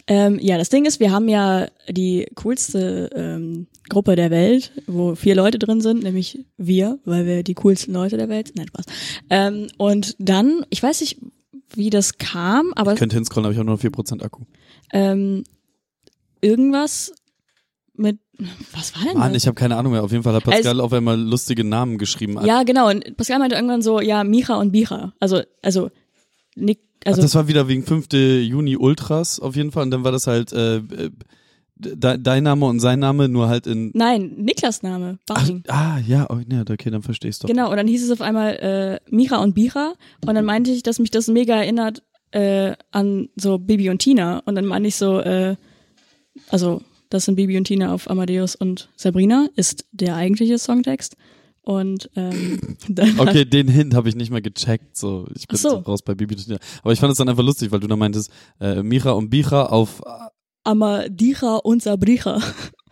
[0.07, 5.15] Ähm, ja, das Ding ist, wir haben ja die coolste ähm, Gruppe der Welt, wo
[5.15, 8.57] vier Leute drin sind, nämlich wir, weil wir die coolsten Leute der Welt sind.
[8.57, 8.87] Nein, Spaß.
[9.29, 11.19] Ähm, und dann, ich weiß nicht,
[11.75, 14.45] wie das kam, aber Könnt hinscrollen, habe ich auch nur noch 4% Akku.
[14.93, 15.45] ähm,
[16.41, 17.13] irgendwas
[17.95, 18.19] mit,
[18.73, 19.43] was war denn Mann, das?
[19.43, 20.03] ich habe keine Ahnung mehr.
[20.03, 22.39] Auf jeden Fall hat Pascal auf einmal lustige Namen geschrieben.
[22.45, 22.89] ja, genau.
[22.89, 25.13] Und Pascal meinte irgendwann so, ja, Micha und Bicha.
[25.21, 25.91] Also, also,
[26.57, 28.07] Nick, also Ach, das war wieder wegen 5.
[28.13, 29.83] Juni Ultras auf jeden Fall.
[29.85, 31.11] Und dann war das halt äh, äh,
[31.81, 33.91] de dein Name und sein Name, nur halt in.
[33.95, 35.19] Nein, Niklas Name.
[35.29, 35.63] Ach, Baching.
[35.69, 37.47] ah, ja, oh, ne, okay, dann verstehst du.
[37.47, 39.95] Genau, und dann hieß es auf einmal äh, Mira und Bicha.
[40.27, 42.03] Und dann meinte ich, dass mich das mega erinnert
[42.33, 44.41] äh, an so Bibi und Tina.
[44.45, 45.57] Und dann meinte ich so, äh,
[46.49, 51.17] also das sind Bibi und Tina auf Amadeus und Sabrina, ist der eigentliche Songtext.
[51.63, 52.77] Und ähm,
[53.19, 54.97] Okay, den Hint habe ich nicht mal gecheckt.
[54.97, 55.69] So, ich bin Ach so.
[55.71, 56.37] so raus bei Bibi.
[56.83, 59.67] Aber ich fand es dann einfach lustig, weil du da meintest, äh, Micha und Bicha
[59.67, 60.03] auf
[60.71, 62.41] Amadicha und Sabricha.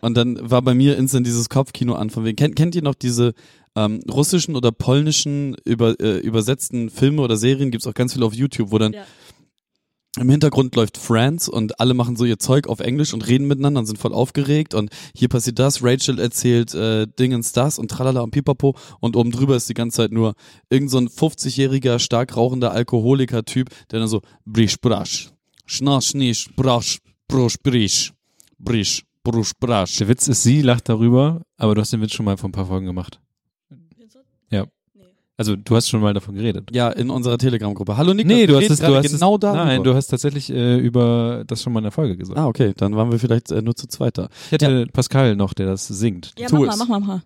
[0.00, 2.36] Und dann war bei mir instant dieses Kopfkino an von wegen.
[2.36, 3.34] Kennt, kennt ihr noch diese
[3.74, 7.70] ähm, russischen oder polnischen über, äh, übersetzten Filme oder Serien?
[7.70, 9.04] Gibt's auch ganz viel auf YouTube, wo dann Ja.
[10.20, 13.80] im Hintergrund läuft Friends und alle machen so ihr Zeug auf Englisch und reden miteinander
[13.80, 18.20] und sind voll aufgeregt und hier passiert das, Rachel erzählt äh, Dingens das und tralala
[18.20, 20.34] und pipapo und oben drüber ist die ganze Zeit nur
[20.70, 25.30] irgend so ein 50-jähriger, stark rauchender Alkoholiker-Typ, der dann so brisch brasch,
[25.66, 26.98] schnasch nisch, brasch,
[27.28, 28.12] brusch brisch,
[28.58, 29.96] brisch, brusch brasch.
[29.96, 32.52] Der Witz ist, sie lacht darüber, aber du hast den Witz schon mal vor ein
[32.52, 33.20] paar Folgen gemacht.
[34.50, 34.66] Ja.
[35.36, 36.70] Also du hast schon mal davon geredet.
[36.72, 37.96] Ja, in unserer Telegram-Gruppe.
[37.96, 39.52] Hallo Niklas, Nee, du hast es, du hast genau es, da.
[39.52, 42.36] Nein, du hast tatsächlich äh, über das schon mal in der Folge gesagt.
[42.38, 44.28] Ah, okay, dann waren wir vielleicht äh, nur zu zweit da.
[44.46, 46.34] Ich hätte Pascal noch, der das singt.
[46.36, 47.22] Ja, Tu mach mal, mach mal, mach mal.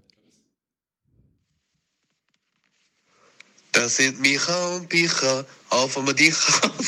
[3.73, 6.85] Das sind Micha und Bicha, auf einmal Dicha und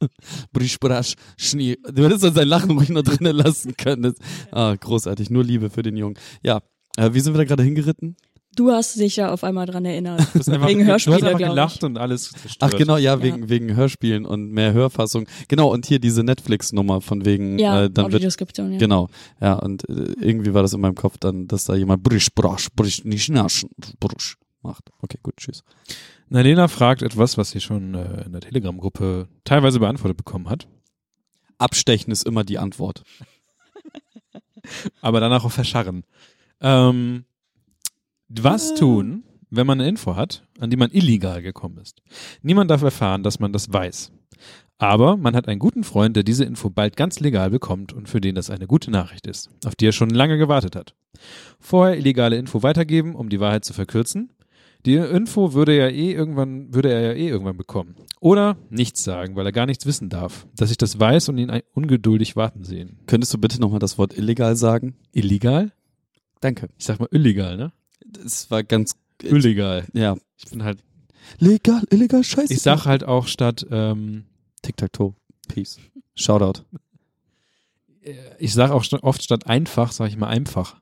[0.08, 0.46] Sabricha.
[0.52, 1.76] Brisch, brasch, Schnee.
[1.92, 4.02] Du hättest dann sein Lachen ruhig noch drinnen lassen können.
[4.02, 4.14] Das,
[4.50, 5.30] ah, großartig.
[5.30, 6.16] Nur Liebe für den Jungen.
[6.42, 6.60] Ja,
[6.96, 8.16] äh, wie sind wir da gerade hingeritten?
[8.56, 10.26] Du hast dich ja auf einmal dran erinnert.
[10.34, 11.82] Du einfach, Wegen du Hörspiele, hast einfach gelacht ich.
[11.84, 12.72] und alles zerstört.
[12.74, 13.22] Ach genau, ja, Ja.
[13.22, 15.28] wegen wegen Hörspielen und mehr Hörfassung.
[15.46, 18.78] Genau, und hier diese Netflix-Nummer von wegen, Ja, äh, dann wird ja.
[18.78, 19.08] Genau,
[19.40, 22.68] ja, und äh, irgendwie war das in meinem Kopf dann, dass da jemand brisch, brasch,
[22.74, 23.70] brisch, nicht naschen,
[24.00, 24.90] brusch macht.
[25.00, 25.62] Okay, gut, tschüss.
[26.30, 30.66] Nalena fragt etwas, was sie schon äh, in der Telegram-Gruppe teilweise beantwortet bekommen hat,
[31.58, 33.02] Abstechen ist immer die Antwort.
[35.00, 36.04] aber danach auch verscharren.
[36.60, 37.24] Ähm,
[38.28, 42.00] was tun, wenn man eine Info hat, an die man illegal gekommen ist?
[42.42, 44.12] Niemand darf erfahren, dass man das weiß.
[44.78, 48.20] Aber man hat einen guten Freund, der diese Info bald ganz legal bekommt und für
[48.20, 50.94] den das eine gute Nachricht ist, auf die er schon lange gewartet hat.
[51.58, 54.32] Vorher illegale Info weitergeben, um die Wahrheit zu verkürzen.
[54.86, 57.96] Die Info würde er eh irgendwann, würde er ja eh irgendwann bekommen.
[58.20, 60.46] Oder nichts sagen, weil er gar nichts wissen darf.
[60.56, 62.98] Dass ich das weiß und ihn ungeduldig warten sehen.
[63.06, 64.94] Könntest du bitte nochmal das Wort illegal sagen?
[65.12, 65.72] Illegal?
[66.40, 66.68] Danke.
[66.78, 67.72] Ich sag mal illegal, ne?
[68.06, 69.86] Das war ganz, Illegal.
[69.92, 70.16] ja.
[70.38, 70.82] Ich bin halt,
[71.38, 72.52] Legal, illegal, scheiße.
[72.52, 74.24] ich sag halt auch statt, ähm,
[74.62, 75.14] Tic-Tac-Toe.
[75.48, 75.78] Peace.
[76.14, 76.62] Shoutout.
[78.38, 80.79] ich sag auch oft statt einfach, sag ich mal einfach.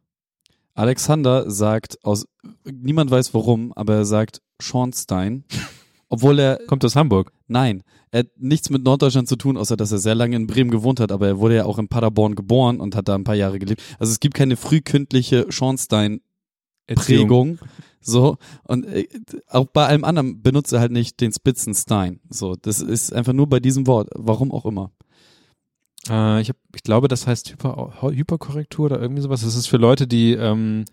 [0.78, 2.28] Alexander sagt aus,
[2.64, 5.42] niemand weiß warum, aber er sagt Schornstein.
[6.08, 7.32] Obwohl er, Kommt aus Hamburg.
[7.48, 7.82] nein,
[8.12, 11.00] er hat nichts mit Norddeutschland zu tun, außer dass er sehr lange in Bremen gewohnt
[11.00, 13.58] hat, aber er wurde ja auch in Paderborn geboren und hat da ein paar Jahre
[13.58, 13.82] gelebt.
[13.98, 17.58] Also es gibt keine frühkindliche Schornstein-Prägung.
[18.00, 19.08] So, und äh,
[19.48, 22.20] auch bei allem anderen benutze halt nicht den Spitzenstein.
[22.30, 24.92] So, das ist einfach nur bei diesem Wort, warum auch immer.
[26.08, 29.42] Äh, ich, hab, ich glaube, das heißt Hyper, Hyperkorrektur oder irgendwie sowas.
[29.42, 30.84] Das ist für Leute, die ähm,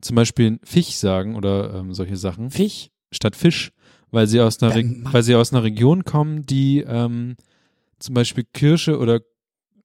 [0.00, 2.90] zum Beispiel Fisch sagen oder ähm, solche Sachen Fisch.
[3.10, 3.72] statt Fisch,
[4.10, 7.36] weil sie aus einer, Re weil sie aus einer Region kommen, die ähm,
[7.98, 9.20] zum Beispiel Kirsche oder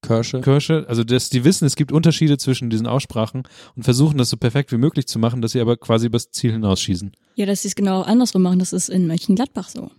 [0.02, 0.40] Kirsche.
[0.40, 3.42] Kirsche, also dass die wissen, es gibt Unterschiede zwischen diesen Aussprachen
[3.76, 6.52] und versuchen das so perfekt wie möglich zu machen, dass sie aber quasi übers Ziel
[6.52, 7.12] hinausschießen.
[7.34, 9.90] Ja, dass sie es genau andersrum machen, das ist in Mönchengladbach so.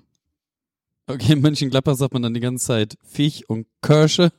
[1.08, 4.32] Okay, in Mönchengladbach sagt man dann die ganze Zeit Fisch und Kirsche.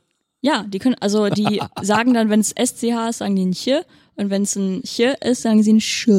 [0.45, 3.69] Ja, die können, also die sagen dann, wenn es SCH ist, sagen die ein Ch
[4.15, 6.09] und wenn es ein Ch ist, sagen sie ein Sch.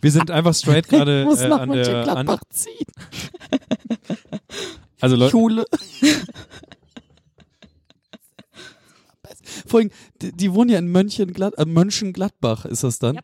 [0.00, 2.86] Wir sind einfach straight gerade Muss äh, nach an der an, Mönchengladbach ziehen.
[5.02, 5.66] also Leute, Schule.
[9.66, 9.90] Vor allem,
[10.22, 13.16] die, die wohnen ja in Mönchengladbach, äh, Mönchengladbach ist das dann.
[13.16, 13.20] Ja.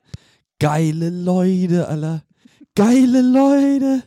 [0.59, 2.23] Geile Leute, Alter.
[2.75, 4.03] Geile Leute.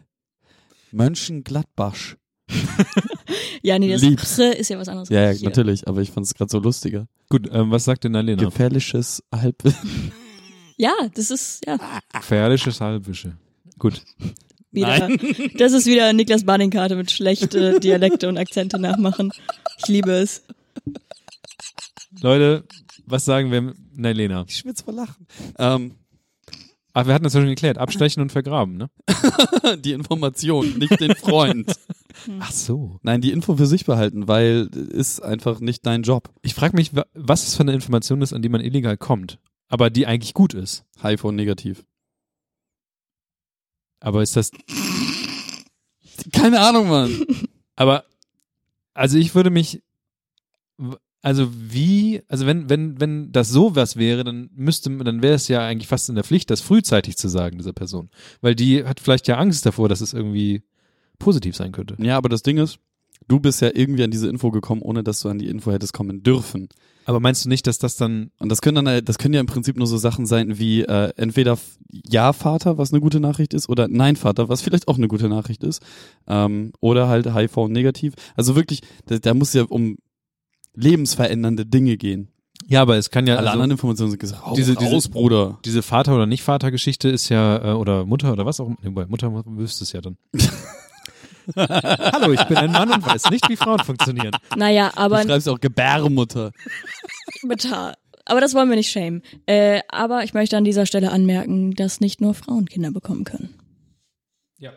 [0.91, 2.15] Mönchengladbach.
[3.61, 4.35] Ja, nee, das Lieb's.
[4.35, 5.09] Pr ist ja was anderes.
[5.09, 7.07] Ja, ja, natürlich, aber ich fand es gerade so lustiger.
[7.29, 8.43] gut, ähm, was sagt denn Alena?
[8.43, 9.63] Gefährliches Halb.
[10.77, 11.79] Ja, das ist, ja,
[12.13, 13.37] Gefährliches Halbwische.
[13.79, 14.01] Gut.
[14.71, 15.09] wieder.
[15.57, 19.31] Das ist wieder Niklas Badingkarte mit schlechte Dialekte und Akzente nachmachen.
[19.77, 20.43] Ich liebe es.
[22.21, 22.65] Leute,
[23.05, 23.73] was sagen wir?
[23.93, 24.45] Nein, Lena.
[24.47, 25.27] Ich schwitze vor Lachen.
[25.57, 25.95] Ähm,
[26.97, 27.77] Ach, wir hatten das ja schon geklärt.
[27.77, 28.89] Abstechen und vergraben, ne?
[29.79, 31.73] die Information, nicht den Freund.
[32.39, 32.99] Ach so.
[33.03, 36.33] Nein, die Info für sich behalten, weil ist einfach nicht dein Job.
[36.41, 39.39] Ich frage mich, wa- was es für eine Information ist, an die man illegal kommt,
[39.67, 40.85] aber die eigentlich gut ist.
[41.03, 41.83] HIV negativ.
[43.99, 44.51] Aber ist das,
[46.31, 47.25] Keine Ahnung, Mann.
[47.75, 48.05] aber,
[48.93, 49.83] also ich würde mich,
[51.25, 55.65] also wie, also wenn, wenn, wenn das sowas wäre, dann müsste, dann wäre es ja
[55.65, 58.11] eigentlich fast in der Pflicht, das frühzeitig zu sagen, dieser Person.
[58.41, 60.61] Weil die hat vielleicht ja Angst davor, dass es irgendwie
[61.17, 61.95] positiv sein könnte.
[61.97, 62.77] Ja, aber das Ding ist,
[63.27, 65.93] du bist ja irgendwie an diese Info gekommen, ohne dass du an die Info hättest
[65.93, 66.69] kommen dürfen.
[67.05, 69.47] Aber meinst du nicht, dass das dann, Und das können dann, das können ja im
[69.47, 71.57] Prinzip nur so Sachen sein wie äh, entweder
[72.07, 75.27] Ja Vater, was eine gute Nachricht ist, oder Nein Vater, was vielleicht auch eine gute
[75.27, 75.81] Nachricht ist,
[76.27, 78.13] ähm, oder halt HIV negativ.
[78.35, 79.97] Also wirklich, da, da muss ja um
[80.75, 82.29] lebensverändernde Dinge gehen.
[82.67, 85.07] ja, aber es kann ja, Alle also, anderen Informationen sind gesagt, raus, diese- diese- raus,
[85.09, 85.59] Bruder.
[85.65, 89.31] diese Vater- oder Nicht-Vater-Geschichte ist ja, äh, oder Mutter oder was auch immer, nee, Mutter
[89.45, 90.17] wüsste es ja dann.
[91.55, 94.31] Hallo, ich bin ein Mann und weiß nicht, wie Frauen funktionieren.
[94.57, 96.51] Naja, aber du schreibst auch Gebärmutter.
[97.47, 97.93] Bitte.
[98.27, 99.21] Aber das wollen wir nicht schämen.
[99.45, 103.53] Äh, aber ich möchte an dieser Stelle anmerken, dass nicht nur Frauen Kinder bekommen können.
[104.57, 104.71] Ja.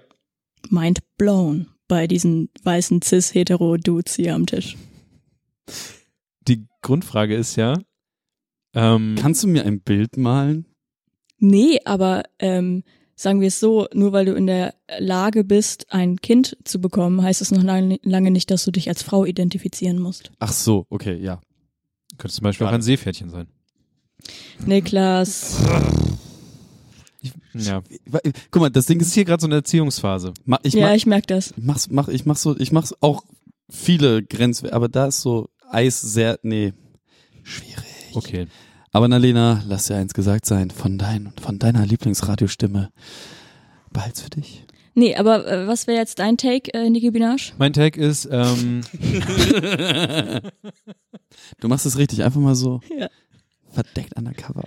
[0.69, 4.77] Mind blown bei diesen weißen cis-hetero-Dudes hier am Tisch.
[6.47, 7.75] Die Grundfrage ist ja,
[8.75, 10.67] ähm, Kannst du mir ein Bild malen?
[11.39, 12.85] Nee, aber ähm,
[13.15, 17.23] sagen wir es so, nur weil du in der Lage bist, ein Kind zu bekommen,
[17.23, 20.31] heißt es noch lange, lange nicht, dass du dich als Frau identifizieren musst.
[20.39, 21.41] Ach so, okay, ja.
[22.19, 23.49] könnte zum Beispiel auch ein Seepferdchen sein.
[24.67, 25.63] Niklas,
[27.21, 27.83] Ich, ja.
[28.51, 30.35] Guck mal, das Ding ist hier gerade so eine Erziehungsphase.
[30.63, 31.55] ich, ja, mach, ich merk das.
[31.57, 33.25] mach's, mach, ich mach so, ich mach's auch
[33.71, 36.73] viele Grenzwerte, aber da ist so Eis sehr, nee,
[37.43, 37.85] schwierig.
[38.15, 38.47] Okay.
[38.93, 42.91] Aber Nalena, lass dir eins gesagt sein, von dein, von deiner Lieblingsradiostimme,
[43.93, 44.65] behalt's für dich.
[44.95, 47.53] Nee, aber äh, was wäre jetzt dein Take, äh, Nicki Minaj?
[47.59, 48.81] Mein Tag ist, ähm,
[51.61, 53.09] Du machst es richtig, einfach mal so Ja.
[53.71, 54.65] verdeckt undercover.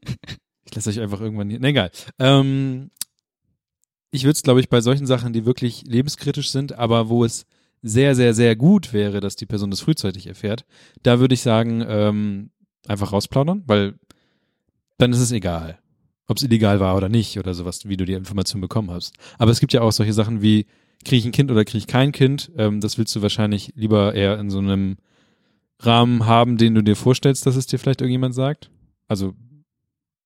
[0.64, 1.60] ich lasse euch einfach irgendwann hier.
[1.60, 1.90] Ne, egal.
[2.18, 2.90] Ähm,
[4.10, 7.46] ich würde es, glaube ich, bei solchen Sachen, die wirklich lebenskritisch sind, aber wo es
[7.82, 10.64] sehr, sehr, sehr gut wäre, dass die Person das frühzeitig erfährt,
[11.02, 12.50] da würde ich sagen, ähm,
[12.86, 13.94] einfach rausplaudern, weil
[14.98, 15.78] dann ist es egal,
[16.26, 19.14] ob es illegal war oder nicht oder sowas, wie du die Information bekommen hast.
[19.38, 20.66] Aber es gibt ja auch solche Sachen wie,
[21.04, 22.52] kriege ich ein Kind oder kriege ich kein Kind?
[22.56, 24.96] Ähm, das willst du wahrscheinlich lieber eher in so einem
[25.80, 28.70] Rahmen haben, den du dir vorstellst, dass es dir vielleicht irgendjemand sagt.
[29.08, 29.34] Also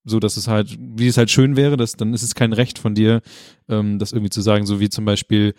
[0.05, 2.79] so, dass es halt, wie es halt schön wäre, dass dann ist es kein Recht
[2.79, 3.23] von dir,
[3.69, 5.55] ähm, das irgendwie zu sagen, so wie zum Beispiel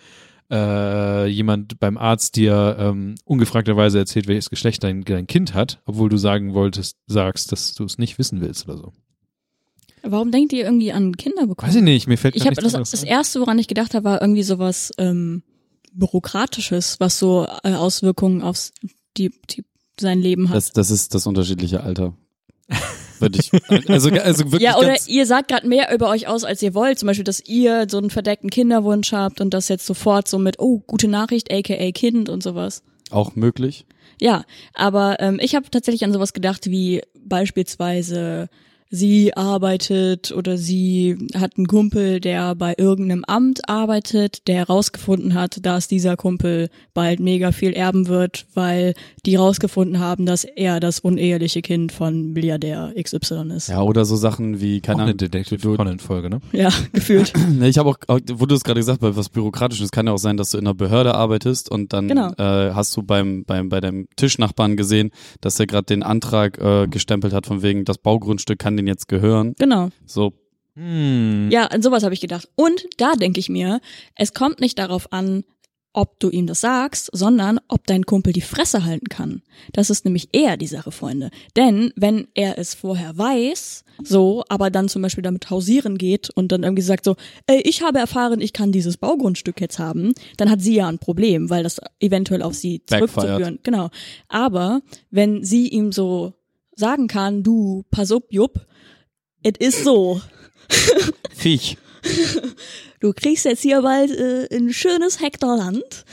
[0.51, 6.09] äh, jemand beim Arzt dir ähm, ungefragterweise erzählt, welches Geschlecht dein, dein Kind hat, obwohl
[6.09, 8.93] du sagen wolltest, sagst, dass du es nicht wissen willst oder so.
[10.03, 11.67] Warum denkt ihr irgendwie an Kinder bekommen?
[11.67, 14.22] Weiß ich nicht, mir fällt Ich nichts das, das erste, woran ich gedacht habe, war
[14.22, 15.41] irgendwie sowas ähm,
[15.93, 18.72] bürokratisches, was so äh, Auswirkungen aufs
[19.17, 19.63] die, die
[19.99, 20.57] sein Leben hat.
[20.57, 22.13] Das, das ist das unterschiedliche Alter.
[23.19, 23.51] Würde ich,
[23.89, 26.99] also, also wirklich ja, oder ihr sagt gerade mehr über euch aus, als ihr wollt.
[26.99, 30.59] Zum Beispiel, dass ihr so einen verdeckten Kinderwunsch habt und das jetzt sofort so mit,
[30.59, 32.83] oh, gute Nachricht, aka Kind und sowas.
[33.11, 33.85] auch möglich.
[34.19, 38.49] Ja, aber ähm, ich habe tatsächlich an sowas gedacht wie beispielsweise
[38.89, 45.65] sie arbeitet oder sie hat einen Kumpel, der bei irgendeinem Amt arbeitet, der herausgefunden hat,
[45.65, 48.93] dass dieser Kumpel bald mega viel erben wird, weil
[49.25, 53.69] die herausgefunden haben, dass er das uneheliche Kind von Milliardär XY ist.
[53.69, 55.17] Ja, oder so Sachen wie, Auch keine eine Ahnung.
[55.17, 56.39] Detective du- Conan Folge, ne?
[56.51, 57.33] Ja, gefühlt.
[57.65, 60.17] Ich habe auch, auch, wo du es gerade gesagt hast, was Bürokratisches, kann ja auch
[60.19, 62.31] sein, dass du in einer Behörde arbeitest und dann Genau.
[62.37, 66.87] äh, hast du beim, beim, bei deinem Tischnachbarn gesehen, dass er gerade den Antrag äh,
[66.87, 69.53] gestempelt hat, von wegen, das Baugrundstück kann den jetzt gehören.
[69.57, 69.89] Genau.
[70.06, 70.34] So,
[70.76, 71.49] Hm.
[71.52, 72.49] Ja, an sowas habe ich gedacht.
[72.56, 73.80] Und da denke ich mir,
[74.15, 75.43] es kommt nicht darauf an,
[75.93, 79.41] ob du ihm das sagst, sondern ob dein Kumpel die Fresse halten kann.
[79.72, 81.30] Das ist nämlich eher die Sache, Freunde.
[81.56, 86.52] Denn wenn er es vorher weiß, so, aber dann zum Beispiel damit hausieren geht und
[86.52, 87.15] dann irgendwie sagt so,
[87.47, 90.99] ey, ich habe erfahren, ich kann dieses Baugrundstück jetzt haben, dann hat sie ja ein
[90.99, 93.10] Problem, weil das eventuell auf sie Backfired.
[93.11, 93.60] zurückzuführen.
[93.64, 93.89] Genau.
[94.27, 94.81] Aber
[95.11, 96.34] wenn sie ihm so
[96.76, 98.65] sagen kann, du, pass up, Jupp,
[99.43, 100.22] es ist so.
[101.35, 101.77] Viech.
[102.99, 106.06] du kriegst jetzt hier bald äh, ein schönes Hektar Land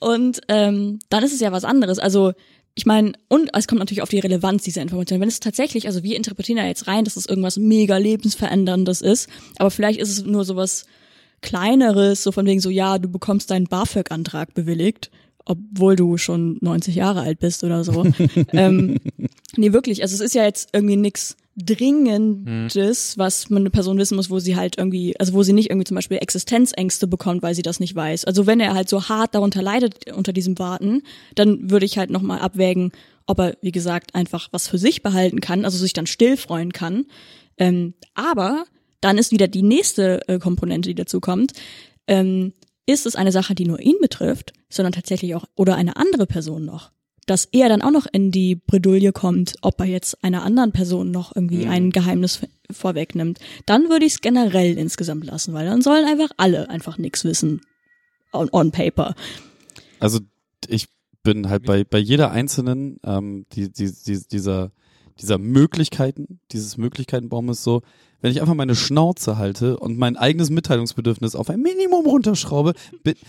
[0.00, 1.98] und ähm, dann ist es ja was anderes.
[1.98, 2.32] Also
[2.74, 5.20] ich meine, und es kommt natürlich auf die Relevanz dieser Information.
[5.20, 9.28] Wenn es tatsächlich, also wir interpretieren da jetzt rein, dass es irgendwas mega lebensveränderndes ist,
[9.58, 10.86] aber vielleicht ist es nur sowas
[11.42, 15.10] kleineres, so von wegen so, ja, du bekommst deinen BAföG-Antrag bewilligt,
[15.44, 18.04] obwohl du schon 90 Jahre alt bist oder so.
[18.52, 18.98] ähm,
[19.56, 24.16] nee, wirklich, also es ist ja jetzt irgendwie nix Dringendes, was man eine Person wissen
[24.16, 27.54] muss, wo sie halt irgendwie, also wo sie nicht irgendwie zum Beispiel Existenzängste bekommt, weil
[27.54, 28.24] sie das nicht weiß.
[28.24, 31.02] Also wenn er halt so hart darunter leidet unter diesem Warten,
[31.34, 32.90] dann würde ich halt nochmal abwägen,
[33.26, 36.72] ob er, wie gesagt, einfach was für sich behalten kann, also sich dann still freuen
[36.72, 37.04] kann.
[37.58, 38.64] Ähm, aber
[39.02, 41.52] dann ist wieder die nächste äh, Komponente, die dazu kommt.
[42.06, 42.54] Ähm,
[42.86, 46.64] ist es eine Sache, die nur ihn betrifft, sondern tatsächlich auch oder eine andere Person
[46.64, 46.90] noch?
[47.26, 51.12] Dass er dann auch noch in die Bredouille kommt, ob er jetzt einer anderen Person
[51.12, 53.38] noch irgendwie ein Geheimnis vorwegnimmt.
[53.64, 57.60] Dann würde ich es generell insgesamt lassen, weil dann sollen einfach alle einfach nichts wissen.
[58.32, 59.14] On, on paper.
[60.00, 60.20] Also
[60.66, 60.88] ich
[61.22, 64.72] bin halt bei, bei jeder einzelnen ähm, die, die, die, dieser,
[65.20, 67.82] dieser Möglichkeiten, dieses Möglichkeitenbaumes so,
[68.22, 72.72] wenn ich einfach meine Schnauze halte und mein eigenes Mitteilungsbedürfnis auf ein Minimum runterschraube,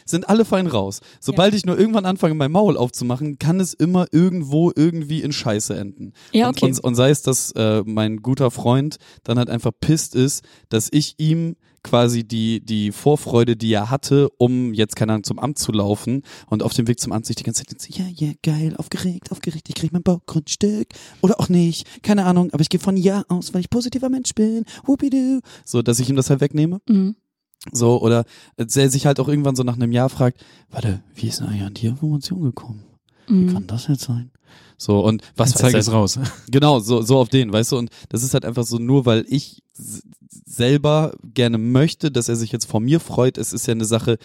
[0.05, 1.01] sind alle fein raus.
[1.19, 5.75] Sobald ich nur irgendwann anfange, mein Maul aufzumachen, kann es immer irgendwo irgendwie in Scheiße
[5.75, 6.13] enden.
[6.31, 6.67] Ja, und, okay.
[6.67, 10.87] und, und sei es, dass äh, mein guter Freund dann halt einfach pisst ist, dass
[10.91, 15.60] ich ihm quasi die, die Vorfreude, die er hatte, um jetzt, keine Ahnung, zum Amt
[15.60, 18.76] zu laufen und auf dem Weg zum Amt sich die ganze Zeit ja, ja, geil,
[18.77, 20.88] aufgeregt, aufgeregt, ich krieg mein Baugrundstück
[21.22, 24.34] oder auch nicht, keine Ahnung, aber ich gehe von Ja aus, weil ich positiver Mensch
[24.34, 26.81] bin, whoopidu, so, dass ich ihm das halt wegnehme.
[26.88, 27.15] Mhm.
[27.72, 28.26] So, oder
[28.57, 31.47] dass er sich halt auch irgendwann so nach einem Jahr fragt, warte, wie ist denn
[31.47, 32.84] eigentlich an die Information gekommen?
[33.27, 33.53] Wie Mhm.
[33.53, 34.31] kann das jetzt sein?
[34.77, 36.19] So, und was Zeig weiß es raus.
[36.51, 39.25] Genau, so, so auf den, weißt du, und das ist halt einfach so, nur weil
[39.27, 39.61] ich
[40.45, 44.17] selber gerne möchte, dass er sich jetzt vor mir freut, es ist ja eine Sache,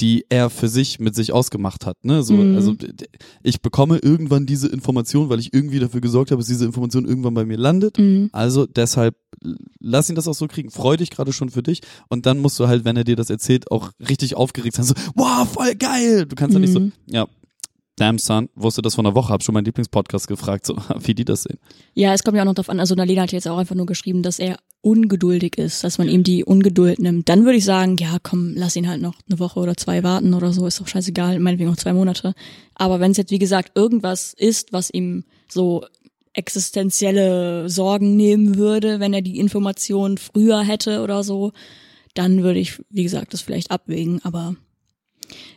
[0.00, 2.56] die er für sich mit sich ausgemacht hat, ne, so, Mhm.
[2.56, 2.74] also
[3.44, 7.34] ich bekomme irgendwann diese Information, weil ich irgendwie dafür gesorgt habe, dass diese Information irgendwann
[7.34, 8.28] bei mir landet, Mhm.
[8.32, 9.14] also deshalb
[9.78, 10.70] lass ihn das auch so kriegen.
[10.70, 13.30] Freu dich gerade schon für dich und dann musst du halt, wenn er dir das
[13.30, 14.84] erzählt, auch richtig aufgeregt sein.
[14.86, 16.26] So, wow, voll geil.
[16.26, 16.92] Du kannst ja nicht so, Mhm.
[17.06, 17.26] ja,
[17.96, 21.24] damn son, wusste das von einer Woche, hab schon meinen Lieblingspodcast gefragt, so wie die
[21.24, 21.58] das sehen.
[21.94, 22.80] Ja, es kommt ja auch noch drauf an.
[22.80, 26.24] Also Nalena hat jetzt auch einfach nur geschrieben, dass er ungeduldig ist, dass man ihm
[26.24, 27.28] die Ungeduld nimmt.
[27.28, 30.34] Dann würde ich sagen, ja, komm, lass ihn halt noch eine Woche oder zwei warten
[30.34, 32.34] oder so, ist doch scheißegal, meinetwegen noch zwei Monate.
[32.74, 35.84] Aber wenn es jetzt, wie gesagt, irgendwas ist, was ihm so
[36.34, 41.52] existenzielle Sorgen nehmen würde, wenn er die Information früher hätte oder so,
[42.14, 44.20] dann würde ich, wie gesagt, das vielleicht abwägen.
[44.24, 44.56] Aber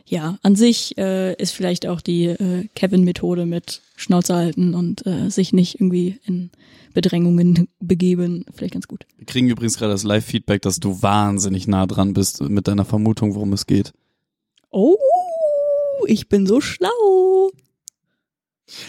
[0.06, 5.30] ja, an sich äh, ist vielleicht auch die äh, Kevin-Methode mit Schnauze halten und äh,
[5.30, 6.50] sich nicht irgendwie in
[6.94, 9.06] Bedrängungen begeben, vielleicht ganz gut.
[9.18, 13.34] Wir kriegen übrigens gerade das Live-Feedback, dass du wahnsinnig nah dran bist mit deiner Vermutung,
[13.34, 13.92] worum es geht.
[14.70, 14.96] Oh,
[16.06, 17.50] ich bin so schlau.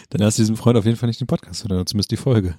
[0.10, 2.56] Dann hast du diesem Freund auf jeden Fall nicht den Podcast oder zumindest die Folge.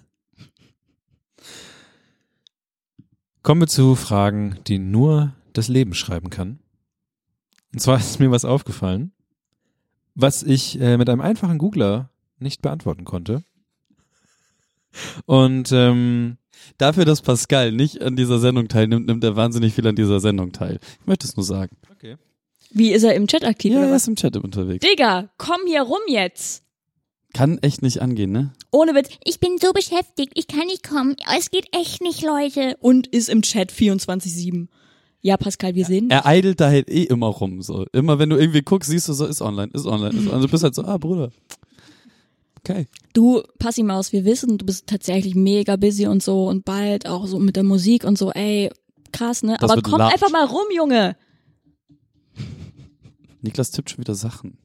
[3.43, 6.60] Kommen wir zu Fragen, die nur das Leben schreiben kann.
[7.73, 9.13] Und zwar ist mir was aufgefallen,
[10.15, 13.45] was ich äh, mit einem einfachen Googler nicht beantworten konnte.
[15.27, 16.37] Und ähm,
[16.79, 20.53] Dafür, dass Pascal nicht an dieser Sendung teilnimmt, nimmt er wahnsinnig viel an dieser Sendung
[20.53, 20.79] teil.
[21.01, 21.77] Ich möchte es nur sagen.
[21.91, 22.17] okay.
[22.71, 24.03] Wie ist er im Chat aktiv Ja, oder er was?
[24.03, 24.87] ist im Chat unterwegs.
[24.87, 26.63] Digga, komm hier rum jetzt.
[27.35, 28.53] Kann echt nicht angehen, ne?
[28.71, 29.09] Ohne Witz.
[29.25, 31.17] Ich bin so beschäftigt, ich kann nicht kommen.
[31.37, 32.77] Es geht echt nicht, Leute.
[32.81, 34.69] Und ist im Chat 24-7.
[35.23, 36.11] Ja, Pascal, wir sehen.
[36.11, 37.85] Er eidelt da halt eh immer rum, so.
[37.93, 40.43] Immer wenn du irgendwie guckst, siehst du so, ist online, ist online, ist online.
[40.43, 41.31] Du bist halt so, ah, Bruder.
[42.61, 42.87] Okay.
[43.13, 47.39] Du, Passimaus, wir wissen, du bist tatsächlich mega busy und so und bald auch so
[47.39, 48.71] mit der Musik und so, ey,
[49.13, 49.57] krass, ne?
[49.61, 50.15] Das Aber komm large.
[50.15, 51.17] einfach mal rum, Junge.
[53.43, 54.59] Niklas tippt schon wieder Sachen.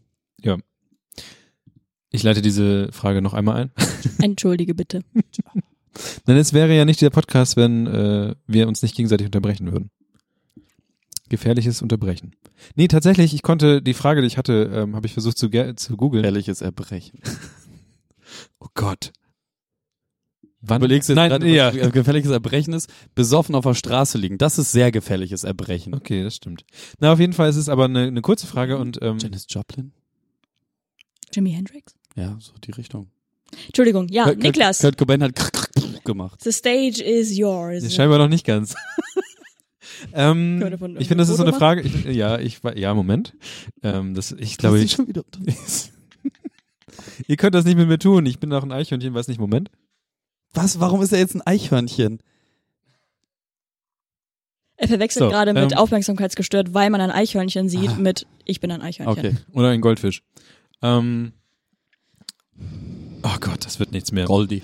[2.15, 3.71] Ich leite diese Frage noch einmal ein.
[4.21, 5.01] Entschuldige bitte.
[6.27, 9.91] Denn es wäre ja nicht dieser Podcast, wenn äh, wir uns nicht gegenseitig unterbrechen würden.
[11.29, 12.35] Gefährliches Unterbrechen.
[12.75, 15.97] Nee, tatsächlich, ich konnte die Frage, die ich hatte, ähm, habe ich versucht zu, zu
[15.97, 16.23] googeln.
[16.23, 17.19] Ehrliches Erbrechen.
[18.59, 19.13] Oh Gott.
[20.61, 20.81] Wann?
[20.81, 21.71] Überlegst du jetzt Nein, gerade, ja.
[21.75, 22.89] was gefährliches Erbrechen ist?
[23.13, 24.39] Besoffen auf der Straße liegen.
[24.39, 25.93] Das ist sehr gefährliches Erbrechen.
[25.93, 26.65] Okay, das stimmt.
[26.99, 29.91] Na, auf jeden Fall ist es aber eine, eine kurze Frage und ähm, Janis Joplin?
[31.33, 31.93] Jimi Hendrix?
[32.15, 33.11] Ja, so die Richtung.
[33.67, 34.79] Entschuldigung, ja, Kurt- Niklas.
[34.79, 35.33] Kurt Cobain hat
[36.03, 36.41] gemacht.
[36.43, 37.83] The stage is yours.
[37.83, 38.73] ist scheinbar noch nicht ganz.
[40.13, 40.61] Ähm,
[40.99, 41.81] ich finde, das ist so eine Frage.
[41.81, 43.33] Ich, ja, ich ja, Moment.
[43.83, 45.23] Ähm, das, ich glaube, ich, schon wieder
[47.27, 48.25] ihr könnt das nicht mit mir tun.
[48.25, 49.69] Ich bin auch ein Eichhörnchen, weiß nicht, Moment.
[50.53, 50.79] Was?
[50.79, 52.19] Warum ist er jetzt ein Eichhörnchen?
[54.77, 57.95] Er verwechselt So, gerade mit ähm, aufmerksamkeitsgestört, weil man ein Eichhörnchen sieht, Ah.
[57.95, 59.25] mit ich bin ein Eichhörnchen.
[59.27, 59.35] Okay.
[59.53, 60.21] Oder ein Goldfisch.
[60.81, 61.31] Ähm,
[63.23, 64.25] oh Gott, das wird nichts mehr.
[64.25, 64.63] Goldi.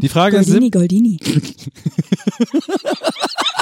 [0.00, 1.18] Die Frage ist, Goldini, Goldini.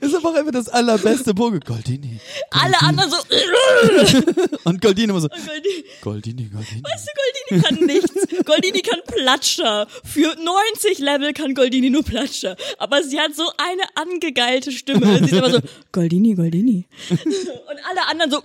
[0.00, 1.60] Ist aber auch einfach das allerbeste Bogen.
[1.60, 2.20] Goldini.
[2.50, 3.16] Alle anderen so,
[4.64, 5.28] Und Goldini immer so.
[5.28, 6.82] Goldini, Goldini, Goldini.
[6.82, 7.12] weißt du,
[7.50, 8.44] Goldini kann nichts.
[8.44, 9.86] Goldini kann Platscher.
[10.04, 12.56] Für 90 Level kann Goldini nur Platscher.
[12.78, 15.18] Aber sie hat so eine angegeilte Stimme.
[15.18, 15.60] Sie ist immer so,
[15.92, 16.86] Goldini, Goldini.
[17.10, 18.40] Und alle anderen so,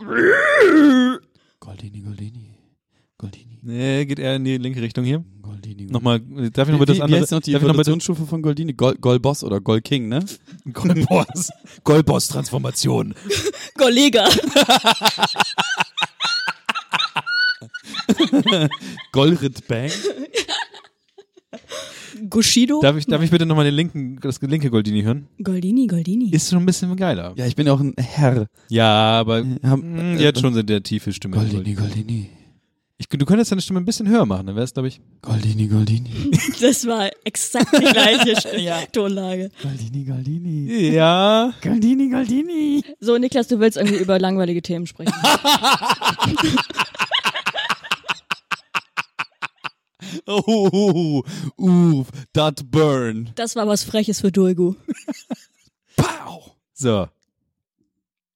[1.59, 2.47] Goldini, Goldini.
[3.17, 3.59] Goldini.
[3.61, 5.23] nee, geht eher in die linke Richtung hier.
[5.61, 5.91] Goldini.
[5.91, 7.21] Nochmal, darf ich noch Wie, mal das andere?
[7.21, 8.73] heißt noch die Evolutionsstufe von Goldini?
[8.73, 10.25] Gol, Golboss oder Golking, ne?
[10.73, 11.51] Goldboss.
[11.83, 13.13] Goldboss-Transformation.
[13.77, 14.27] Gollega.
[19.11, 19.91] Golrit Bang.
[22.29, 22.79] Gushido.
[22.81, 25.27] Darf ich, darf ich bitte nochmal den linken, das linke Goldini hören?
[25.43, 26.29] Goldini, Goldini.
[26.31, 27.33] Ist schon ein bisschen geiler.
[27.35, 28.47] Ja, ich bin ja auch ein Herr.
[28.69, 31.37] Ja, aber Haben- mh, jetzt schon sind der tiefe Stimme.
[31.37, 32.29] Goldini, Goldini.
[33.01, 35.01] Ich, du könntest deine Stimme ein bisschen höher machen, dann wäre es, glaube ich.
[35.23, 36.29] Goldini, Goldini.
[36.61, 39.49] Das war exakt die gleiche Sch- Tonlage.
[39.63, 40.89] Goldini, Goldini.
[40.91, 41.51] Ja.
[41.63, 42.83] Goldini, Goldini.
[42.99, 45.13] So, Niklas, du willst irgendwie über langweilige Themen sprechen.
[50.25, 51.23] Oh,
[51.57, 53.31] uff, that burn.
[53.35, 54.75] Das war was Freches für Dulgu.
[55.95, 56.51] Pow.
[56.73, 57.07] So.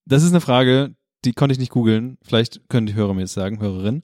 [0.06, 2.18] Das ist eine Frage, die konnte ich nicht googeln.
[2.22, 4.04] Vielleicht können die Hörer mir jetzt sagen, Hörerin.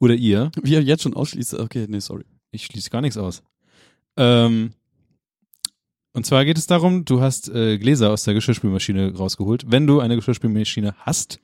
[0.00, 0.50] Oder ihr.
[0.62, 1.54] Wie er jetzt schon ausschließt.
[1.54, 2.24] Okay, nee, sorry.
[2.50, 3.42] Ich schließe gar nichts aus.
[4.16, 4.72] Ähm,
[6.12, 9.64] und zwar geht es darum, du hast äh, Gläser aus der Geschirrspülmaschine rausgeholt.
[9.68, 11.40] Wenn du eine Geschirrspülmaschine hast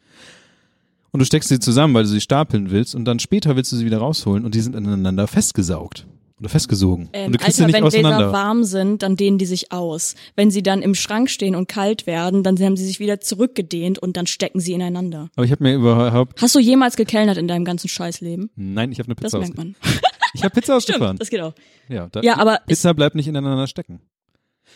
[1.10, 3.76] und du steckst sie zusammen, weil du sie stapeln willst und dann später willst du
[3.76, 6.06] sie wieder rausholen und die sind aneinander festgesaugt
[6.40, 7.09] oder festgesogen.
[7.12, 8.19] Ähm, und du kriegst Alter, sie nicht wenn auseinander.
[8.19, 10.15] Gläser warm sind, dann dehnen die sich aus.
[10.36, 13.98] Wenn sie dann im Schrank stehen und kalt werden, dann haben sie sich wieder zurückgedehnt
[14.01, 15.31] und dann stecken sie ineinander.
[15.36, 18.51] Aber ich habe mir überhaupt Hast du jemals gekellnert in deinem ganzen Scheißleben?
[18.56, 19.77] nein, ich habe eine Das Pizza merkt ausgefahren.
[19.82, 20.01] man.
[20.35, 21.06] Ich habe Pizza ausgefahren.
[21.16, 21.55] Stimmt, das geht auch.
[21.89, 24.01] Ja, da, Ja, aber Pizza bleibt nicht ineinander stecken.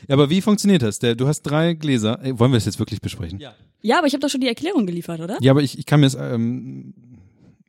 [0.06, 1.00] Ja, aber wie funktioniert das?
[1.00, 2.20] Der, du hast drei Gläser.
[2.22, 3.40] Ey, wollen wir das jetzt wirklich besprechen?
[3.40, 3.54] Ja.
[3.80, 5.38] Ja, aber ich habe doch schon die Erklärung geliefert, oder?
[5.40, 6.94] Ja, aber ich, ich kann mir das ähm,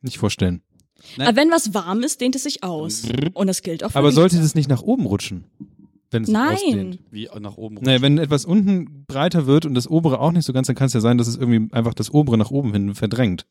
[0.02, 0.62] nicht vorstellen.
[1.18, 3.04] Aber wenn was warm ist, dehnt es sich aus.
[3.34, 5.46] Und das gilt auch für Aber sollte das nicht nach oben rutschen?
[6.12, 6.56] Wenn es Nein.
[6.56, 7.00] ausdehnt?
[7.12, 7.78] Wie nach oben.
[7.82, 10.88] Naja, wenn etwas unten breiter wird und das obere auch nicht so ganz, dann kann
[10.88, 13.46] es ja sein, dass es irgendwie einfach das obere nach oben hin verdrängt.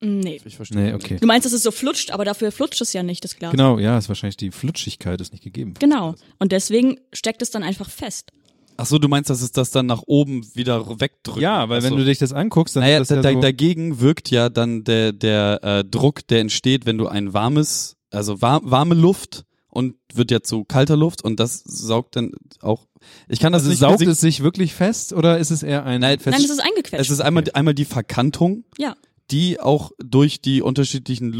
[0.00, 0.40] Nee.
[0.44, 0.78] Ich verstehe.
[0.78, 1.16] Nee, okay.
[1.20, 3.50] Du meinst, dass es so flutscht, aber dafür flutscht es ja nicht, das Glas.
[3.50, 5.74] Genau, ja, ist wahrscheinlich die Flutschigkeit ist nicht gegeben.
[5.78, 6.14] Genau.
[6.38, 8.32] Und deswegen steckt es dann einfach fest.
[8.76, 11.40] Ach so, du meinst, dass es das dann nach oben wieder wegdrückt?
[11.40, 11.96] Ja, weil Ach wenn so.
[11.98, 14.84] du dich das anguckst, dann Naja, ist das da, ja so, dagegen wirkt ja dann
[14.84, 19.94] der, der äh, Druck, der entsteht, wenn du ein warmes, also war, warme Luft und
[20.14, 22.86] wird ja zu kalter Luft und das saugt dann auch.
[23.28, 26.00] Ich kann das also nicht saugt es sich wirklich fest oder ist es eher ein
[26.00, 27.00] Nein, fest Nein, es ist eingequetscht.
[27.00, 28.96] Es ist einmal, einmal die Verkantung, ja.
[29.30, 31.32] die auch durch die unterschiedlichen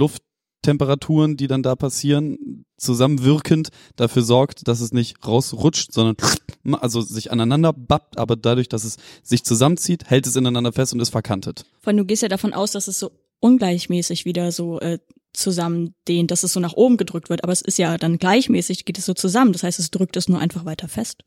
[0.67, 6.17] Lufttemperaturen, die dann da passieren, zusammenwirkend dafür sorgt, dass es nicht rausrutscht, sondern
[6.81, 11.01] also sich aneinander bappt, aber dadurch, dass es sich zusammenzieht, hält es ineinander fest und
[11.01, 11.65] ist verkantet.
[11.81, 14.99] Vor allem, du gehst ja davon aus, dass es so ungleichmäßig wieder so äh,
[15.33, 17.45] zusammendehnt, dass es so nach oben gedrückt wird.
[17.45, 19.53] Aber es ist ja dann gleichmäßig, geht es so zusammen.
[19.53, 21.23] Das heißt, es drückt es nur einfach weiter fest.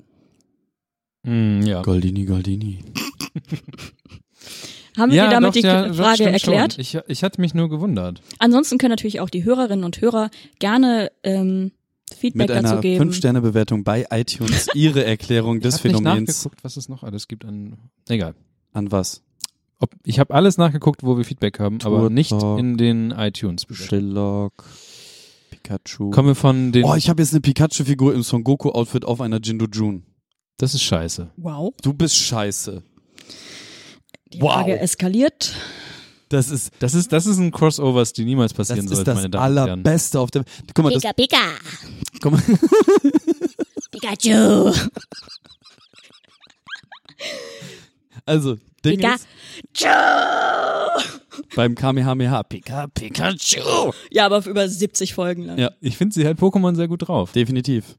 [1.23, 1.81] Mm, ja.
[1.81, 2.79] Goldini, Goldini.
[4.97, 6.73] Haben wir dir damit doch, die ja, Frage erklärt?
[6.73, 6.81] Schon.
[6.81, 8.21] Ich, ich hatte mich nur gewundert.
[8.39, 10.29] Ansonsten können natürlich auch die Hörerinnen und Hörer
[10.59, 11.71] gerne ähm,
[12.15, 13.09] Feedback mit einer dazu geben.
[13.09, 16.29] 5-Sterne-Bewertung bei iTunes ihre Erklärung Ich des hab nicht Phänomens.
[16.29, 17.77] nachgeguckt, was es noch alles gibt an.
[18.07, 18.35] Egal.
[18.73, 19.23] An was?
[19.79, 22.59] Ob, ich habe alles nachgeguckt, wo wir Feedback haben, aber Tour nicht Talk.
[22.59, 23.65] in den iTunes.
[23.71, 24.65] Sherlock,
[25.51, 26.09] Pikachu.
[26.11, 26.83] Kommen wir von den.
[26.83, 30.03] Oh, ich habe jetzt eine Pikachu-Figur im Son Goku-Outfit auf einer Jindu Jun.
[30.57, 31.31] das ist scheiße.
[31.37, 31.73] wow.
[31.81, 32.83] Du bist scheiße.
[34.33, 34.53] Die Wow.
[34.53, 35.53] Frage eskaliert.
[36.29, 39.29] Das ist, Das ist, das ist ein Crossovers, die niemals das passieren ist das meine
[39.31, 39.69] Damen und Herren.
[39.69, 40.43] allerbeste auf der.
[40.75, 41.37] Guck mal, das, Pika, Pika.
[42.21, 42.41] guck mal.
[43.91, 44.71] Pikachu.
[48.25, 49.15] Also, Ding Pika.
[49.15, 49.27] ist,
[51.55, 53.91] beim Kamehameha, Pika, Pikachu.
[54.11, 55.57] Ja, aber für über 70 Folgen lang.
[55.57, 55.71] Ja.
[55.81, 57.31] Ich finde sie halt Pokémon sehr gut drauf.
[57.31, 57.95] Definitiv.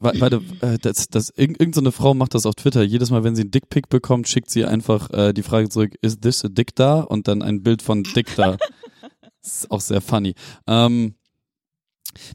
[0.00, 2.82] Wa- Warte, äh, das, das, irgend, irgend so eine Frau macht das auf Twitter.
[2.82, 6.18] Jedes Mal, wenn sie einen Dickpick bekommt, schickt sie einfach äh, die Frage zurück, is
[6.20, 7.00] this a dick da?
[7.00, 8.56] Und dann ein Bild von Dick da.
[9.42, 10.34] ist auch sehr funny.
[10.66, 11.14] Ähm,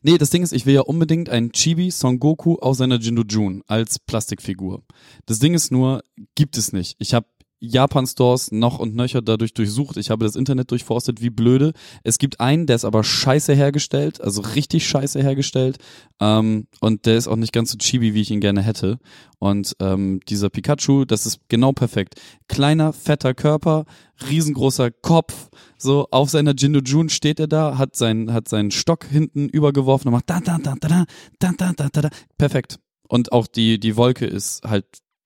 [0.03, 3.23] nee, das Ding ist, ich will ja unbedingt einen Chibi Son Goku aus seiner Jindu
[3.27, 4.83] Jun als Plastikfigur.
[5.25, 6.03] Das Ding ist nur,
[6.35, 6.95] gibt es nicht.
[6.99, 7.27] Ich habe
[7.67, 9.97] Japan-Stores noch und nöcher dadurch durchsucht.
[9.97, 11.73] Ich habe das Internet durchforstet, wie blöde.
[12.03, 15.77] Es gibt einen, der ist aber scheiße hergestellt, also richtig scheiße hergestellt.
[16.19, 18.99] Ähm, und der ist auch nicht ganz so chibi, wie ich ihn gerne hätte.
[19.39, 22.15] Und ähm, dieser Pikachu, das ist genau perfekt.
[22.47, 23.85] Kleiner, fetter Körper,
[24.29, 25.49] riesengroßer Kopf.
[25.77, 30.07] So, auf seiner Jindu Jun steht er da, hat, sein, hat seinen Stock hinten übergeworfen
[30.07, 31.05] und macht da, da, da, da,
[31.39, 32.09] da, da, da, da, da.
[32.37, 32.79] Perfekt.
[33.07, 34.85] Und auch die, die Wolke ist halt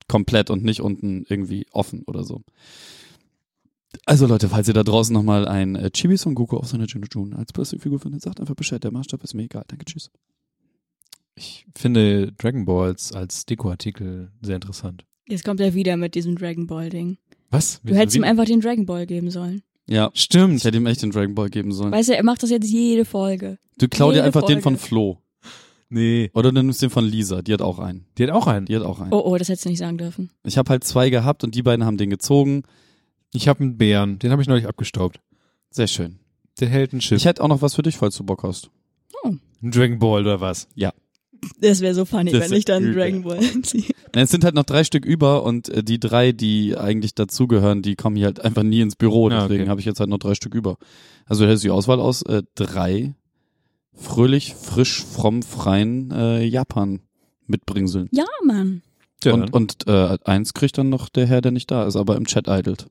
[0.10, 2.42] komplett und nicht unten irgendwie offen oder so.
[4.06, 7.08] Also Leute, falls ihr da draußen nochmal ein äh, Chibi Son Goku auf seiner Jindu
[7.12, 8.84] Jun als Plastikfigur findet, sagt einfach Bescheid.
[8.84, 9.64] Der Maßstab ist mir egal.
[9.68, 10.12] Danke, tschüss.
[11.36, 15.06] Ich finde Dragon Balls als Dekoartikel sehr interessant.
[15.28, 17.18] Jetzt kommt er wieder mit diesem Dragon Ball Ding.
[17.50, 17.82] Was?
[17.84, 19.64] Du hättest ihm einfach den Dragon Ball geben sollen.
[19.88, 20.58] Ja, Stimmt.
[20.58, 21.92] ich hätte ihm echt den Dragon Ball geben sollen.
[21.92, 23.58] Weißt du, er macht das jetzt jede Folge.
[23.80, 24.88] Du klau dir einfach den von Folge.
[24.88, 25.22] Flo.
[25.90, 26.30] Nee.
[26.34, 28.06] Oder du nimmst den von Lisa, die hat auch einen.
[28.18, 28.66] Die hat auch einen.
[28.68, 29.12] Die hat auch einen.
[29.12, 30.30] Oh, oh, das hättest du nicht sagen dürfen.
[30.44, 32.64] Ich habe halt zwei gehabt und die beiden haben den gezogen.
[33.34, 34.20] Ich habe einen Bären.
[34.20, 35.20] Den habe ich neulich abgestaubt.
[35.72, 36.20] Sehr schön.
[36.60, 37.18] Der hält ein Schiff.
[37.18, 38.70] Ich hätte auch noch was für dich, falls du Bock hast.
[39.24, 40.68] ein Dragon Ball oder was?
[41.62, 42.96] Das wäre so funny, Das wenn ich dann übel.
[42.96, 43.86] Dragon Ball ziehe.
[44.12, 47.96] Es sind halt noch drei Stück über und äh, die drei, die eigentlich dazugehören, die
[47.96, 49.28] kommen hier halt einfach nie ins Büro.
[49.28, 49.70] Ah, Deswegen okay.
[49.70, 50.78] habe ich jetzt halt noch drei Stück über.
[51.26, 53.14] Also du hättest die Auswahl aus äh, drei
[53.94, 57.02] fröhlich, frisch, fromm, freien äh, Japan
[57.48, 58.10] mitbringseln.
[58.12, 58.82] Ja, Mann.
[59.24, 62.16] Ja, und und äh, eins kriegt dann noch der Herr, der nicht da ist, aber
[62.16, 62.88] im Chat idelt.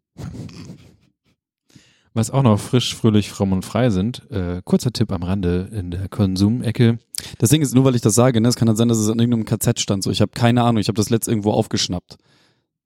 [2.15, 4.29] Was auch noch frisch, fröhlich, fromm und frei sind.
[4.31, 6.99] Äh, kurzer Tipp am Rande in der Konsumecke.
[7.39, 9.09] Das Ding ist, nur weil ich das sage, ne, es kann halt sein, dass es
[9.09, 10.03] an irgendeinem KZ stand.
[10.03, 12.17] So, ich habe keine Ahnung, ich habe das letzt irgendwo aufgeschnappt.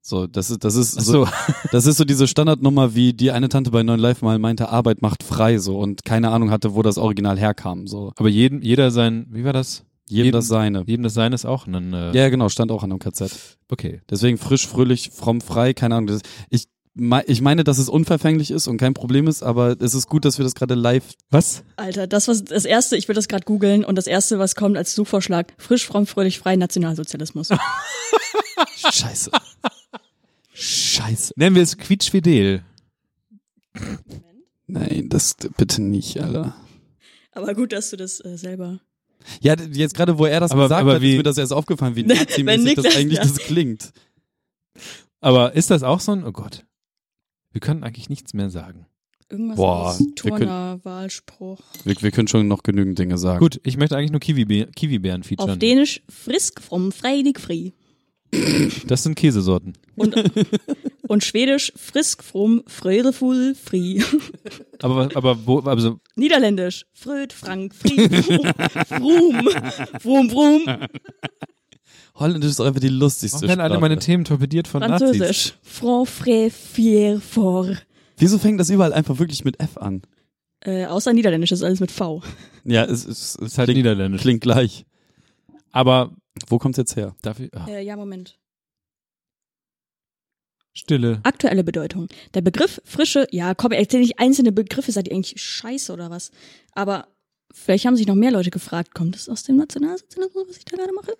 [0.05, 1.31] So, das ist, das ist so, so.
[1.71, 5.01] das ist so diese Standardnummer, wie die eine Tante bei 9 Live mal meinte, Arbeit
[5.01, 8.11] macht frei, so, und keine Ahnung hatte, wo das Original herkam, so.
[8.17, 9.85] Aber jeden, jeder sein, wie war das?
[10.09, 10.83] Jedem Jeden- das seine.
[10.85, 13.31] Jedem das Seine ist auch ein, äh, Ja, genau, stand auch an einem KZ.
[13.71, 14.01] okay.
[14.09, 16.07] Deswegen frisch, fröhlich, fromm, frei, keine Ahnung.
[16.07, 16.65] Das, ich,
[17.25, 20.37] ich meine, dass es unverfänglich ist und kein Problem ist, aber es ist gut, dass
[20.37, 21.05] wir das gerade live.
[21.31, 21.63] Was?
[21.77, 24.75] Alter, das was das erste, ich will das gerade googeln und das erste, was kommt
[24.75, 27.47] als Suchvorschlag, frisch, fromm, fröhlich, frei, Nationalsozialismus.
[28.91, 29.31] Scheiße.
[30.53, 31.33] Scheiße.
[31.35, 32.63] Nennen wir es quietschfidel.
[34.67, 36.55] Nein, das bitte nicht, Alter.
[37.31, 38.79] Aber gut, dass du das äh, selber.
[39.41, 41.53] Ja, jetzt gerade, wo er das Aber- gesagt aber hat, wie- ist mir das erst
[41.53, 43.23] aufgefallen, wie nazimäßig das eigentlich ja.
[43.23, 43.91] das klingt.
[45.21, 46.65] Aber ist das auch so ein, oh Gott.
[47.51, 48.85] Wir können eigentlich nichts mehr sagen.
[49.29, 51.61] Irgendwas Boah, aus wir können- Turner, Wahlspruch.
[51.85, 53.39] Wir, wir können schon noch genügend Dinge sagen.
[53.39, 55.51] Gut, ich möchte eigentlich nur Kiwi Kiwi-Beeren featuren.
[55.51, 57.73] Auf Dänisch frisk, fromm, freidig, frei.
[58.87, 59.73] Das sind Käsesorten.
[59.95, 60.15] Und,
[61.07, 63.99] und Schwedisch frisk, fromm, freudevoll, frei.
[64.81, 68.09] Aber, aber wo, also, Niederländisch fröd, frank, fri,
[68.87, 69.49] frum,
[70.01, 70.61] frum, frum.
[72.15, 73.81] Holländisch ist einfach die lustigste warum werden alle Sprache.
[73.81, 75.09] meine Themen torpediert von Nazis?
[75.09, 77.85] Französisch franc, frais, fier, fort.
[78.17, 80.01] Wieso fängt das überall einfach wirklich mit F an?
[80.61, 82.21] Äh, außer Niederländisch ist alles mit V.
[82.65, 84.21] Ja, es, es, es Ist halt klingt, niederländisch.
[84.21, 84.85] klingt gleich.
[85.71, 86.11] Aber
[86.47, 87.15] Wo kommt's jetzt her?
[87.21, 88.39] dafür, ah, Äh, ja, Moment.
[90.73, 91.19] Stille.
[91.23, 92.07] Aktuelle Bedeutung.
[92.33, 96.31] Der Begriff frische, ja, komm, erzähl nicht einzelne Begriffe, seid ihr eigentlich scheiße oder was?
[96.71, 97.07] Aber
[97.51, 100.77] vielleicht haben sich noch mehr Leute gefragt, kommt es aus dem Nationalsozialismus, was ich da
[100.77, 101.15] gerade mache?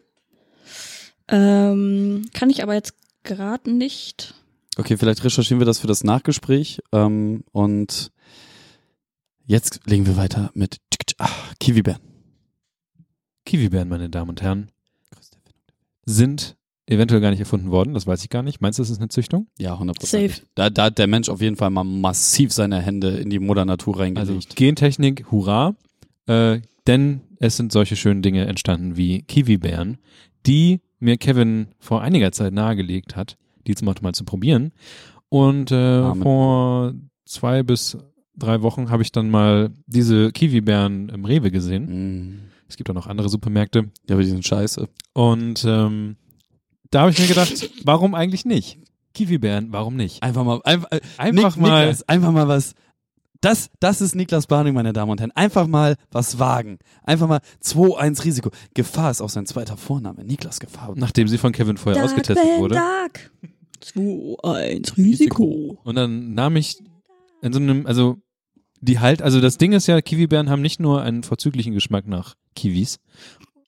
[1.27, 4.33] Ähm, kann ich aber jetzt gerade nicht.
[4.75, 6.81] Okay, vielleicht recherchieren wir das für das Nachgespräch.
[6.91, 8.11] Ähm, und
[9.45, 10.77] jetzt legen wir weiter mit
[11.19, 11.29] ah,
[11.59, 12.01] Kiwi-Bären.
[13.45, 14.71] Kiwi-Beeren, meine Damen und Herren,
[16.05, 16.55] sind
[16.85, 17.93] eventuell gar nicht erfunden worden.
[17.93, 18.61] Das weiß ich gar nicht.
[18.61, 19.47] Meinst du, das ist eine Züchtung?
[19.57, 20.05] Ja, 100%.
[20.05, 20.41] Safe.
[20.55, 23.65] Da, da hat der Mensch auf jeden Fall mal massiv seine Hände in die Mutter
[23.65, 24.55] Natur Also reingelegt.
[24.55, 25.75] Gentechnik, hurra.
[26.25, 29.97] Äh, Denn es sind solche schönen Dinge entstanden wie Kiwi-Bären,
[30.45, 34.71] die mir Kevin vor einiger Zeit nahegelegt hat, die jetzt mal, mal zu probieren.
[35.29, 36.93] Und äh, vor
[37.25, 37.97] zwei bis
[38.35, 41.85] drei Wochen habe ich dann mal diese Kiwi-Bären im Rewe gesehen.
[41.85, 42.39] Mm.
[42.67, 43.91] Es gibt auch noch andere Supermärkte.
[44.09, 44.87] Ja, aber die sind scheiße.
[45.13, 46.15] Und ähm,
[46.91, 48.79] da habe ich mir gedacht, warum eigentlich nicht?
[49.13, 50.23] Kiwi-Bären, warum nicht?
[50.23, 52.73] Einfach mal, einfach, äh, Einfach Nik- mal- Niklas, einfach mal was.
[53.41, 55.31] Das, das ist Niklas Barning, meine Damen und Herren.
[55.31, 56.79] Einfach mal was wagen.
[57.03, 58.51] Einfach mal 2-1 Risiko.
[58.73, 60.23] Gefahr ist auch sein zweiter Vorname.
[60.23, 60.93] Niklas Gefahr.
[60.95, 62.75] Nachdem sie von Kevin vorher ausgetestet wurde.
[62.75, 63.31] Dark.
[63.83, 65.77] 2-1 Risiko.
[65.83, 66.77] Und dann nahm ich
[67.41, 68.17] in so einem, also
[68.83, 72.35] die halt, also das Ding ist ja, Kiwi-Bären haben nicht nur einen vorzüglichen Geschmack nach
[72.55, 72.99] Kiwis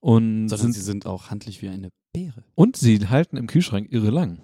[0.01, 2.43] und Sondern sind, sie sind auch handlich wie eine Beere.
[2.55, 4.39] und sie halten im Kühlschrank irre lang.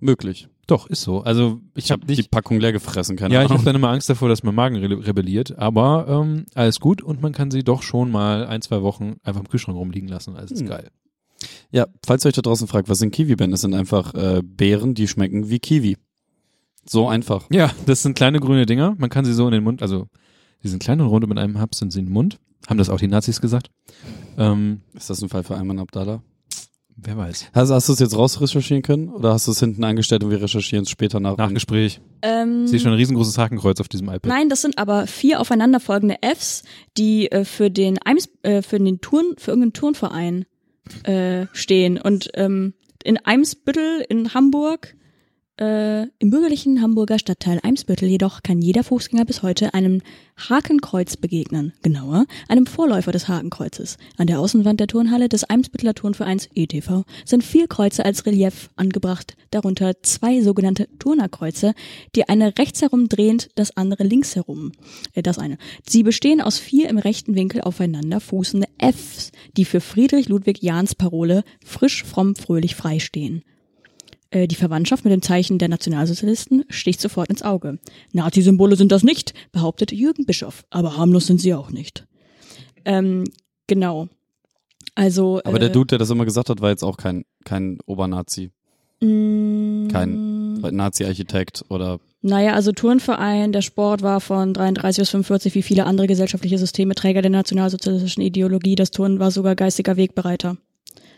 [0.00, 0.48] Möglich.
[0.66, 1.22] Doch, ist so.
[1.22, 3.64] Also ich, Ich habe habe die Packung leer gefressen, keine ja, ich habe Ahnung.
[3.64, 7.32] dann immer Angst davor, dass mein Magen re rebelliert, aber ähm, alles gut und man
[7.32, 10.60] kann sie doch schon mal ein, zwei Wochen einfach im Kühlschrank rumliegen lassen, also ist
[10.60, 10.68] Hm.
[10.68, 10.90] geil.
[11.70, 13.50] Ja, falls ihr euch da draußen fragt, was sind Kiwi-Beeren?
[13.50, 15.96] Das sind einfach äh, Beeren, die schmecken wie Kiwi.
[16.88, 17.46] So einfach.
[17.50, 20.06] Ja, das sind kleine grüne Dinger, man kann sie so in den Mund, also
[20.62, 22.38] die sind klein und rund und mit einem Hub sind sie in den Mund.
[22.68, 23.70] Haben das auch die Nazis gesagt?
[24.36, 26.22] Ähm, Ist das ein Fall für Ayman Abdallah?
[27.00, 27.46] wer weiß.
[27.54, 29.08] Hast, hast du es jetzt rausrecherchieren können?
[29.08, 31.36] Oder hast du es hinten angestellt und wir recherchieren es später nach?
[31.36, 32.00] Nachgespräch.
[32.22, 34.26] Ähm, Ich sehe schon ein riesengroßes Hakenkreuz auf diesem iPad.
[34.26, 36.64] Nein, das sind aber vier aufeinanderfolgende Fs,
[36.96, 40.44] die äh, für den Eims, äh, für den Turn, für irgendeinen Turnverein
[41.04, 41.98] äh, stehen.
[42.00, 42.74] Und ähm,
[43.04, 44.96] in Eimsbüttel in Hamburg,
[45.60, 50.00] äh, im bürgerlichen Hamburger Stadtteil Eimsbüttel jedoch kann jeder Fußgänger bis heute einem
[50.36, 51.72] Hakenkreuz begegnen.
[51.82, 53.98] Genauer, einem Vorläufer des Hakenkreuzes.
[54.16, 59.36] An der Außenwand der Turnhalle des Eimsbütteler Turnvereins ETV sind vier Kreuze als Relief angebracht,
[59.50, 61.74] darunter zwei sogenannte Turnerkreuze,
[62.14, 64.72] die eine rechts herum drehend, das andere links herum.
[65.14, 65.58] Äh, das eine.
[65.86, 70.94] Sie bestehen aus vier im rechten Winkel aufeinander fußende Fs, die für Friedrich Ludwig Jahns
[70.94, 73.42] Parole frisch, fromm, fröhlich, frei stehen.
[74.30, 77.78] Äh, Die Verwandtschaft mit dem Zeichen der Nationalsozialisten sticht sofort ins Auge.
[78.12, 82.06] Nazi-Symbole sind das nicht, behauptet Jürgen Bischof, aber harmlos sind sie auch nicht.
[82.84, 83.24] Ähm,
[83.66, 84.08] genau.
[84.94, 85.40] Also.
[85.44, 88.50] Aber äh, der Dude, der das immer gesagt hat, war jetzt auch kein, kein Obernazi,
[89.00, 95.62] mh, kein Nazi-Architekt oder Naja, also Turnverein, der Sport war von 33 bis 45 wie
[95.62, 98.74] viele andere gesellschaftliche Systeme Träger der nationalsozialistischen Ideologie.
[98.74, 100.56] Das Turnen war sogar geistiger Wegbereiter.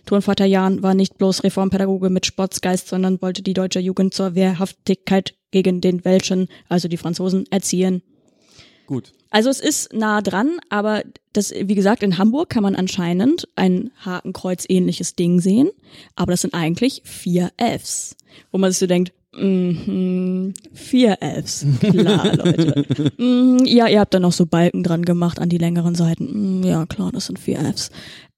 [0.06, 5.34] Turnvater Jahn war nicht bloß Reformpädagoge mit Sportsgeist, sondern wollte die deutsche Jugend zur Wehrhaftigkeit
[5.50, 8.02] gegen den Welschen, also die Franzosen, erziehen.
[8.86, 9.12] gut.
[9.32, 13.92] Also es ist nah dran, aber das, wie gesagt, in Hamburg kann man anscheinend ein
[14.04, 15.70] Hakenkreuz-ähnliches Ding sehen,
[16.16, 18.16] aber das sind eigentlich vier Fs,
[18.50, 23.12] wo man sich so denkt, mhm, vier Fs, klar, Leute.
[23.18, 26.58] Mhm, ja, ihr habt da noch so Balken dran gemacht an die längeren Seiten.
[26.58, 27.90] Mhm, ja, klar, das sind vier Fs.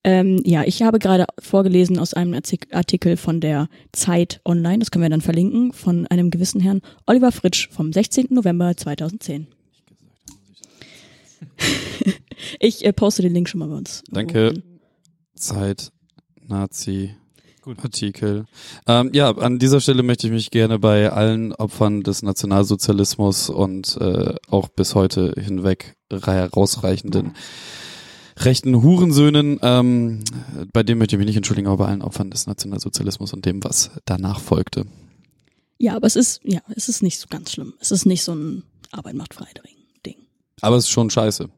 [0.04, 4.90] Ähm, ja, ich habe gerade vorgelesen aus einem Artik- Artikel von der Zeit Online, das
[4.90, 8.28] können wir dann verlinken, von einem gewissen Herrn Oliver Fritsch vom 16.
[8.30, 9.46] November 2010.
[12.58, 14.02] Ich äh, poste den Link schon mal bei uns.
[14.10, 14.62] Danke.
[15.34, 15.92] Zeit,
[16.46, 17.14] Nazi,
[17.64, 18.46] Artikel.
[18.86, 23.96] Ähm, ja, an dieser Stelle möchte ich mich gerne bei allen Opfern des Nationalsozialismus und
[24.00, 27.34] äh, auch bis heute hinweg herausreichenden
[28.36, 30.20] rechten Hurensöhnen, ähm,
[30.72, 33.62] bei dem möchte ich mich nicht entschuldigen, aber bei allen Opfern des Nationalsozialismus und dem,
[33.64, 34.86] was danach folgte.
[35.78, 37.74] Ja, aber es ist, ja, es ist nicht so ganz schlimm.
[37.80, 39.46] Es ist nicht so ein Arbeit macht frei
[40.06, 40.16] Ding.
[40.60, 41.48] Aber es ist schon scheiße.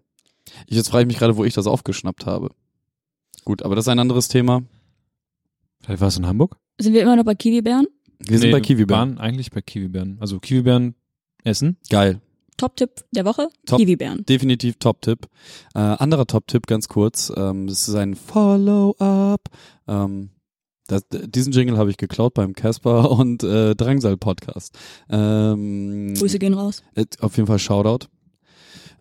[0.67, 2.51] Ich jetzt frage ich mich gerade, wo ich das aufgeschnappt habe.
[3.45, 4.63] Gut, aber das ist ein anderes Thema.
[5.83, 6.57] Vielleicht war es in Hamburg?
[6.81, 7.87] Sind wir immer noch bei Kiwi-Bären?
[8.21, 9.17] Wir sind Nee, bei Kiwi-Bären.
[9.17, 10.17] waren eigentlich bei Kiwi-Bären.
[10.21, 10.95] Also Kiwi-Bären
[11.43, 11.77] essen.
[11.91, 12.21] Geil.
[12.57, 13.49] Top-Tipp der Woche?
[13.67, 13.79] Top.
[13.79, 14.25] Kiwi-Bären.
[14.27, 15.27] Definitiv Top-Tipp.
[15.75, 17.33] Äh, anderer Top-Tipp, ganz kurz.
[17.37, 19.49] Ähm, das ist ein Follow-up.
[19.89, 20.31] Ähm,
[20.87, 24.77] das, diesen Jingle habe ich geklaut beim Casper und äh, Drangsal-Podcast.
[25.09, 26.83] Ähm, Grüße gehen raus.
[26.95, 28.07] äh, auf jeden Fall Shoutout.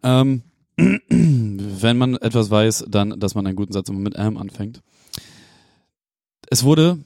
[0.01, 0.43] Ähm,
[0.77, 4.81] wenn man etwas weiß, dann, dass man einen guten Satz immer mit M anfängt.
[6.49, 6.99] Es wurde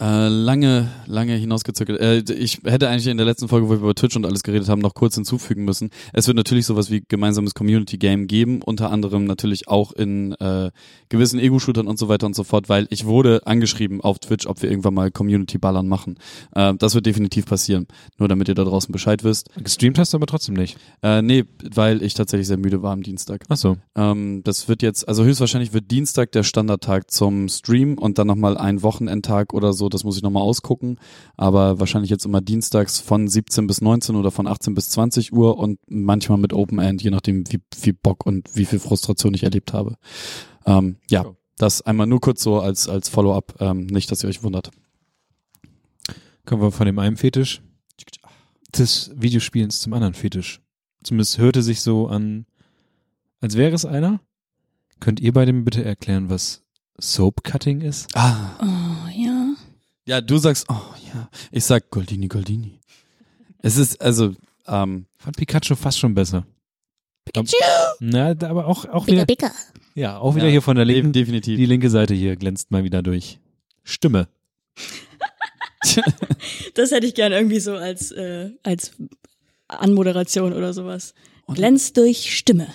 [0.00, 2.00] äh, lange, lange hinausgezögert.
[2.00, 4.68] Äh, ich hätte eigentlich in der letzten Folge, wo wir über Twitch und alles geredet
[4.68, 5.90] haben, noch kurz hinzufügen müssen.
[6.12, 10.70] Es wird natürlich sowas wie gemeinsames Community Game geben, unter anderem natürlich auch in äh,
[11.08, 14.62] gewissen Ego-Shootern und so weiter und so fort, weil ich wurde angeschrieben auf Twitch, ob
[14.62, 16.18] wir irgendwann mal Community-Ballern machen.
[16.54, 17.86] Äh, das wird definitiv passieren.
[18.18, 19.48] Nur damit ihr da draußen Bescheid wisst.
[19.62, 20.76] Gestreamt hast du aber trotzdem nicht.
[21.02, 21.44] Äh, nee,
[21.74, 23.44] weil ich tatsächlich sehr müde war am Dienstag.
[23.48, 23.76] Ach so.
[23.94, 28.56] Ähm, das wird jetzt, also höchstwahrscheinlich wird Dienstag der Standardtag zum Stream und dann nochmal
[28.56, 30.98] ein Wochenendtag oder oder so, das muss ich nochmal ausgucken.
[31.36, 35.58] Aber wahrscheinlich jetzt immer dienstags von 17 bis 19 oder von 18 bis 20 Uhr
[35.58, 39.42] und manchmal mit Open End, je nachdem, wie viel Bock und wie viel Frustration ich
[39.44, 39.96] erlebt habe.
[40.66, 41.36] Ähm, ja, So.
[41.58, 44.70] das einmal nur kurz so als, als Follow-up, ähm, nicht, dass ihr euch wundert.
[46.46, 47.60] Kommen wir von dem einen Fetisch
[48.76, 50.60] des Videospielens zum anderen Fetisch.
[51.02, 52.46] Zumindest hörte sich so an,
[53.40, 54.20] als wäre es einer.
[55.00, 56.64] Könnt ihr beide mir bitte erklären, was
[57.00, 58.08] Soap Cutting ist?
[58.16, 58.58] Ah.
[58.60, 59.27] Oh, ja.
[60.08, 60.80] Ja, du sagst, oh
[61.12, 62.80] ja, ich sag Goldini, Goldini.
[63.60, 64.34] Es ist, also,
[64.66, 66.46] ähm, Fand Pikachu fast schon besser.
[67.26, 67.54] Pikachu!
[68.00, 69.50] Na, aber auch, auch Bigger, wieder, bigger.
[69.94, 71.58] ja, auch wieder Ja, hier von der de linken, definitiv.
[71.58, 73.38] die linke Seite hier glänzt mal wieder durch
[73.84, 74.28] Stimme.
[76.74, 78.92] Das hätte ich gern irgendwie so als, äh, als
[79.68, 81.14] Anmoderation oder sowas.
[81.46, 82.66] Glänzt durch Stimme.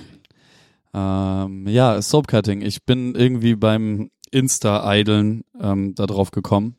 [0.94, 2.62] Ähm, ja, Soapcutting.
[2.62, 6.76] Ich bin irgendwie beim Insta-Ideln ähm, da drauf gekommen,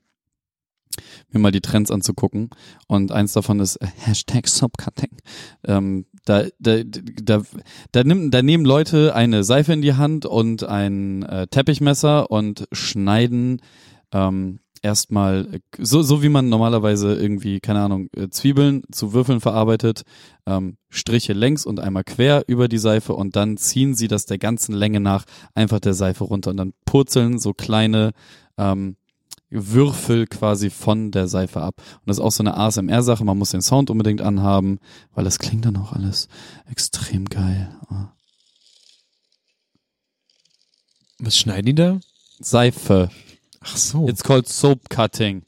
[1.30, 2.50] mir mal die Trends anzugucken.
[2.86, 5.16] Und eins davon ist äh, Hashtag Soapcutting.
[5.64, 7.42] Ähm, da, da, da,
[7.92, 12.66] da, nimm, da nehmen Leute eine Seife in die Hand und ein äh, Teppichmesser und
[12.72, 13.60] schneiden
[14.12, 19.40] ähm, erstmal, äh, so, so wie man normalerweise irgendwie, keine Ahnung, äh, Zwiebeln zu Würfeln
[19.40, 20.02] verarbeitet,
[20.46, 24.38] ähm, Striche längs und einmal quer über die Seife und dann ziehen sie das der
[24.38, 28.12] ganzen Länge nach einfach der Seife runter und dann purzeln so kleine
[28.58, 28.96] ähm,
[29.54, 31.76] Würfel quasi von der Seife ab.
[31.78, 34.78] Und das ist auch so eine ASMR-Sache, man muss den Sound unbedingt anhaben,
[35.14, 36.28] weil das klingt dann auch alles
[36.70, 37.74] extrem geil.
[41.18, 42.00] Was schneiden die da?
[42.40, 43.10] Seife.
[43.60, 44.08] Ach so.
[44.08, 45.42] It's called soap cutting.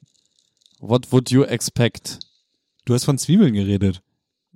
[0.81, 2.21] What would you expect?
[2.85, 4.01] du hast von Zwiebeln geredet.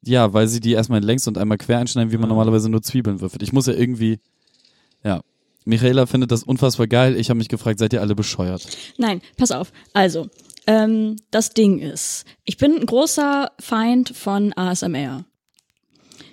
[0.02, 2.28] Ja, weil sie die erstmal längs und einmal quer einschneiden, wie man Ah.
[2.28, 3.42] normalerweise nur Zwiebeln würfelt.
[3.42, 4.20] Ich muss ja irgendwie,
[5.04, 5.20] ja.
[5.64, 7.16] Michaela findet das unfassbar geil.
[7.16, 8.66] Ich habe mich gefragt, seid ihr alle bescheuert?
[8.96, 9.72] Nein, pass auf.
[9.92, 10.28] Also,
[10.66, 15.24] ähm, das Ding ist, ich bin ein großer Feind von ASMR.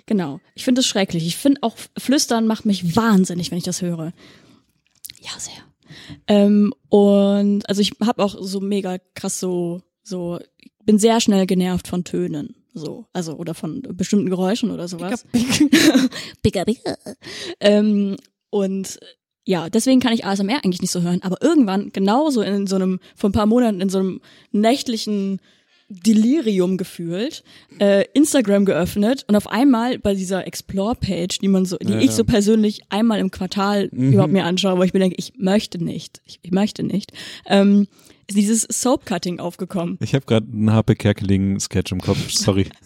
[0.06, 0.40] Genau.
[0.54, 1.26] Ich finde es schrecklich.
[1.26, 4.12] Ich finde auch Flüstern macht mich wahnsinnig, wenn ich das höre.
[5.20, 5.52] Ja, sehr.
[6.26, 11.46] Ähm, und also ich habe auch so mega krass so so ich bin sehr schnell
[11.46, 15.24] genervt von Tönen, so also oder von bestimmten Geräuschen oder sowas.
[16.42, 16.96] Bigger, bigger.
[17.60, 18.16] Ähm,
[18.50, 18.98] und
[19.44, 21.20] ja, deswegen kann ich ASMR eigentlich nicht so hören.
[21.22, 24.20] Aber irgendwann, genauso in so einem, vor ein paar Monaten, in so einem
[24.52, 25.40] nächtlichen
[25.88, 27.42] Delirium gefühlt,
[27.78, 32.10] äh, Instagram geöffnet und auf einmal bei dieser Explore-Page, die man so, die Ja, ich
[32.10, 36.20] so persönlich einmal im Quartal überhaupt mir anschaue, wo ich mir denke, ich möchte nicht,
[36.26, 37.12] ich, ich möchte nicht,
[37.46, 37.88] ähm,
[38.26, 39.96] ist dieses Soap-Cutting aufgekommen.
[40.02, 42.30] Ich habe gerade einen HP Kerkeling Sketch im Kopf.
[42.30, 42.66] Sorry.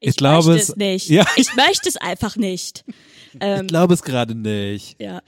[0.00, 1.08] Ich, Ich glaube, möchte es- es nicht.
[1.08, 1.26] Ja.
[1.36, 2.84] Ich möchte es einfach nicht.
[3.40, 4.96] Ähm, glaube es gerade nicht.
[5.00, 5.20] Ja.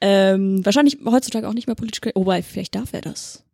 [0.00, 2.16] Ähm, wahrscheinlich heutzutage auch nicht mehr politisch korrekt.
[2.16, 3.44] Wobei, vielleicht darf er das.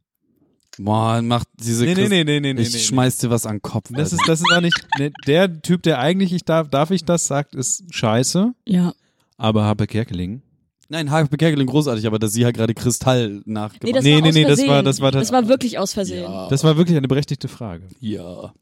[0.79, 2.63] Boah, macht diese Nee, nee, Christ- nee, nee, nee, nee.
[2.63, 2.79] Ich nee.
[2.79, 3.91] schmeiß dir was an den Kopf.
[3.93, 7.05] Das ist, das ist auch nicht, ne, der Typ, der eigentlich, ich darf, darf ich
[7.05, 8.95] das, sagt, ist scheiße, Ja.
[9.37, 10.43] aber HP Kerkeling.
[10.89, 14.21] Nein, Harpe Kerkeling großartig, aber dass sie halt gerade Kristall nachgemacht Nee, das Nee, war
[14.23, 16.23] nee, aus nee, das war- das war das- das war wirklich aus Versehen.
[16.25, 16.49] Ja.
[16.49, 17.85] Das war wirklich eine berechtigte Frage.
[18.01, 18.53] ja.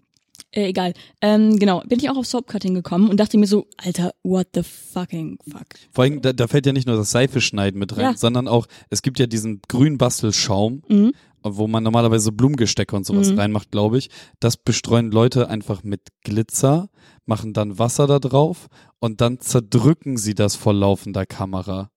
[0.51, 0.95] Äh, egal.
[1.20, 4.62] Ähm, genau, bin ich auch auf Soapcutting gekommen und dachte mir so, Alter, what the
[4.62, 5.66] fucking fuck.
[5.91, 8.16] Vor allem, da, da fällt ja nicht nur das Seife schneiden mit rein, Ja.
[8.16, 11.12] sondern auch, es gibt ja diesen grünen Bastelschaum, Mhm.
[11.43, 13.39] wo man normalerweise Blumengestecke und sowas Mhm.
[13.39, 14.09] reinmacht, glaube ich.
[14.41, 16.89] Das bestreuen Leute einfach mit Glitzer,
[17.27, 18.69] machen dann Wasser da drauf
[19.01, 21.91] und dann zerdrücken sie das vor laufender Kamera.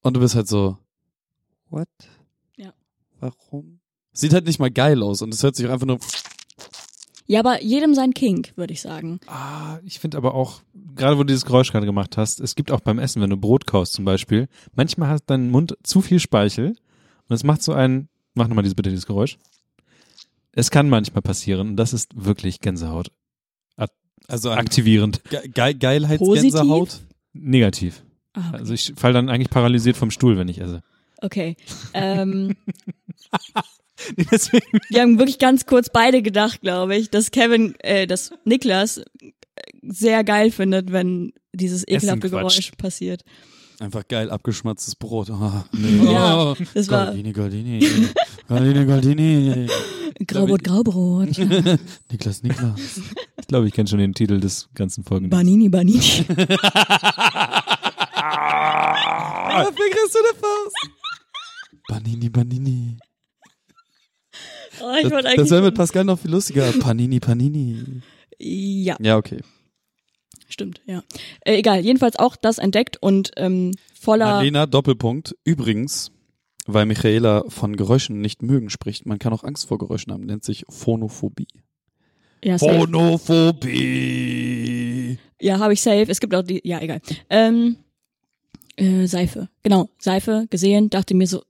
[0.00, 0.78] Und du bist halt so,
[1.68, 1.88] what?
[2.56, 2.72] Ja.
[3.20, 3.80] Warum?
[4.12, 5.98] Sieht halt nicht mal geil aus und es hört sich auch einfach nur,
[7.26, 9.20] Ja, aber jedem sein Kink, würde ich sagen.
[9.26, 10.60] Ah, ich finde aber auch,
[10.94, 13.36] gerade wo du dieses Geräusch gerade gemacht hast, es gibt auch beim Essen, wenn du
[13.36, 16.76] Brot kaust zum Beispiel, manchmal hat dein Mund zu viel Speichel
[17.28, 19.38] und es macht so ein, mach nochmal dieses, bitte dieses Geräusch.
[20.52, 23.10] Es kann manchmal passieren und das ist wirklich Gänsehaut.
[24.28, 25.22] also Aktivierend.
[25.28, 27.00] Ge Ge Geilheitsgänsehaut.
[27.32, 28.02] Negativ.
[28.32, 28.58] Ah, okay.
[28.58, 30.82] Also ich fall dann eigentlich paralysiert vom Stuhl, wenn ich esse.
[31.22, 31.56] Okay.
[31.94, 32.56] Ähm,
[34.30, 38.98] Deswegen wir haben wirklich ganz kurz beide gedacht, glaube ich, dass Kevin, äh, dass Niklas
[38.98, 39.04] äh,
[39.82, 43.22] sehr geil findet, wenn dieses ekelhafte Geräusch passiert.
[43.78, 45.28] Einfach geil abgeschmatztes Brot.
[45.30, 45.52] Oh,
[46.04, 47.86] Ja, das war Goldini, Goldini.
[48.48, 49.66] Goldini, Goldini.
[50.26, 51.36] Graubrot, Graubrot.
[52.10, 53.00] Niklas, Niklas.
[53.38, 55.28] Ich glaube, ich kenne schon den Titel des ganzen Folgen.
[55.28, 56.00] Banini, Banini.
[59.48, 60.90] Dafür kriegst du eine Faust.
[61.88, 62.96] Banini, Banini.
[64.80, 66.70] Oh, ich Das, das wäre mit Pascal noch viel lustiger.
[66.80, 68.02] Panini, Panini.
[68.38, 69.40] ja, Ja, okay.
[70.48, 71.02] stimmt, ja.
[71.44, 74.26] Äh, egal, jedenfalls auch das entdeckt und ähm, voller.
[74.26, 75.34] Marlena, Doppelpunkt.
[75.44, 76.10] Übrigens,
[76.66, 79.06] weil Michaela von Geräuschen nicht mögen spricht.
[79.06, 81.48] Man kann auch Angst vor Geräuschen haben, nennt sich Phonophobie.
[82.44, 82.80] Ja, safe.
[82.80, 85.18] Phonophobie.
[85.40, 86.06] Ja, habe ich safe.
[86.08, 87.00] Es gibt auch die, ja, egal.
[87.30, 87.76] Ähm,
[88.76, 89.48] äh, Seife.
[89.62, 91.42] Genau, Seife gesehen, dachte mir so,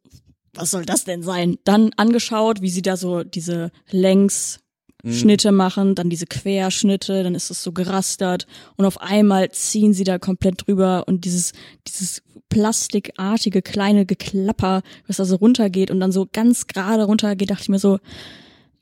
[0.57, 1.59] was soll das denn sein?
[1.65, 7.63] Dann angeschaut, wie sie da so diese Längsschnitte machen, dann diese Querschnitte, dann ist es
[7.63, 8.47] so gerastert
[8.77, 11.53] und auf einmal ziehen sie da komplett drüber und dieses,
[11.87, 17.63] dieses plastikartige kleine Geklapper, was da so runtergeht und dann so ganz gerade runtergeht, dachte
[17.63, 17.99] ich mir so,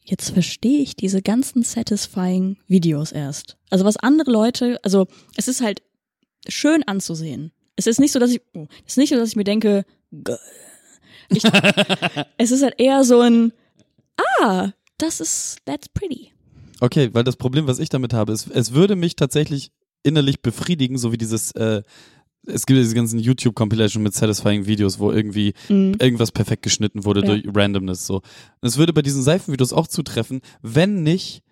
[0.02, 3.56] jetzt verstehe ich diese ganzen satisfying Videos erst.
[3.70, 5.06] Also was andere Leute, also
[5.36, 5.82] es ist halt
[6.46, 7.52] schön anzusehen.
[7.76, 9.84] Es ist nicht so, dass ich, oh, es ist nicht so, dass ich mir denke,
[10.22, 10.38] geil.
[11.28, 11.42] Ich,
[12.38, 13.52] es ist halt eher so ein,
[14.40, 16.32] ah, das ist, that's pretty.
[16.80, 19.70] Okay, weil das Problem, was ich damit habe, ist, es würde mich tatsächlich
[20.02, 21.82] innerlich befriedigen, so wie dieses, äh,
[22.46, 25.96] es gibt diese ganzen YouTube-Compilation mit satisfying Videos, wo irgendwie Mhm.
[25.98, 27.26] irgendwas perfekt geschnitten wurde Ja.
[27.26, 28.16] durch Randomness, so.
[28.16, 28.22] Und
[28.68, 31.42] es würde bei diesen Seifenvideos auch zutreffen, wenn nicht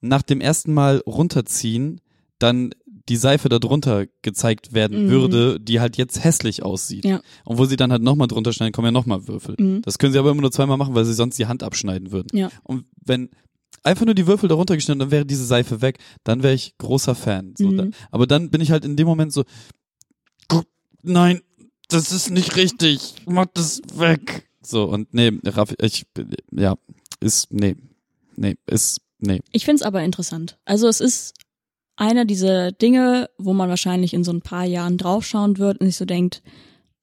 [0.00, 2.00] nach dem ersten Mal runterziehen,
[2.38, 2.70] dann
[3.08, 5.08] die Seife da drunter gezeigt werden Mhm.
[5.10, 7.04] würde, die halt jetzt hässlich aussieht.
[7.04, 7.20] Ja.
[7.44, 9.54] Und wo sie dann halt nochmal drunter schneiden, kommen ja nochmal Würfel.
[9.58, 9.82] Mhm.
[9.82, 12.36] Das können sie aber immer nur zweimal machen, weil sie sonst die Hand abschneiden würden.
[12.36, 12.50] Ja.
[12.64, 13.30] Und wenn
[13.82, 17.14] einfach nur die Würfel darunter geschnitten, dann wäre diese Seife weg, dann wäre ich großer
[17.14, 17.54] Fan.
[17.56, 17.76] So, Mhm.
[17.76, 19.44] da, aber dann bin ich halt in dem Moment so,
[20.48, 20.66] "Guck,
[21.02, 21.40] nein,
[21.88, 24.48] das ist nicht richtig, mach das weg.
[24.62, 26.04] So, und nee, Raffi, ich,
[26.52, 26.76] ja,
[27.20, 27.76] ist, nee,
[28.36, 29.40] nee, ist, nee.
[29.52, 30.58] Ich find's aber interessant.
[30.66, 31.32] Also es ist
[31.98, 35.96] einer dieser Dinge, wo man wahrscheinlich in so ein paar Jahren draufschauen wird und sich
[35.96, 36.42] so denkt,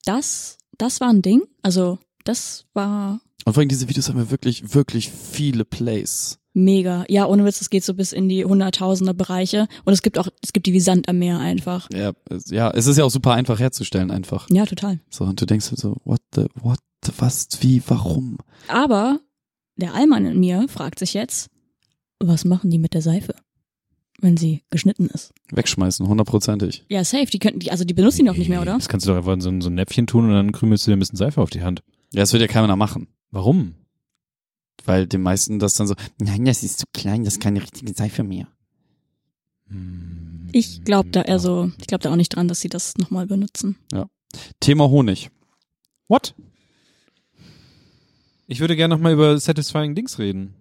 [0.05, 1.43] das, das war ein Ding.
[1.61, 6.39] Also das war Und vor allem diese Videos haben ja wirklich, wirklich viele Plays.
[6.53, 7.03] mega.
[7.09, 10.29] Ja, ohne Witz, es geht so bis in die Hunderttausender Bereiche und es gibt auch,
[10.41, 11.89] es gibt die wie Sand am Meer einfach.
[11.91, 14.47] Ja, es, ja, es ist ja auch super einfach herzustellen einfach.
[14.49, 14.99] Ja, total.
[15.09, 16.79] So, und du denkst so, what the, what,
[17.17, 18.37] was, wie, warum?
[18.69, 19.19] Aber
[19.75, 21.49] der Allmann in mir fragt sich jetzt,
[22.19, 23.35] was machen die mit der Seife,
[24.25, 25.33] wenn sie geschnitten ist?
[25.51, 26.83] Wegschmeißen, hundertprozentig.
[26.89, 28.73] Ja, safe, die könnten, die, also die benutzen die doch nicht mehr, oder?
[28.73, 30.85] Das kannst du doch einfach in so, ein- so ein Näpfchen tun und dann krümelst
[30.85, 31.81] du dir ein bisschen Seife auf die Hand.
[32.13, 33.07] Ja, das wird ja keiner machen.
[33.31, 33.75] Warum?
[34.85, 37.93] Weil den meisten das dann so, nein, das ist zu klein, das ist keine richtige
[37.93, 38.47] Seife mehr.
[39.69, 40.49] Hm.
[40.51, 43.25] Ich glaube da eher so, ich glaube da auch nicht dran, dass sie das nochmal
[43.27, 43.77] benutzen.
[44.59, 45.29] Thema Honig.
[46.07, 46.35] What?
[48.47, 50.53] Ich würde gerne nochmal über Satisfying Dings reden.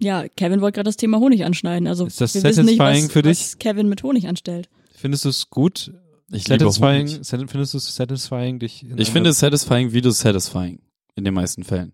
[0.00, 1.88] Ja, Kevin wollte gerade das Thema Honig anschneiden.
[1.88, 3.40] Also Ist das wir wissen nicht, satisfying was, für dich?
[3.40, 4.68] was Kevin mit Honig anstellt.
[4.94, 5.92] Findest du es gut?
[6.30, 7.50] Ich liebe Satisfying, Honig.
[7.50, 10.80] findest du es satisfying, dich in Ich finde es satisfying, wie du es satisfying.
[11.16, 11.92] In den meisten Fällen.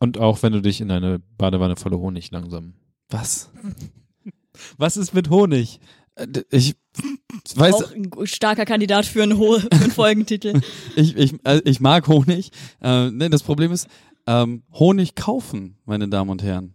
[0.00, 2.74] Und auch wenn du dich in eine Badewanne voller Honig langsam.
[3.08, 3.50] Was?
[4.76, 5.80] Was ist mit Honig?
[6.16, 6.76] Äh, Ich
[7.56, 10.60] weiß, Auch ein starker Kandidat für einen, Ho für einen Folgentitel.
[10.96, 12.50] ich, ich, äh, ich mag Honig.
[12.82, 13.88] Äh, ne, das Problem ist,
[14.26, 16.74] ähm, Honig kaufen, meine Damen und Herren.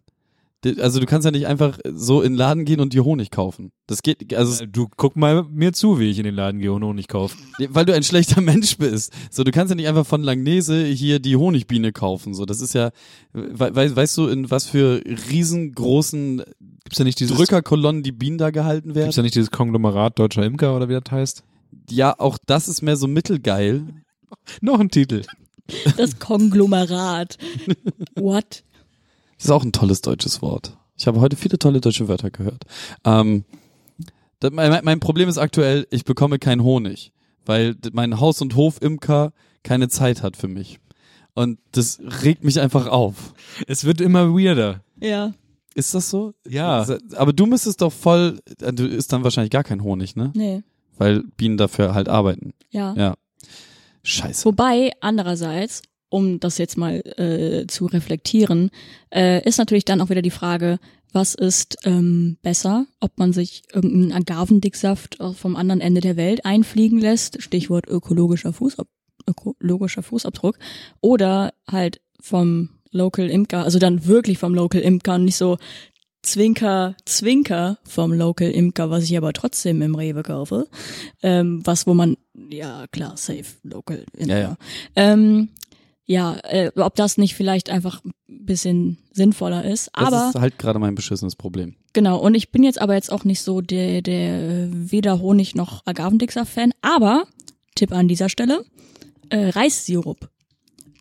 [0.79, 3.71] Also du kannst ja nicht einfach so in den Laden gehen und dir Honig kaufen.
[3.87, 6.83] Das geht, also Du guck mal mir zu, wie ich in den Laden gehe und
[6.83, 7.37] Honig kaufe.
[7.69, 9.13] weil du ein schlechter Mensch bist.
[9.31, 12.33] So, du kannst ja nicht einfach von Langnese hier die Honigbiene kaufen.
[12.33, 12.91] So, das ist ja,
[13.31, 16.43] we we weißt du, in was für riesengroßen
[16.83, 19.05] Gibt's da nicht dieses Drückerkolonnen die Bienen da gehalten werden?
[19.05, 21.43] Gibt's da nicht dieses Konglomerat deutscher Imker oder wie das heißt?
[21.89, 23.85] Ja, auch das ist mehr so mittelgeil.
[24.61, 25.21] Noch ein Titel.
[25.97, 27.37] Das Konglomerat.
[28.15, 28.63] What?
[29.37, 30.77] Das ist auch ein tolles deutsches Wort.
[30.97, 32.65] Ich habe heute viele tolle deutsche Wörter gehört.
[33.05, 33.45] Ähm,
[34.51, 37.13] mein, mein Problem ist aktuell, ich bekomme keinen Honig,
[37.45, 39.31] weil mein Haus- und Hofimker
[39.63, 40.79] keine Zeit hat für mich.
[41.35, 43.33] Und das regt mich einfach auf.
[43.67, 44.83] Es wird immer weirder.
[44.99, 45.33] Ja.
[45.75, 46.33] Ist das so?
[46.47, 46.85] Ja.
[47.15, 50.31] Aber du müsstest doch voll, äh, du isst dann wahrscheinlich gar kein Honig, ne?
[50.35, 50.63] Nee.
[50.97, 52.53] Weil Bienen dafür halt arbeiten.
[52.71, 52.93] Ja.
[52.95, 53.15] Ja.
[54.03, 54.45] Scheiße.
[54.45, 58.71] Wobei, andererseits, um das jetzt mal äh, zu reflektieren,
[59.13, 60.79] äh, ist natürlich dann auch wieder die Frage,
[61.11, 66.99] was ist ähm, besser, ob man sich irgendeinen Agavendicksaft vom anderen Ende der Welt einfliegen
[66.99, 68.87] lässt, Stichwort ökologischer, Fußab
[69.27, 70.57] ökologischer Fußabdruck,
[71.01, 75.57] oder halt vom Local Imker, also dann wirklich vom Local Imker und nicht so
[76.21, 80.67] Zwinker, Zwinker vom Local Imker, was ich aber trotzdem im Rewe kaufe,
[81.23, 82.17] ähm, was wo man,
[82.49, 84.33] ja klar, safe, Local Imker.
[84.33, 84.57] Ja, ja.
[84.95, 85.49] Ähm,
[86.05, 89.91] ja, äh, ob das nicht vielleicht einfach ein bisschen sinnvoller ist.
[89.93, 91.75] Das aber ist halt gerade mein beschissenes Problem.
[91.93, 95.53] genau, und ich bin jetzt aber jetzt auch nicht so der, der äh, weder Honig
[95.53, 97.25] noch Agavendicksaft-Fan, aber
[97.75, 98.65] Tipp an dieser Stelle,
[99.29, 100.29] äh, Reissirup.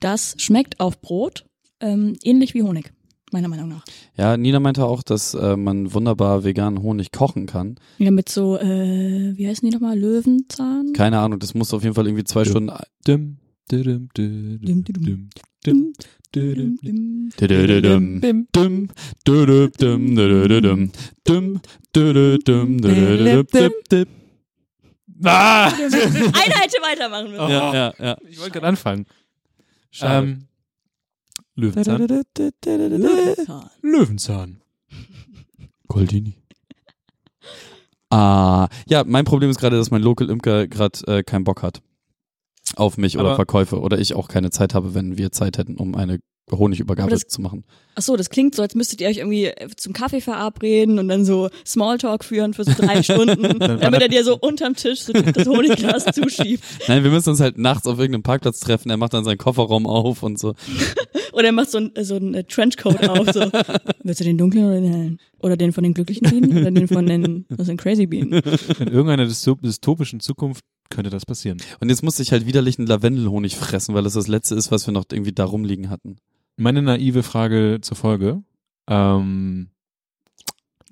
[0.01, 1.47] Das schmeckt auf Brot
[1.81, 2.93] ähm, ähnlich wie Honig,
[3.33, 3.85] meiner Meinung nach.
[4.17, 7.77] Ja, Nina meinte auch, dass äh, man wunderbar veganen Honig kochen kann.
[7.99, 9.99] Ja, mit so, äh, wie heißen die nochmal?
[9.99, 10.93] Löwenzahn?
[10.95, 12.51] Keine Ahnung, das muss auf jeden Fall irgendwie zwei düm.
[12.51, 12.73] Stunden.
[13.07, 13.37] Düm,
[13.71, 15.29] düm, düm, düm, düm.
[25.25, 25.67] Ah!
[25.67, 27.49] Eine Halte weitermachen müssen.
[27.49, 28.17] Ja, ja, ja.
[28.29, 29.07] Ich wollte gerade anfangen.
[30.01, 30.48] Ähm,
[31.59, 32.07] Löwenzahn.
[32.07, 33.71] Löwenzahn.
[33.83, 34.61] Löwenzahn.
[35.89, 36.37] Goldini.
[38.11, 41.83] Ah, ja, mein Problem ist gerade, dass mein Local Imker gerade äh, keinen Bock hat
[42.77, 45.77] auf mich oder Aber- Verkäufe oder ich auch keine Zeit habe, wenn wir Zeit hätten,
[45.77, 46.21] um eine
[46.53, 47.65] Honigübergabe das- zu machen.
[47.95, 51.09] Ach so, das klingt so, als müsstet ihr euch irgendwie äh, zum Kaffee verabreden und
[51.09, 55.12] dann so Smalltalk führen für so drei Stunden, damit er dir so unterm Tisch so
[55.12, 56.62] das Honigglas zuschiebt.
[56.87, 58.89] Nein, wir müssen uns halt nachts auf irgendeinem Parkplatz treffen.
[58.91, 60.55] Er macht dann seinen Kofferraum auf und so.
[61.33, 63.31] Oder er macht so ein, so ein äh, Trenchcoat auf.
[63.33, 63.51] So.
[64.05, 65.19] Willst du den dunklen oder den hellen?
[65.41, 68.33] Oder den von den glücklichen Bienen oder den von den, was sind Crazy Bienen?
[68.81, 71.59] In irgendeiner dystop- dystopischen Zukunft könnte das passieren.
[71.81, 74.87] Und jetzt musste ich halt widerlich einen Lavendelhonig fressen, weil das das letzte ist, was
[74.87, 76.16] wir noch irgendwie da rumliegen hatten.
[76.59, 78.43] Meine naive Frage zur Folge.
[78.89, 79.69] Ähm,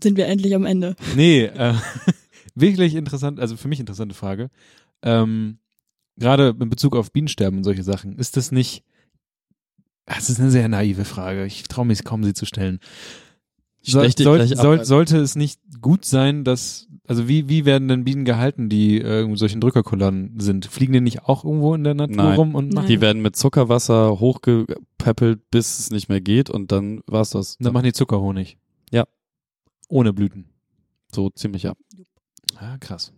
[0.00, 0.94] Sind wir endlich am Ende.
[1.16, 1.74] nee, äh,
[2.54, 4.48] wirklich interessant, also für mich interessante Frage.
[5.02, 5.58] Ähm,
[6.18, 8.84] Gerade in Bezug auf Bienensterben und solche Sachen, ist das nicht,
[10.06, 11.44] das ist eine sehr naive Frage.
[11.44, 12.78] Ich traue mich kaum, sie zu stellen.
[13.82, 18.24] Dich soll, soll, sollte es nicht gut sein, dass, also wie, wie werden denn Bienen
[18.24, 20.66] gehalten, die äh, in solchen Drückerkolonnen sind?
[20.66, 22.36] Fliegen die nicht auch irgendwo in der Natur Nein.
[22.36, 22.74] rum und Nein.
[22.74, 27.56] machen, Die werden mit Zuckerwasser hochgepäppelt, bis es nicht mehr geht und dann war's das.
[27.58, 28.58] dann machen die Zuckerhonig?
[28.90, 29.04] Ja.
[29.88, 30.46] Ohne Blüten.
[31.12, 31.74] so ziemlich ja.
[32.56, 33.12] Ah, krass.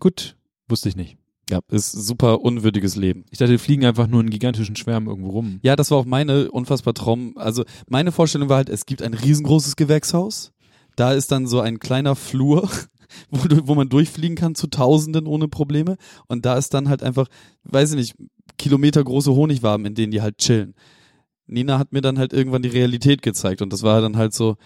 [0.00, 0.36] Gut,
[0.68, 1.16] wusste ich nicht.
[1.48, 3.24] Ja, ist super unwürdiges Leben.
[3.30, 5.60] Ich dachte, die fliegen einfach nur in gigantischen Schwärmen irgendwo rum.
[5.62, 7.34] Ja, das war auch meine unfassbar Traum.
[7.36, 10.52] Also meine Vorstellung war halt, es gibt ein riesengroßes Gewächshaus.
[10.96, 12.68] Da ist dann so ein kleiner Flur,
[13.30, 15.96] wo, du, wo man durchfliegen kann zu Tausenden ohne Probleme.
[16.26, 17.28] Und da ist dann halt einfach,
[17.64, 18.14] weiß ich nicht,
[18.58, 20.74] kilometergroße Honigwaben, in denen die halt chillen.
[21.46, 24.56] Nina hat mir dann halt irgendwann die Realität gezeigt und das war dann halt so,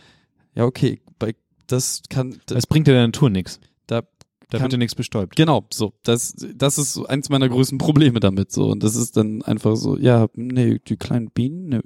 [0.54, 1.34] ja okay, bei,
[1.66, 3.60] das kann, das, Das bringt ja der Natur nichts.
[3.86, 4.00] da
[4.48, 5.36] Da Kann- wird ja nichts bestäubt.
[5.36, 5.92] Genau, so.
[6.02, 8.50] Das, das ist so eins meiner größten Probleme damit.
[8.50, 8.70] So.
[8.70, 11.80] Und das ist dann einfach so, ja, nee, die kleinen Bienen, nö.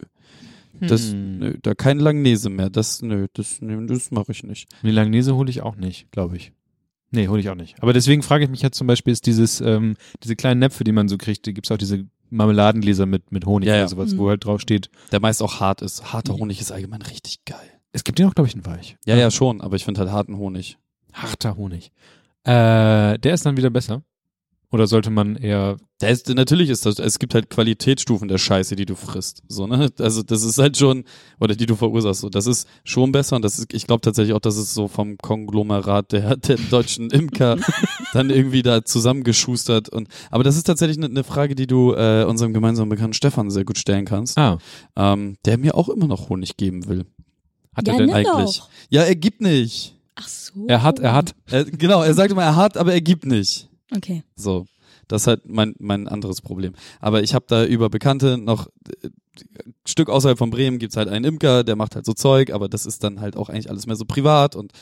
[0.88, 1.38] Das, Hm.
[1.38, 2.70] nö, da kein Langnese mehr.
[2.70, 4.68] Das, nö, das, nö, das mache ich nicht.
[4.82, 6.52] Die Langnese hole ich auch nicht, glaube ich.
[7.10, 7.80] Nee, hole ich auch nicht.
[7.82, 10.92] Aber deswegen frage ich mich jetzt zum Beispiel, ist dieses, ähm, diese kleinen Näpfe, die
[10.92, 13.80] man so kriegt, die gibt's auch diese Marmeladengläser mit, mit Honig Ja, ja.
[13.82, 14.18] oder sowas, Mhm.
[14.18, 14.90] wo halt drauf steht.
[15.12, 16.12] Der meist auch hart ist.
[16.12, 17.58] Harter Honig ist allgemein richtig geil.
[17.92, 18.96] Es gibt ja auch, glaube ich, einen Weich.
[19.06, 20.76] Ja, ja, schon, aber ich finde halt harten Honig.
[21.12, 21.92] Harter Honig.
[22.42, 24.02] Äh, der ist dann wieder besser.
[24.74, 28.86] Oder sollte man eher, ist, natürlich ist das, es gibt halt Qualitätsstufen der Scheiße, die
[28.86, 29.44] du frisst.
[29.46, 29.88] So, ne?
[30.00, 31.04] Also das ist halt schon,
[31.38, 32.22] oder die du verursachst.
[32.22, 34.88] So, das ist schon besser und das ist, ich glaube tatsächlich auch, dass es so
[34.88, 37.56] vom Konglomerat der, der deutschen Imker
[38.14, 42.24] dann irgendwie da zusammengeschustert und aber das ist tatsächlich eine, eine Frage, die du äh,
[42.24, 44.58] unserem gemeinsamen Bekannten Stefan sehr gut stellen kannst, ah,
[44.96, 47.06] ähm, der mir auch immer noch Honig geben will.
[47.76, 48.58] hat ja, er denn eigentlich?
[48.58, 48.68] doch.
[48.90, 49.94] Ja, er gibt nicht.
[50.16, 50.66] Ach so.
[50.66, 51.36] Er hat, er hat.
[51.48, 53.68] Er, genau, er sagt immer, er hat, aber er gibt nicht.
[53.92, 54.24] Okay.
[54.36, 54.66] So,
[55.08, 56.74] das ist halt mein, mein anderes Problem.
[57.00, 58.68] Aber ich habe da über Bekannte noch
[59.02, 59.08] äh,
[59.86, 62.86] Stück außerhalb von Bremen gibt's halt einen Imker, der macht halt so Zeug, aber das
[62.86, 64.72] ist dann halt auch eigentlich alles mehr so privat und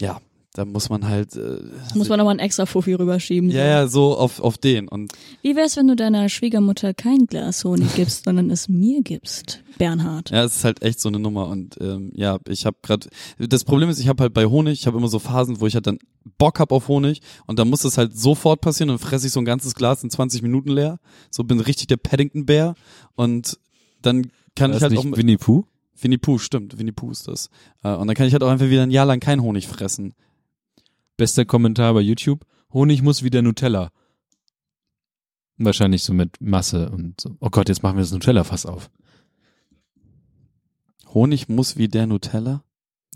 [0.00, 0.20] ja,
[0.56, 1.58] da muss man halt äh,
[1.94, 3.50] Muss man nochmal ein extra Fuffi rüberschieben.
[3.50, 5.12] ja, ja, so auf, auf den und
[5.42, 10.30] Wie wär's, wenn du deiner Schwiegermutter kein Glas Honig gibst, sondern es mir gibst, Bernhard?
[10.30, 13.06] ja, es ist halt echt so eine Nummer und ähm, ja, ich habe gerade
[13.38, 15.74] das Problem ist, ich habe halt bei Honig, ich habe immer so Phasen, wo ich
[15.74, 15.98] halt dann
[16.38, 19.40] Bock hab auf Honig und dann muss das halt sofort passieren und fresse ich so
[19.40, 20.98] ein ganzes Glas in 20 Minuten leer,
[21.30, 22.74] so bin richtig der Paddington Bär
[23.14, 23.58] und
[24.00, 25.66] dann kann War ich das halt auch nicht Winnie Pooh?
[26.00, 27.50] Winnie Pooh, stimmt, Winnie Pooh ist das.
[27.82, 30.14] Äh, und dann kann ich halt auch einfach wieder ein Jahr lang kein Honig fressen.
[31.16, 32.44] Bester Kommentar bei YouTube.
[32.72, 33.90] Honig muss wie der Nutella.
[35.56, 37.36] Wahrscheinlich so mit Masse und so.
[37.40, 38.90] Oh Gott, jetzt machen wir das Nutella-Fass auf.
[41.14, 42.62] Honig muss wie der Nutella?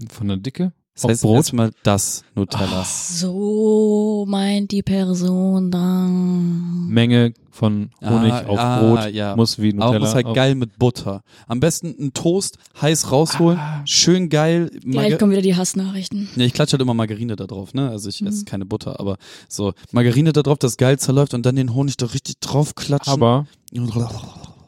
[0.09, 0.73] Von der Dicke?
[0.95, 1.37] Das Auf heißt Brot?
[1.37, 2.85] erstmal das Nutella.
[2.85, 6.89] So meint die Person dann.
[6.89, 9.35] Menge von Honig Ah, auf ah, Brot ja.
[9.37, 9.99] muss wie Aber Nutella.
[10.01, 11.23] muss halt auf- geil mit Butter.
[11.47, 13.83] Am besten einen Toast heiß rausholen, Ah.
[13.87, 14.69] schön geil.
[14.83, 16.29] Gleich Marga- kommen wieder die Hassnachrichten.
[16.37, 17.89] ja, ich klatsche halt immer Margarine da drauf, ne?
[17.89, 18.45] Also ich esse Mhm.
[18.47, 19.17] keine Butter, aber
[19.49, 23.13] so Margarine da drauf, das geil zerläuft und dann den Honig da richtig drauf klatschen.
[23.13, 23.47] Aber,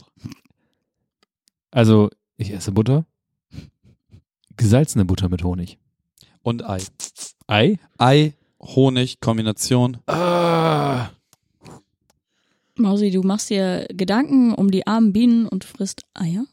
[1.70, 3.05] also, ich esse Butter.
[4.57, 5.78] Gesalzene Butter mit Honig.
[6.43, 6.81] Und Ei.
[7.47, 7.78] Ei?
[7.98, 9.98] Ei, Honig, Kombination.
[10.06, 11.09] Ah.
[12.77, 16.44] Mausi, du machst dir Gedanken um die armen Bienen und frisst Eier?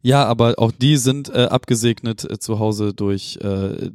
[0.00, 3.90] Ja, aber auch die sind äh, abgesegnet äh, zu Hause durch äh,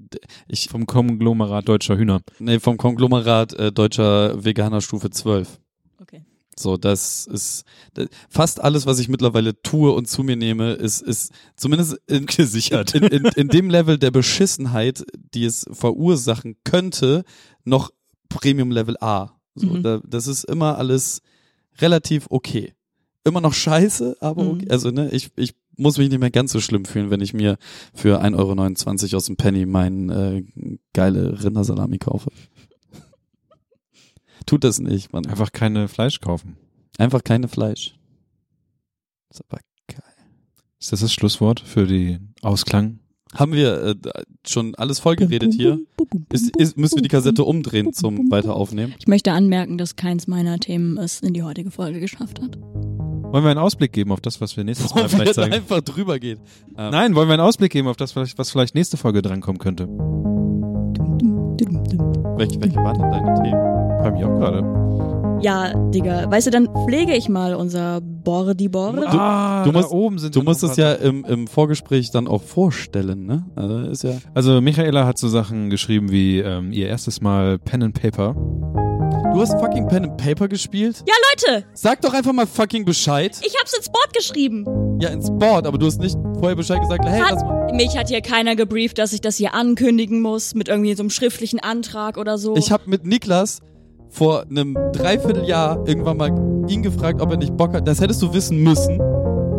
[0.48, 2.22] ich Vom Konglomerat deutscher Hühner.
[2.38, 5.60] nee, vom Konglomerat äh, deutscher Veganer Stufe 12.
[5.99, 6.22] Okay.
[6.57, 7.64] So, das ist
[7.94, 12.26] das, fast alles, was ich mittlerweile tue und zu mir nehme, ist, ist zumindest in,
[12.26, 12.94] Gesichert.
[12.94, 15.03] in, in, in dem Level der Beschissenheit,
[15.34, 17.23] die es verursachen könnte,
[17.64, 17.91] noch
[18.30, 19.32] Premium Level A.
[19.56, 19.84] So, Mhm.
[19.84, 21.22] da, das ist immer alles
[21.80, 22.73] relativ okay.
[23.23, 24.49] Immer noch scheiße, aber Mhm.
[24.52, 24.68] okay.
[24.69, 27.57] Also, ne, ich, ich muss mich nicht mehr ganz so schlimm fühlen, wenn ich mir
[27.94, 30.44] für 1,29 Euro aus dem Penny meinen äh,
[30.94, 32.30] geile Rindersalami kaufe.
[34.45, 35.26] Tut das nicht, man.
[35.26, 36.57] Einfach keine Fleisch kaufen.
[36.97, 37.95] Einfach keine Fleisch.
[39.30, 40.01] Ist aber geil.
[40.80, 42.99] Ist das das Schlusswort für den Ausklang?
[43.34, 43.95] Haben wir äh,
[44.45, 45.80] schon alles vollgeredet hier?
[46.31, 48.93] Ist, ist, müssen wir die Kassette umdrehen zum Weiteraufnehmen?
[48.99, 52.57] Ich möchte anmerken, dass keins meiner Themen es in die heutige Folge geschafft hat.
[52.59, 55.53] Wollen wir einen Ausblick geben auf das, was wir nächstes Mal vielleicht sagen?
[55.53, 56.39] einfach drüber gehen.
[56.77, 59.59] Ähm, Nein, wollen wir einen Ausblick geben auf das, was was vielleicht nächste Folge drankommen
[59.59, 59.88] könnte?
[62.38, 63.81] Welche, welche waren denn deine Themen?
[64.03, 65.40] Bei mir auch gerade.
[65.44, 68.95] Ja, Digga, weißt du, dann pflege ich mal unser Bordi Bord.
[69.07, 72.44] ah, du da musst- oben sind Du musst es ja im, im Vorgespräch dann auch
[72.44, 73.45] vorstellen, ne?
[73.56, 74.11] Also ist ja.
[74.36, 78.36] Also Michaela hat so Sachen geschrieben wie ähm, ihr erstes Mal Pen and Paper.
[79.34, 81.03] Du hast fucking Pen and Paper gespielt?
[81.07, 81.14] Ja,
[81.53, 83.32] Leute, Sag doch einfach mal fucking Bescheid.
[83.41, 84.65] ich hab's ins Board geschrieben.
[84.99, 87.73] Ja, ins Board, aber du hast nicht vorher Bescheid gesagt, hey, Hat- lass mal.
[87.73, 91.10] Mich hat hier keiner gebrieft, dass ich das hier ankündigen muss mit irgendwie so einem
[91.10, 92.56] schriftlichen Antrag oder so.
[92.57, 93.60] Ich habe mit Niklas
[94.11, 96.29] vor einem Dreivierteljahr irgendwann mal
[96.69, 97.88] ihn gefragt, ob er nicht Bock hat.
[97.88, 98.99] Das hättest du wissen müssen.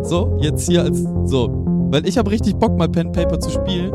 [0.03, 1.49] So, jetzt hier als so.
[1.89, 3.91] Weil ich habe richtig Bock, mal Pen and Paper zu spielen.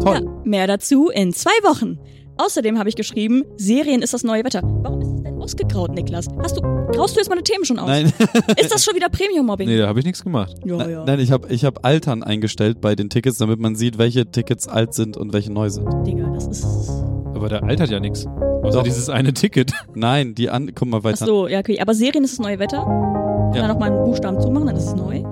[0.00, 0.22] Toll.
[0.24, 1.98] Ja, mehr dazu in zwei Wochen.
[2.36, 4.60] Außerdem habe ich geschrieben, Serien ist das neue Wetter.
[4.64, 6.26] Warum ist es denn ausgegraut, Niklas?
[6.42, 7.86] Hast du, graust du jetzt meine Themen schon aus?
[7.86, 8.06] Nein,
[8.60, 9.68] Ist das schon wieder Premium-Mobbing?
[9.68, 10.56] Nee, da habe ich nichts gemacht.
[10.64, 11.04] Ja, nein, ja.
[11.04, 14.66] nein, ich habe ich hab Altern eingestellt bei den Tickets, damit man sieht, welche Tickets
[14.66, 15.88] alt sind und welche neu sind.
[16.04, 17.04] Digga, das ist...
[17.34, 18.26] Aber da altert ja nichts.
[18.62, 18.82] Außer Doch.
[18.84, 19.72] dieses eine Ticket.
[19.94, 21.26] Nein, die an, guck mal Ach weiter.
[21.26, 21.80] so, ja, okay.
[21.80, 22.78] Aber Serien ist das neue Wetter.
[22.84, 23.62] Kann Ja.
[23.62, 25.22] da noch mal einen Buchstaben zumachen, dann ist es neu.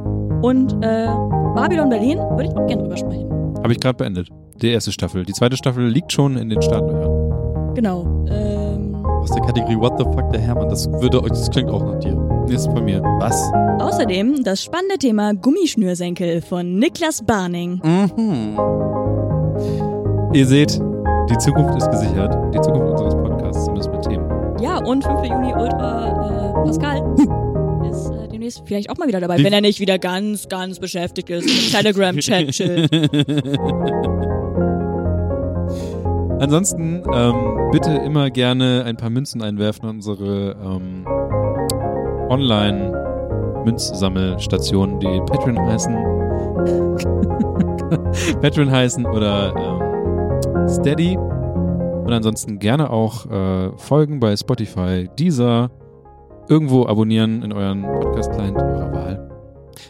[0.43, 1.07] Und äh,
[1.55, 3.31] Babylon Berlin würde ich auch gerne drüber sprechen.
[3.63, 4.29] Habe ich gerade beendet.
[4.61, 5.25] Die erste Staffel.
[5.25, 7.75] Die zweite Staffel liegt schon in den Startlöchern.
[7.75, 8.05] Genau.
[8.29, 10.69] Ähm, Aus der Kategorie What the fuck, der Hermann.
[10.69, 12.19] Das würde euch, das klingt auch nach dir.
[12.49, 13.01] Ist bei mir.
[13.21, 13.51] Was?
[13.81, 17.81] außerdem das spannende Thema Gummischnürsenkel von Niklas Barning.
[17.83, 18.59] Mhm.
[20.33, 20.81] Ihr seht,
[21.33, 22.37] die Zukunft ist gesichert.
[22.55, 24.27] Die Zukunft unseres Podcasts, zumindest mit Themen.
[24.61, 25.25] Ja, und 5.
[25.25, 27.03] Juni Ultra äh, Pascal
[27.91, 30.79] ist äh, demnächst vielleicht auch mal wieder dabei, Wie- wenn er nicht wieder ganz, ganz
[30.79, 31.47] beschäftigt ist.
[31.49, 32.61] im Telegram-Chat.
[36.41, 37.35] Ansonsten ähm,
[37.71, 41.05] bitte immer gerne ein paar Münzen einwerfen an unsere ähm,
[42.29, 45.95] Online-Münzsammelstationen, die Patreon heißen.
[48.43, 49.92] Patreon heißen oder ähm,
[50.69, 51.17] Steady.
[51.17, 55.71] Und ansonsten gerne auch äh, folgen bei Spotify, Deezer,
[56.49, 59.29] irgendwo abonnieren in euren Podcast-Client eurer Wahl.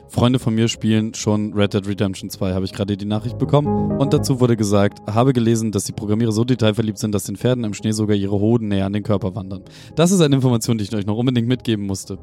[0.08, 3.98] Freunde von mir spielen schon Red Dead Redemption 2, habe ich gerade die Nachricht bekommen.
[3.98, 7.64] Und dazu wurde gesagt, habe gelesen, dass die Programmierer so detailverliebt sind, dass den Pferden
[7.64, 9.62] im Schnee sogar ihre Hoden näher an den Körper wandern.
[9.96, 12.18] Das ist eine Information, die ich euch noch unbedingt mitgeben musste.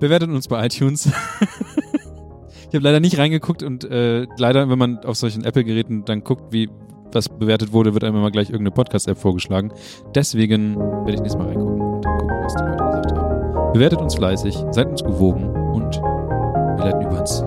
[0.00, 1.06] Bewertet uns bei iTunes.
[2.68, 6.52] ich habe leider nicht reingeguckt und äh, leider, wenn man auf solchen Apple-Geräten dann guckt,
[6.52, 6.68] wie
[7.14, 9.72] was bewertet wurde, wird einem immer gleich irgendeine Podcast-App vorgeschlagen.
[10.14, 13.72] Deswegen werde ich nächstes Mal reingucken und dann gucken, was die Leute gesagt haben.
[13.72, 17.42] Bewertet uns fleißig, seid uns gewogen und wir leiten über ins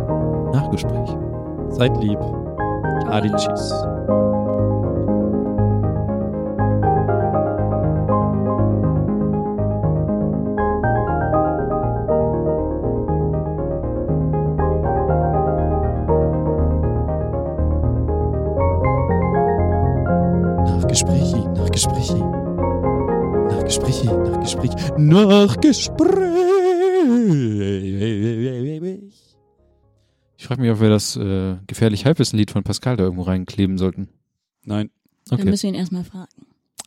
[0.53, 1.09] Nachgespräch.
[1.69, 2.19] Seid lieb.
[3.09, 3.73] Adi, tschüss.
[25.07, 26.13] Nachgespräch.
[30.37, 34.09] Ich frage mich, ob wir das äh, gefährlich Halbwissen-Lied von Pascal da irgendwo reinkleben sollten.
[34.63, 34.89] Nein.
[35.27, 35.49] Dann Okay.
[35.49, 36.29] müssen wir ihn erstmal fragen.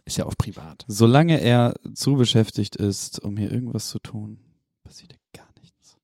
[0.04, 0.84] Ist ja auch privat.
[0.88, 4.38] Solange er zu beschäftigt ist, um hier irgendwas zu tun,
[4.84, 5.96] passiert ja gar nichts.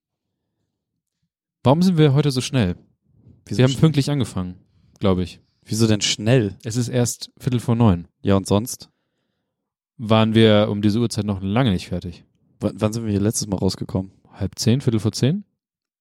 [1.63, 2.77] Warum sind wir heute so schnell?
[3.47, 3.81] Wieso, Wir haben schnell?
[3.81, 4.57] pünktlich angefangen,
[4.99, 5.41] glaube ich.
[5.65, 6.59] Wieso denn schnell?
[6.65, 8.09] Es ist erst Viertel vor neun.
[8.23, 8.91] Ja, und sonst?
[9.97, 12.25] Waren wir um diese Uhrzeit noch lange nicht fertig?
[12.61, 14.13] W wann sind wir hier letztes Mal rausgekommen?
[14.33, 15.45] Halb zehn, Viertel vor zehn?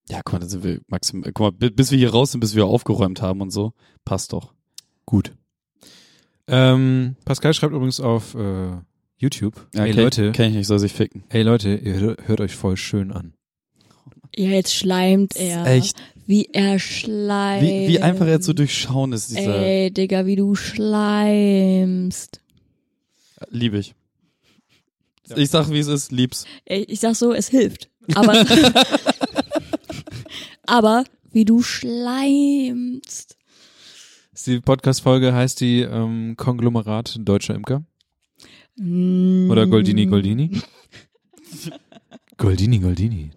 [0.09, 2.41] Ja, guck mal, dann sind wir maximal, guck mal, bi- bis wir hier raus sind,
[2.41, 4.53] bis wir aufgeräumt haben und so, passt doch.
[5.05, 5.33] Gut.
[6.47, 8.71] Ähm, Pascal schreibt übrigens auf äh,
[9.17, 9.67] YouTube.
[9.73, 11.23] Ja, ey kenn- Leute, Kenn ich nicht, soll sich ficken.
[11.29, 13.33] ey Leute, ihr hört, hört euch voll schön an.
[14.35, 15.65] Ja, jetzt schleimt er.
[15.67, 15.95] Echt?
[16.25, 17.61] Wie er schleimt.
[17.63, 22.41] Wie, wie einfach er zu durchschauen ist, dieser, Ey, Digga, wie du schleimst.
[23.49, 23.95] Liebe ich.
[25.35, 26.45] Ich sag, wie es ist, lieb's.
[26.65, 27.89] Ich sag so, es hilft.
[28.13, 28.45] Aber,
[30.67, 33.37] aber wie du schleimst.
[34.45, 37.85] Die Podcast-Folge heißt die ähm, Konglomerat Deutscher Imker?
[38.75, 39.49] Mm.
[39.49, 40.61] Oder Goldini Goldini?
[42.37, 43.31] Goldini Goldini.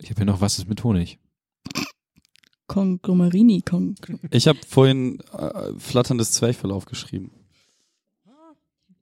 [0.00, 1.18] Ich habe ja noch was ist mit Honig.
[2.66, 3.94] Konglomerini, Kong.
[4.30, 7.30] Ich habe vorhin äh, flatterndes Zwerchfell aufgeschrieben.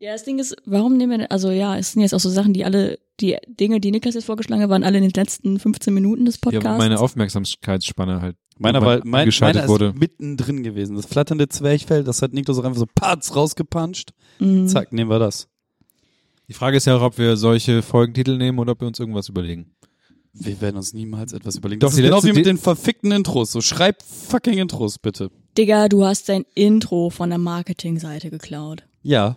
[0.02, 2.52] Ja, das Ding ist, warum nehmen wir, also ja, es sind jetzt auch so Sachen,
[2.52, 5.94] die alle, die Dinge, die Niklas jetzt vorgeschlagen hat, waren alle in den letzten 15
[5.94, 6.66] Minuten des Ja, Podcasts.
[6.66, 9.90] weil meine Aufmerksamkeitsspanne halt Meiner war, mein, meiner wurde.
[9.90, 10.96] ist mittendrin gewesen.
[10.96, 14.12] Das flatternde Zwerchfell, das hat Niklas auch einfach so patz rausgepuncht.
[14.40, 14.66] Mhm.
[14.66, 15.46] Zack, nehmen wir das.
[16.48, 19.28] Die Frage ist ja auch, ob wir solche Folgentitel nehmen oder ob wir uns irgendwas
[19.28, 19.70] überlegen.
[20.32, 21.78] Wir werden uns niemals etwas überlegen.
[21.78, 23.52] Doch, das ist genau wie mit den verfickten Intros.
[23.52, 25.30] So schreib fucking Intros, bitte.
[25.56, 28.82] Digga, du hast dein Intro von der Marketingseite geklaut.
[29.02, 29.36] Ja.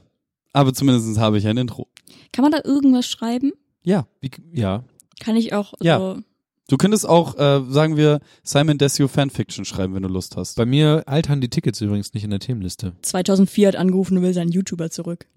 [0.56, 1.90] Aber zumindest habe ich ein Intro.
[2.32, 3.52] Kann man da irgendwas schreiben?
[3.84, 4.08] Ja.
[4.22, 4.86] Wie, ja,
[5.20, 6.00] Kann ich auch Ja.
[6.00, 6.22] so.
[6.70, 10.56] Du könntest auch, äh, sagen wir, Simon Desio Fanfiction schreiben, wenn du Lust hast.
[10.56, 12.94] bei mir altern die Tickets übrigens nicht in der Themenliste.
[13.02, 15.28] 2004 hat angerufen und will seinen YouTuber zurück.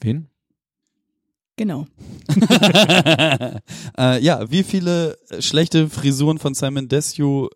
[0.00, 0.28] Wen?
[1.56, 1.86] Genau.
[3.98, 7.50] äh, ja, wie viele schlechte Frisuren von Simon Desio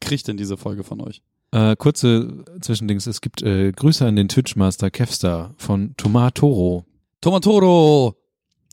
[0.00, 1.22] kriegt denn diese Folge von euch?
[1.50, 3.06] Äh, kurze Zwischendings.
[3.06, 6.84] Es gibt äh, Grüße an den Twitch-Master Kevstar von Tomatoro
[7.20, 8.14] Tomatoro!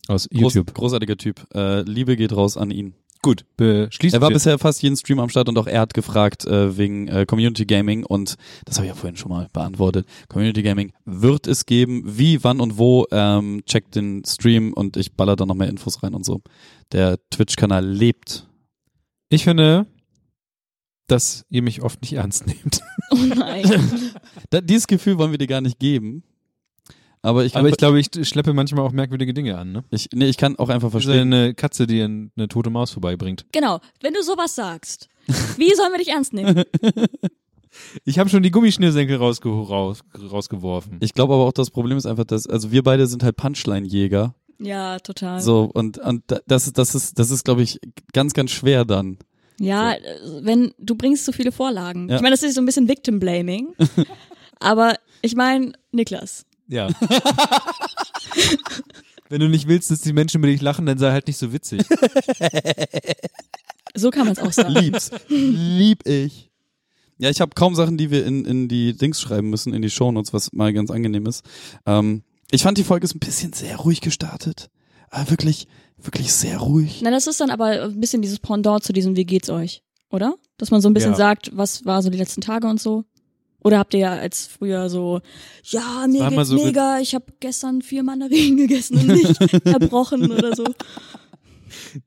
[0.08, 0.74] aus Groß, YouTube.
[0.74, 1.48] großartiger Typ.
[1.56, 2.94] Äh, Liebe geht raus an ihn.
[3.24, 5.96] Gut, beschließt Er war wir- bisher fast jeden Stream am Start und auch er hat
[5.96, 8.36] gefragt äh, wegen äh, Community Gaming und
[8.66, 10.06] das habe ich ja vorhin schon mal beantwortet.
[10.28, 12.04] Community Gaming wird es geben.
[12.06, 13.08] Wie, wann und wo?
[13.10, 16.42] Ähm, checkt den Stream und ich baller da noch mehr Infos rein und so.
[16.92, 18.48] Der Twitch-Kanal lebt.
[19.30, 19.88] Ich finde,
[21.08, 22.82] dass ihr mich oft nicht ernst nehmt.
[23.12, 24.12] Oh nein.
[24.64, 26.24] Dieses Gefühl wollen wir dir gar nicht geben.
[27.22, 29.72] Aber ich Aber ich glaube, ich schleppe manchmal auch merkwürdige Dinge an.
[29.72, 29.84] Ne?
[29.90, 31.34] ich, nee, ich kann auch einfach verstehen.
[31.34, 33.46] eine Katze, die eine, eine tote Maus vorbeibringt.
[33.52, 33.80] genau.
[34.02, 35.10] Wenn du sowas sagst,
[35.58, 36.64] wie sollen wir dich ernst nehmen?
[38.06, 40.98] Ich habe schon die Gummischnürsenkel rausge raus rausgeworfen.
[41.02, 44.34] Ich glaube aber auch, das Problem ist einfach, dass, also wir beide sind halt Punchline-Jäger.
[44.60, 45.42] Ja, total.
[45.42, 47.80] So, und, und da- das ist, das ist, das ist, glaube ich,
[48.14, 49.18] ganz, ganz schwer dann.
[49.60, 50.00] Ja, äh,
[50.42, 52.10] wenn du bringst so viele Vorlagen.
[52.10, 52.16] Ja.
[52.16, 53.74] Ich meine, das ist so ein bisschen Victim Blaming.
[54.60, 56.46] aber ich meine, Niklas.
[56.68, 56.90] Ja.
[59.30, 61.52] Wenn du nicht willst, dass die Menschen über dich lachen, dann sei halt nicht so
[61.54, 61.84] witzig.
[63.98, 64.74] So kann man es auch sagen.
[64.74, 65.10] Lieb's.
[65.30, 66.52] Lieb ich.
[67.18, 69.90] Ja, ich habe kaum Sachen, die wir in, in die Dings schreiben müssen, in die
[69.90, 71.46] Shownotes, was mal ganz angenehm ist.
[71.86, 74.70] Ähm, ich fand die Folge ist ein bisschen sehr ruhig gestartet.
[75.10, 75.68] Aber wirklich,
[76.02, 77.02] wirklich sehr ruhig.
[77.04, 80.36] Na, das ist dann aber ein bisschen dieses Pendant zu diesem Wie geht's euch, oder?
[80.58, 81.18] Dass man so ein bisschen Ja.
[81.18, 83.04] sagt, was war so die letzten Tage und so.
[83.64, 85.22] Oder habt ihr ja als früher so,
[85.64, 90.32] ja, mir geht's mal so mega, ich habe gestern vier Mandarinen gegessen und nicht erbrochen
[90.32, 90.66] oder so.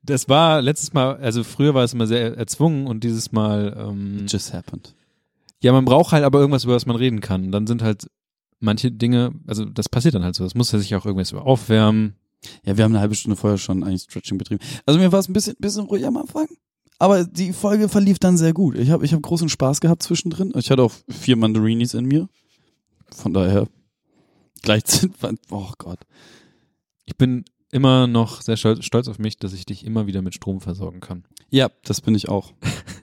[0.03, 4.25] Das war letztes Mal, also früher war es immer sehr erzwungen und dieses Mal, ähm,
[4.27, 4.93] Just happened.
[5.61, 7.51] ja, man braucht halt aber irgendwas, über das man reden kann.
[7.51, 8.07] Dann sind halt
[8.59, 10.43] manche Dinge, also das passiert dann halt so.
[10.43, 12.15] Das muss ja sich auch irgendwas über aufwärmen.
[12.65, 14.63] Ja, wir haben eine halbe Stunde vorher schon eigentlich Stretching betrieben.
[14.85, 16.47] Also mir war es ein bisschen, bisschen ruhig am Anfang.
[16.97, 18.75] Aber die Folge verlief dann sehr gut.
[18.75, 20.51] Ich habe ich hab großen Spaß gehabt zwischendrin.
[20.55, 22.27] Ich hatte auch vier Mandarinis in mir.
[23.09, 23.67] Von daher
[24.61, 25.15] gleich sind,
[25.49, 25.99] oh Gott.
[27.05, 30.35] Ich bin immer noch sehr stolz, stolz auf mich, dass ich dich immer wieder mit
[30.35, 31.23] Strom versorgen kann.
[31.49, 32.53] Ja, das bin ich auch.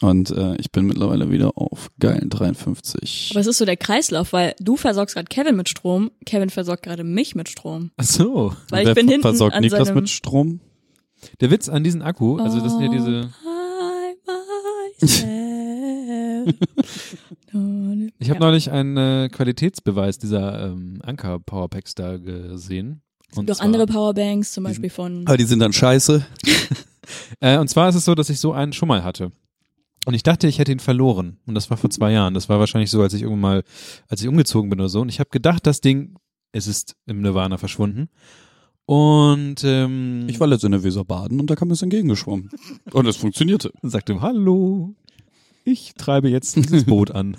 [0.00, 3.30] Und äh, ich bin mittlerweile wieder auf geilen 53.
[3.32, 6.84] Aber es ist so der Kreislauf, weil du versorgst gerade Kevin mit Strom, Kevin versorgt
[6.84, 7.90] gerade mich mit Strom.
[7.96, 8.54] Ach so.
[8.70, 10.60] Weil Wer ich bin hinten versorgt an Niklas seinem mit Strom?
[11.40, 13.30] Der Witz an diesen Akku, also das sind ja diese,
[18.18, 23.02] ich habe neulich einen äh, Qualitätsbeweis dieser ähm, Anker Powerpacks da gesehen.
[23.34, 25.24] Und Doch andere Powerbanks, zum Beispiel von.
[25.26, 26.26] Aber die sind dann scheiße.
[27.40, 29.32] Äh, und zwar ist es so, dass ich so einen schon mal hatte.
[30.08, 31.36] Und ich dachte, ich hätte ihn verloren.
[31.44, 32.32] Und das war vor zwei Jahren.
[32.32, 33.64] Das war wahrscheinlich so, als ich irgendwann mal,
[34.08, 35.02] als ich umgezogen bin oder so.
[35.02, 36.14] Und ich habe gedacht, das Ding,
[36.50, 38.08] es ist im Nirvana verschwunden.
[38.86, 42.48] Und ähm, Ich war letztens in der Weser baden und da kam es entgegengeschwommen.
[42.92, 43.70] Und es funktionierte.
[43.82, 44.94] und sagte, hallo,
[45.66, 47.36] ich treibe jetzt dieses Boot an.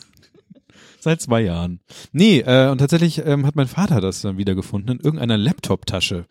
[0.99, 1.79] Seit zwei Jahren.
[2.11, 6.27] Nee, äh, und tatsächlich ähm, hat mein Vater das dann wiedergefunden in irgendeiner Laptop-Tasche.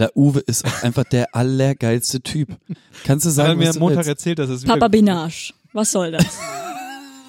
[0.00, 2.56] Alter, Uwe ist auch einfach der allergeilste Typ.
[3.04, 4.08] Kannst du Er hat sagen, mir was am du Montag willst?
[4.10, 5.54] erzählt, dass es Papa wieder Binage.
[5.72, 6.24] Was soll das?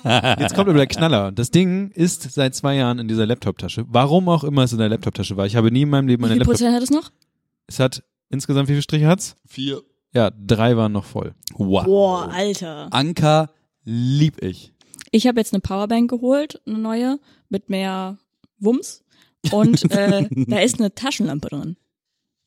[0.39, 1.31] Jetzt kommt aber der Knaller.
[1.31, 3.85] Das Ding ist seit zwei Jahren in dieser Laptop-Tasche.
[3.89, 5.45] Warum auch immer es in der Laptop-Tasche war.
[5.45, 6.53] Ich habe nie in meinem Leben Wie eine viel Laptop.
[6.55, 7.11] Prozent hat es noch?
[7.67, 9.35] Es hat insgesamt wie viele Striche hat's?
[9.45, 9.81] Vier.
[10.13, 11.33] Ja, drei waren noch voll.
[11.55, 11.85] Wow.
[11.85, 12.87] Boah, Alter.
[12.91, 13.49] Anker
[13.83, 14.73] lieb ich.
[15.11, 17.19] Ich habe jetzt eine Powerbank geholt, eine neue,
[17.49, 18.17] mit mehr
[18.59, 19.03] Wumms.
[19.51, 21.75] und äh, da ist eine Taschenlampe drin.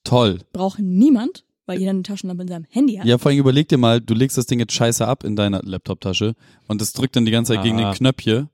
[0.04, 0.38] Toll.
[0.52, 3.06] Braucht niemand, weil jeder eine Taschenlampe in seinem Handy hat.
[3.06, 5.60] Ja, vor allem überleg dir mal, du legst das Ding jetzt scheiße ab in deiner
[5.62, 6.34] Laptop-Tasche
[6.68, 7.90] und es drückt dann die ganze Zeit gegen Ah.
[7.92, 8.48] den Knöpfchen.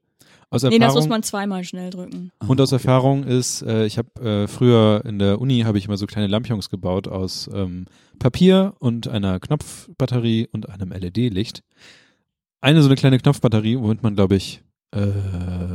[0.49, 2.31] Aus nee, das muss Erfahrung, man zweimal schnell drücken.
[2.47, 5.97] und aus Erfahrung ist, äh, ich habe äh, früher in der Uni habe ich immer
[5.97, 7.87] so kleine Lampions gebaut aus ähm,
[8.21, 11.65] Papier und einer Knopfbatterie und einem LED-Licht.
[12.61, 14.63] Eine so eine kleine Knopfbatterie, womit man, glaube ich,
[14.93, 15.01] äh,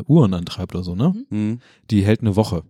[0.08, 1.14] Uhren antreibt oder so, ne?
[1.30, 1.38] Mhm.
[1.38, 1.60] Hm.
[1.92, 2.64] Die hält eine Woche.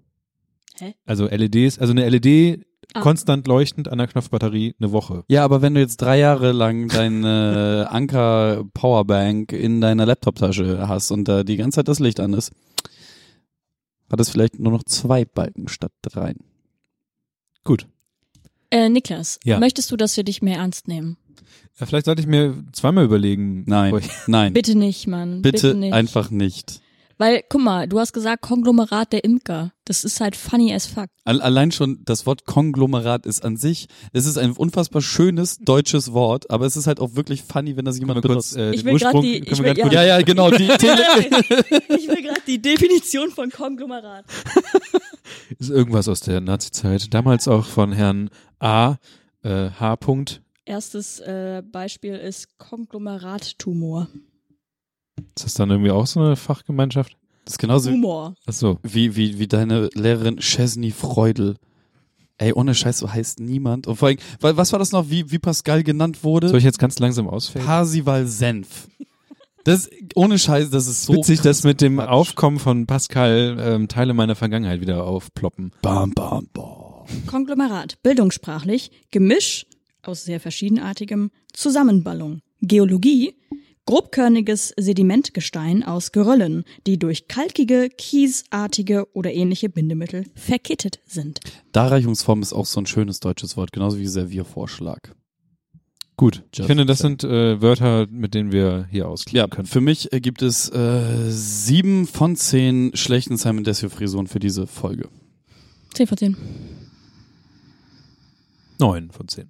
[0.79, 0.95] Hä?
[1.05, 3.01] Also LEDs, also eine LED Ah.
[3.01, 5.23] konstant leuchtend an der Knopfbatterie eine Woche.
[5.29, 11.11] Ja, aber wenn du jetzt drei Jahre lang deine Anker Powerbank in deiner Laptop-Tasche hast
[11.11, 12.51] und da die ganze Zeit das Licht an ist,
[14.11, 16.39] hat es vielleicht nur noch zwei Balken statt dreien.
[17.63, 17.87] Gut.
[18.71, 19.59] Äh, Niklas, Ja.
[19.59, 21.17] möchtest du, dass wir dich mehr ernst nehmen?
[21.79, 23.63] Ja, vielleicht sollte ich mir zweimal überlegen.
[23.67, 25.41] Nein, nein, Bitte nicht, Mann.
[25.41, 25.93] bitte, Bitte nicht.
[25.93, 26.81] einfach nicht.
[27.21, 29.73] Weil, guck mal, du hast gesagt Konglomerat der Imker.
[29.85, 31.05] Das ist halt funny as fuck.
[31.23, 36.13] Al- Allein schon das Wort Konglomerat ist an sich, es ist ein unfassbar schönes deutsches
[36.13, 38.57] Wort, aber es ist halt auch wirklich funny, wenn das jemand wir kurz, benutzt.
[38.57, 42.07] äh, Ich den will Ursprung, die- ich will- grad kurz, ja, ja, genau, die ich
[42.07, 44.25] will gerade die Definition von Konglomerat.
[45.59, 47.13] ist irgendwas aus der Nazi-Zeit.
[47.13, 48.95] Damals auch von Herrn A.
[49.43, 49.95] Äh, H.
[49.97, 50.41] Punkt.
[50.65, 54.07] Erstes äh, Beispiel ist Konglomerattumor.
[55.35, 57.15] Ist das dann irgendwie auch so eine Fachgemeinschaft?
[57.45, 58.35] Das ist genauso Humor.
[58.45, 58.79] Ach so.
[58.83, 61.55] wie, wie, wie deine Lehrerin Chesney Freudel.
[62.37, 63.87] Ey, ohne Scheiß, so heißt niemand.
[63.87, 66.49] Und vor allem, weil, was war das noch, wie, wie Pascal genannt wurde?
[66.49, 67.65] Soll ich jetzt ganz langsam ausfällen?
[67.65, 68.87] Parsival Senf.
[69.63, 72.09] Das, ohne Scheiß, das ist so Witzig, dass mit dem Quatsch.
[72.09, 75.71] Aufkommen von Pascal ähm, Teile meiner Vergangenheit wieder aufploppen.
[75.83, 77.05] Bam, bam, bam.
[77.27, 79.67] Konglomerat, bildungssprachlich, Gemisch
[80.03, 82.41] aus sehr verschiedenartigem, Zusammenballung.
[82.61, 83.35] Geologie,
[83.85, 91.39] grobkörniges Sedimentgestein aus Geröllen, die durch kalkige, kiesartige oder ähnliche Bindemittel verkittet sind.
[91.71, 95.15] Darreichungsform ist auch so ein schönes deutsches Wort, genauso wie Serviervorschlag.
[96.17, 96.43] Gut.
[96.51, 99.65] Ich Just finde, das sind äh, Wörter, mit denen wir hier Ja, ausklären können.
[99.67, 104.67] für mich äh, gibt es äh, sieben von zehn schlechten Simon Desio Frisuren für diese
[104.67, 105.09] Folge.
[105.95, 106.37] 10 von 10.
[108.79, 109.49] Neun von zehn.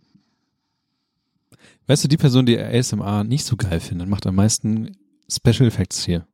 [1.91, 4.95] Weißt du, die Person, die ASMR nicht so geil findet, macht am meisten
[5.29, 6.25] Special Effects hier.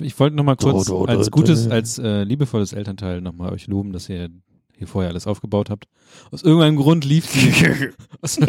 [0.00, 3.92] Ich wollte noch mal kurz als gutes, als äh, liebevolles Elternteil noch mal euch loben,
[3.92, 4.30] dass ihr
[4.74, 5.84] hier vorher alles aufgebaut habt.
[6.30, 7.90] Aus irgendeinem Grund lief die,
[8.22, 8.40] aus,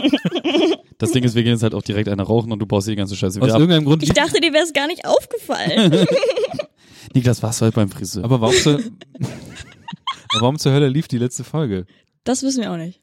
[0.99, 2.95] Das Ding ist, wir gehen jetzt halt auch direkt eine rauchen und du baust die
[2.95, 3.59] ganze Scheiße aus wieder ab.
[3.59, 6.07] irgendeinem Grund Ich lief, dachte, dir wäre es gar nicht aufgefallen.
[7.13, 8.23] Niklas, warst du halt beim Friseur?
[8.23, 8.79] aber warum zur,
[10.33, 11.85] aber warum zur Hölle lief die letzte Folge?
[12.23, 13.01] Das wissen wir auch nicht.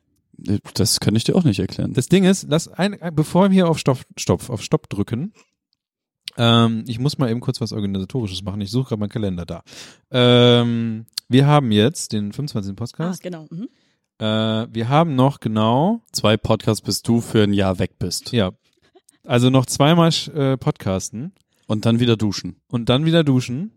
[0.74, 1.92] das kann ich dir auch nicht erklären.
[1.92, 5.32] Das Ding ist, lass ein, bevor wir hier auf Stopp, Stopp, auf Stopp drücken,
[6.36, 8.60] ähm, ich muss mal eben kurz was Organisatorisches machen.
[8.60, 9.62] Ich suche gerade meinen Kalender da.
[10.12, 12.72] Ähm, wir haben jetzt den 25.
[12.72, 13.22] Ah, Podcast.
[13.22, 13.46] genau.
[13.50, 13.68] Mhm.
[14.20, 18.32] Äh, wir haben noch genau, Zwei Podcasts, bis du für ein Jahr weg bist.
[18.32, 18.52] ja,
[19.24, 21.32] also noch zweimal äh, podcasten
[21.66, 22.60] Und dann wieder duschen.
[22.68, 23.72] und dann wieder duschen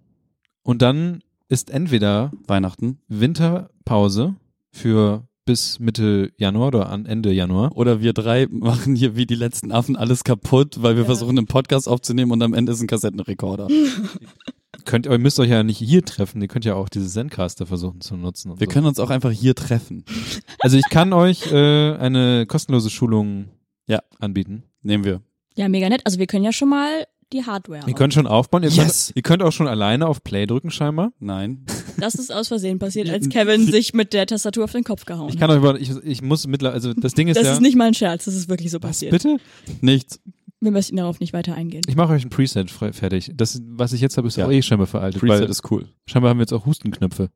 [0.64, 2.98] und dann ist entweder Weihnachten.
[3.10, 4.36] Winterpause
[4.72, 7.76] für bis Mitte Januar oder an Ende Januar.
[7.76, 11.06] Oder wir drei machen hier wie die letzten Affen alles kaputt, weil wir Ja.
[11.08, 13.68] versuchen, einen Podcast aufzunehmen und am Ende ist ein Kassettenrekorder.
[14.86, 18.02] Könnt, ihr müsst euch ja nicht hier treffen, ihr könnt ja auch diese Zencaster versuchen
[18.02, 18.52] zu nutzen.
[18.52, 18.72] Und Wir so.
[18.72, 20.06] können uns auch einfach hier treffen.
[20.60, 23.48] Also ich kann euch äh, eine kostenlose Schulung
[23.88, 24.00] Ja.
[24.20, 24.64] anbieten.
[24.84, 25.22] Nehmen wir.
[25.56, 26.02] Ja, mega nett.
[26.06, 27.82] Also wir können ja schon mal die Hardware.
[27.88, 28.64] Ihr könnt schon aufbauen.
[28.64, 29.08] Ihr, Yes.
[29.08, 31.12] könnt, ihr könnt auch schon alleine auf Play drücken scheinbar.
[31.20, 31.66] Nein.
[31.98, 35.30] Das ist aus Versehen passiert, als Kevin sich mit der Tastatur auf den Kopf gehauen
[35.30, 35.40] Ich hat.
[35.42, 37.54] kann euch aber, ich, ich muss mittlerweile, also das Ding ist Das ja.
[37.54, 39.12] ist nicht mal ein Scherz, das ist wirklich so was passiert.
[39.12, 39.38] bitte?
[39.82, 40.20] Nichts.
[40.64, 41.82] Wir möchten darauf nicht weiter eingehen.
[41.88, 43.32] Ich mache euch ein Preset fertig.
[43.36, 44.46] Das, was ich jetzt habe, ist Ja.
[44.46, 45.20] auch eh scheinbar veraltet.
[45.20, 45.88] Preset weil ist cool.
[46.06, 47.30] scheinbar haben wir jetzt auch Hustenknöpfe.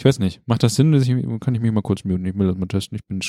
[0.00, 0.40] Ich weiß nicht.
[0.46, 0.94] Macht das Sinn?
[0.94, 1.08] Ich,
[1.40, 2.24] kann ich mich mal kurz muten?
[2.24, 2.96] Ich will das mal testen.
[2.96, 3.20] Ich bin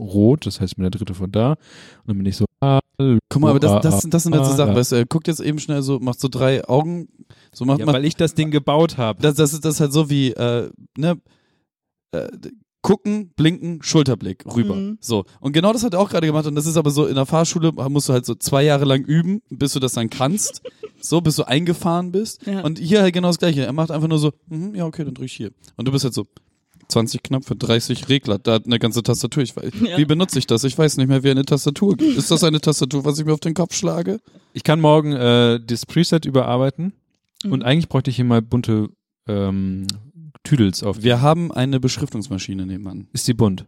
[0.00, 1.54] rot, das heißt, ich bin der dritte von da.
[1.54, 1.58] Und
[2.06, 2.44] dann bin ich so.
[2.62, 5.04] Hallo, Guck mal, aber das, das, das sind jetzt so ah, Sachen, weißt du, er
[5.04, 7.08] guckt jetzt eben schnell so, macht so drei Augen,
[7.52, 9.20] so macht, Ja, macht weil ich das Ding gebaut habe.
[9.20, 11.20] das, das ist das ist halt so wie, äh, ne,
[12.12, 12.28] äh,
[12.82, 14.74] gucken, blinken, Schulterblick, rüber.
[14.74, 14.98] Mhm.
[15.00, 15.24] So.
[15.40, 17.26] Und genau das hat er auch gerade gemacht und das ist aber so, in der
[17.26, 20.62] Fahrschule musst du halt so zwei Jahre lang üben, bis du das dann kannst.
[21.00, 22.46] so, bis du eingefahren bist.
[22.46, 22.60] Ja.
[22.62, 23.64] Und hier halt genau das gleiche.
[23.64, 25.50] Er macht einfach nur so, mhm, ja, okay, dann drück ich hier.
[25.76, 26.26] Und du bist halt so,
[26.88, 29.42] 20 Knöpfe, 30 Regler, da hat eine ganze Tastatur.
[29.42, 29.96] Ich weiß, Ja.
[29.96, 30.62] Wie benutze ich das?
[30.64, 32.16] Ich weiß nicht mehr, wie eine Tastatur geht.
[32.16, 34.18] Ist das eine Tastatur, was ich mir auf den Kopf schlage?
[34.52, 36.92] Ich kann morgen äh, das Preset überarbeiten
[37.44, 37.52] Mhm.
[37.52, 38.88] und eigentlich bräuchte ich hier mal bunte
[39.26, 39.86] ähm,
[40.44, 41.02] Tüdels auf.
[41.02, 43.08] Wir haben eine Beschriftungsmaschine nebenan.
[43.12, 43.66] Ist die bunt?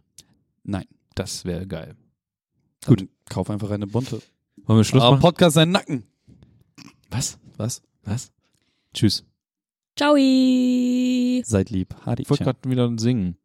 [0.63, 0.85] Nein.
[1.15, 1.95] Das wäre geil.
[2.85, 3.07] Gut.
[3.29, 4.21] Kauf einfach eine bunte.
[4.65, 5.21] Wollen wir Schluss Aber machen?
[5.21, 6.03] Podcast sein Nacken.
[7.09, 7.37] Was?
[7.57, 7.81] Was?
[8.03, 8.31] Was?
[8.93, 9.23] Tschüss.
[9.95, 10.15] Ciao.
[10.15, 11.95] Seid lieb.
[12.05, 12.23] Hadi.
[12.23, 13.37] Ich wollte gerade wieder singen.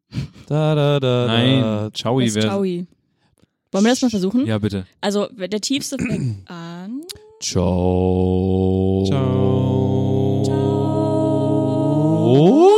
[0.48, 1.90] Da, da, da, Nein, da.
[1.94, 2.42] ciao, Das wer.
[2.42, 2.62] Ciao.
[2.62, 4.46] Wollen wir das mal versuchen?
[4.46, 4.86] Ja, bitte.
[5.00, 7.02] Also der tiefste fängt an.
[7.40, 9.04] Ciao.
[9.06, 10.42] Ciao.
[10.44, 12.70] Ciao.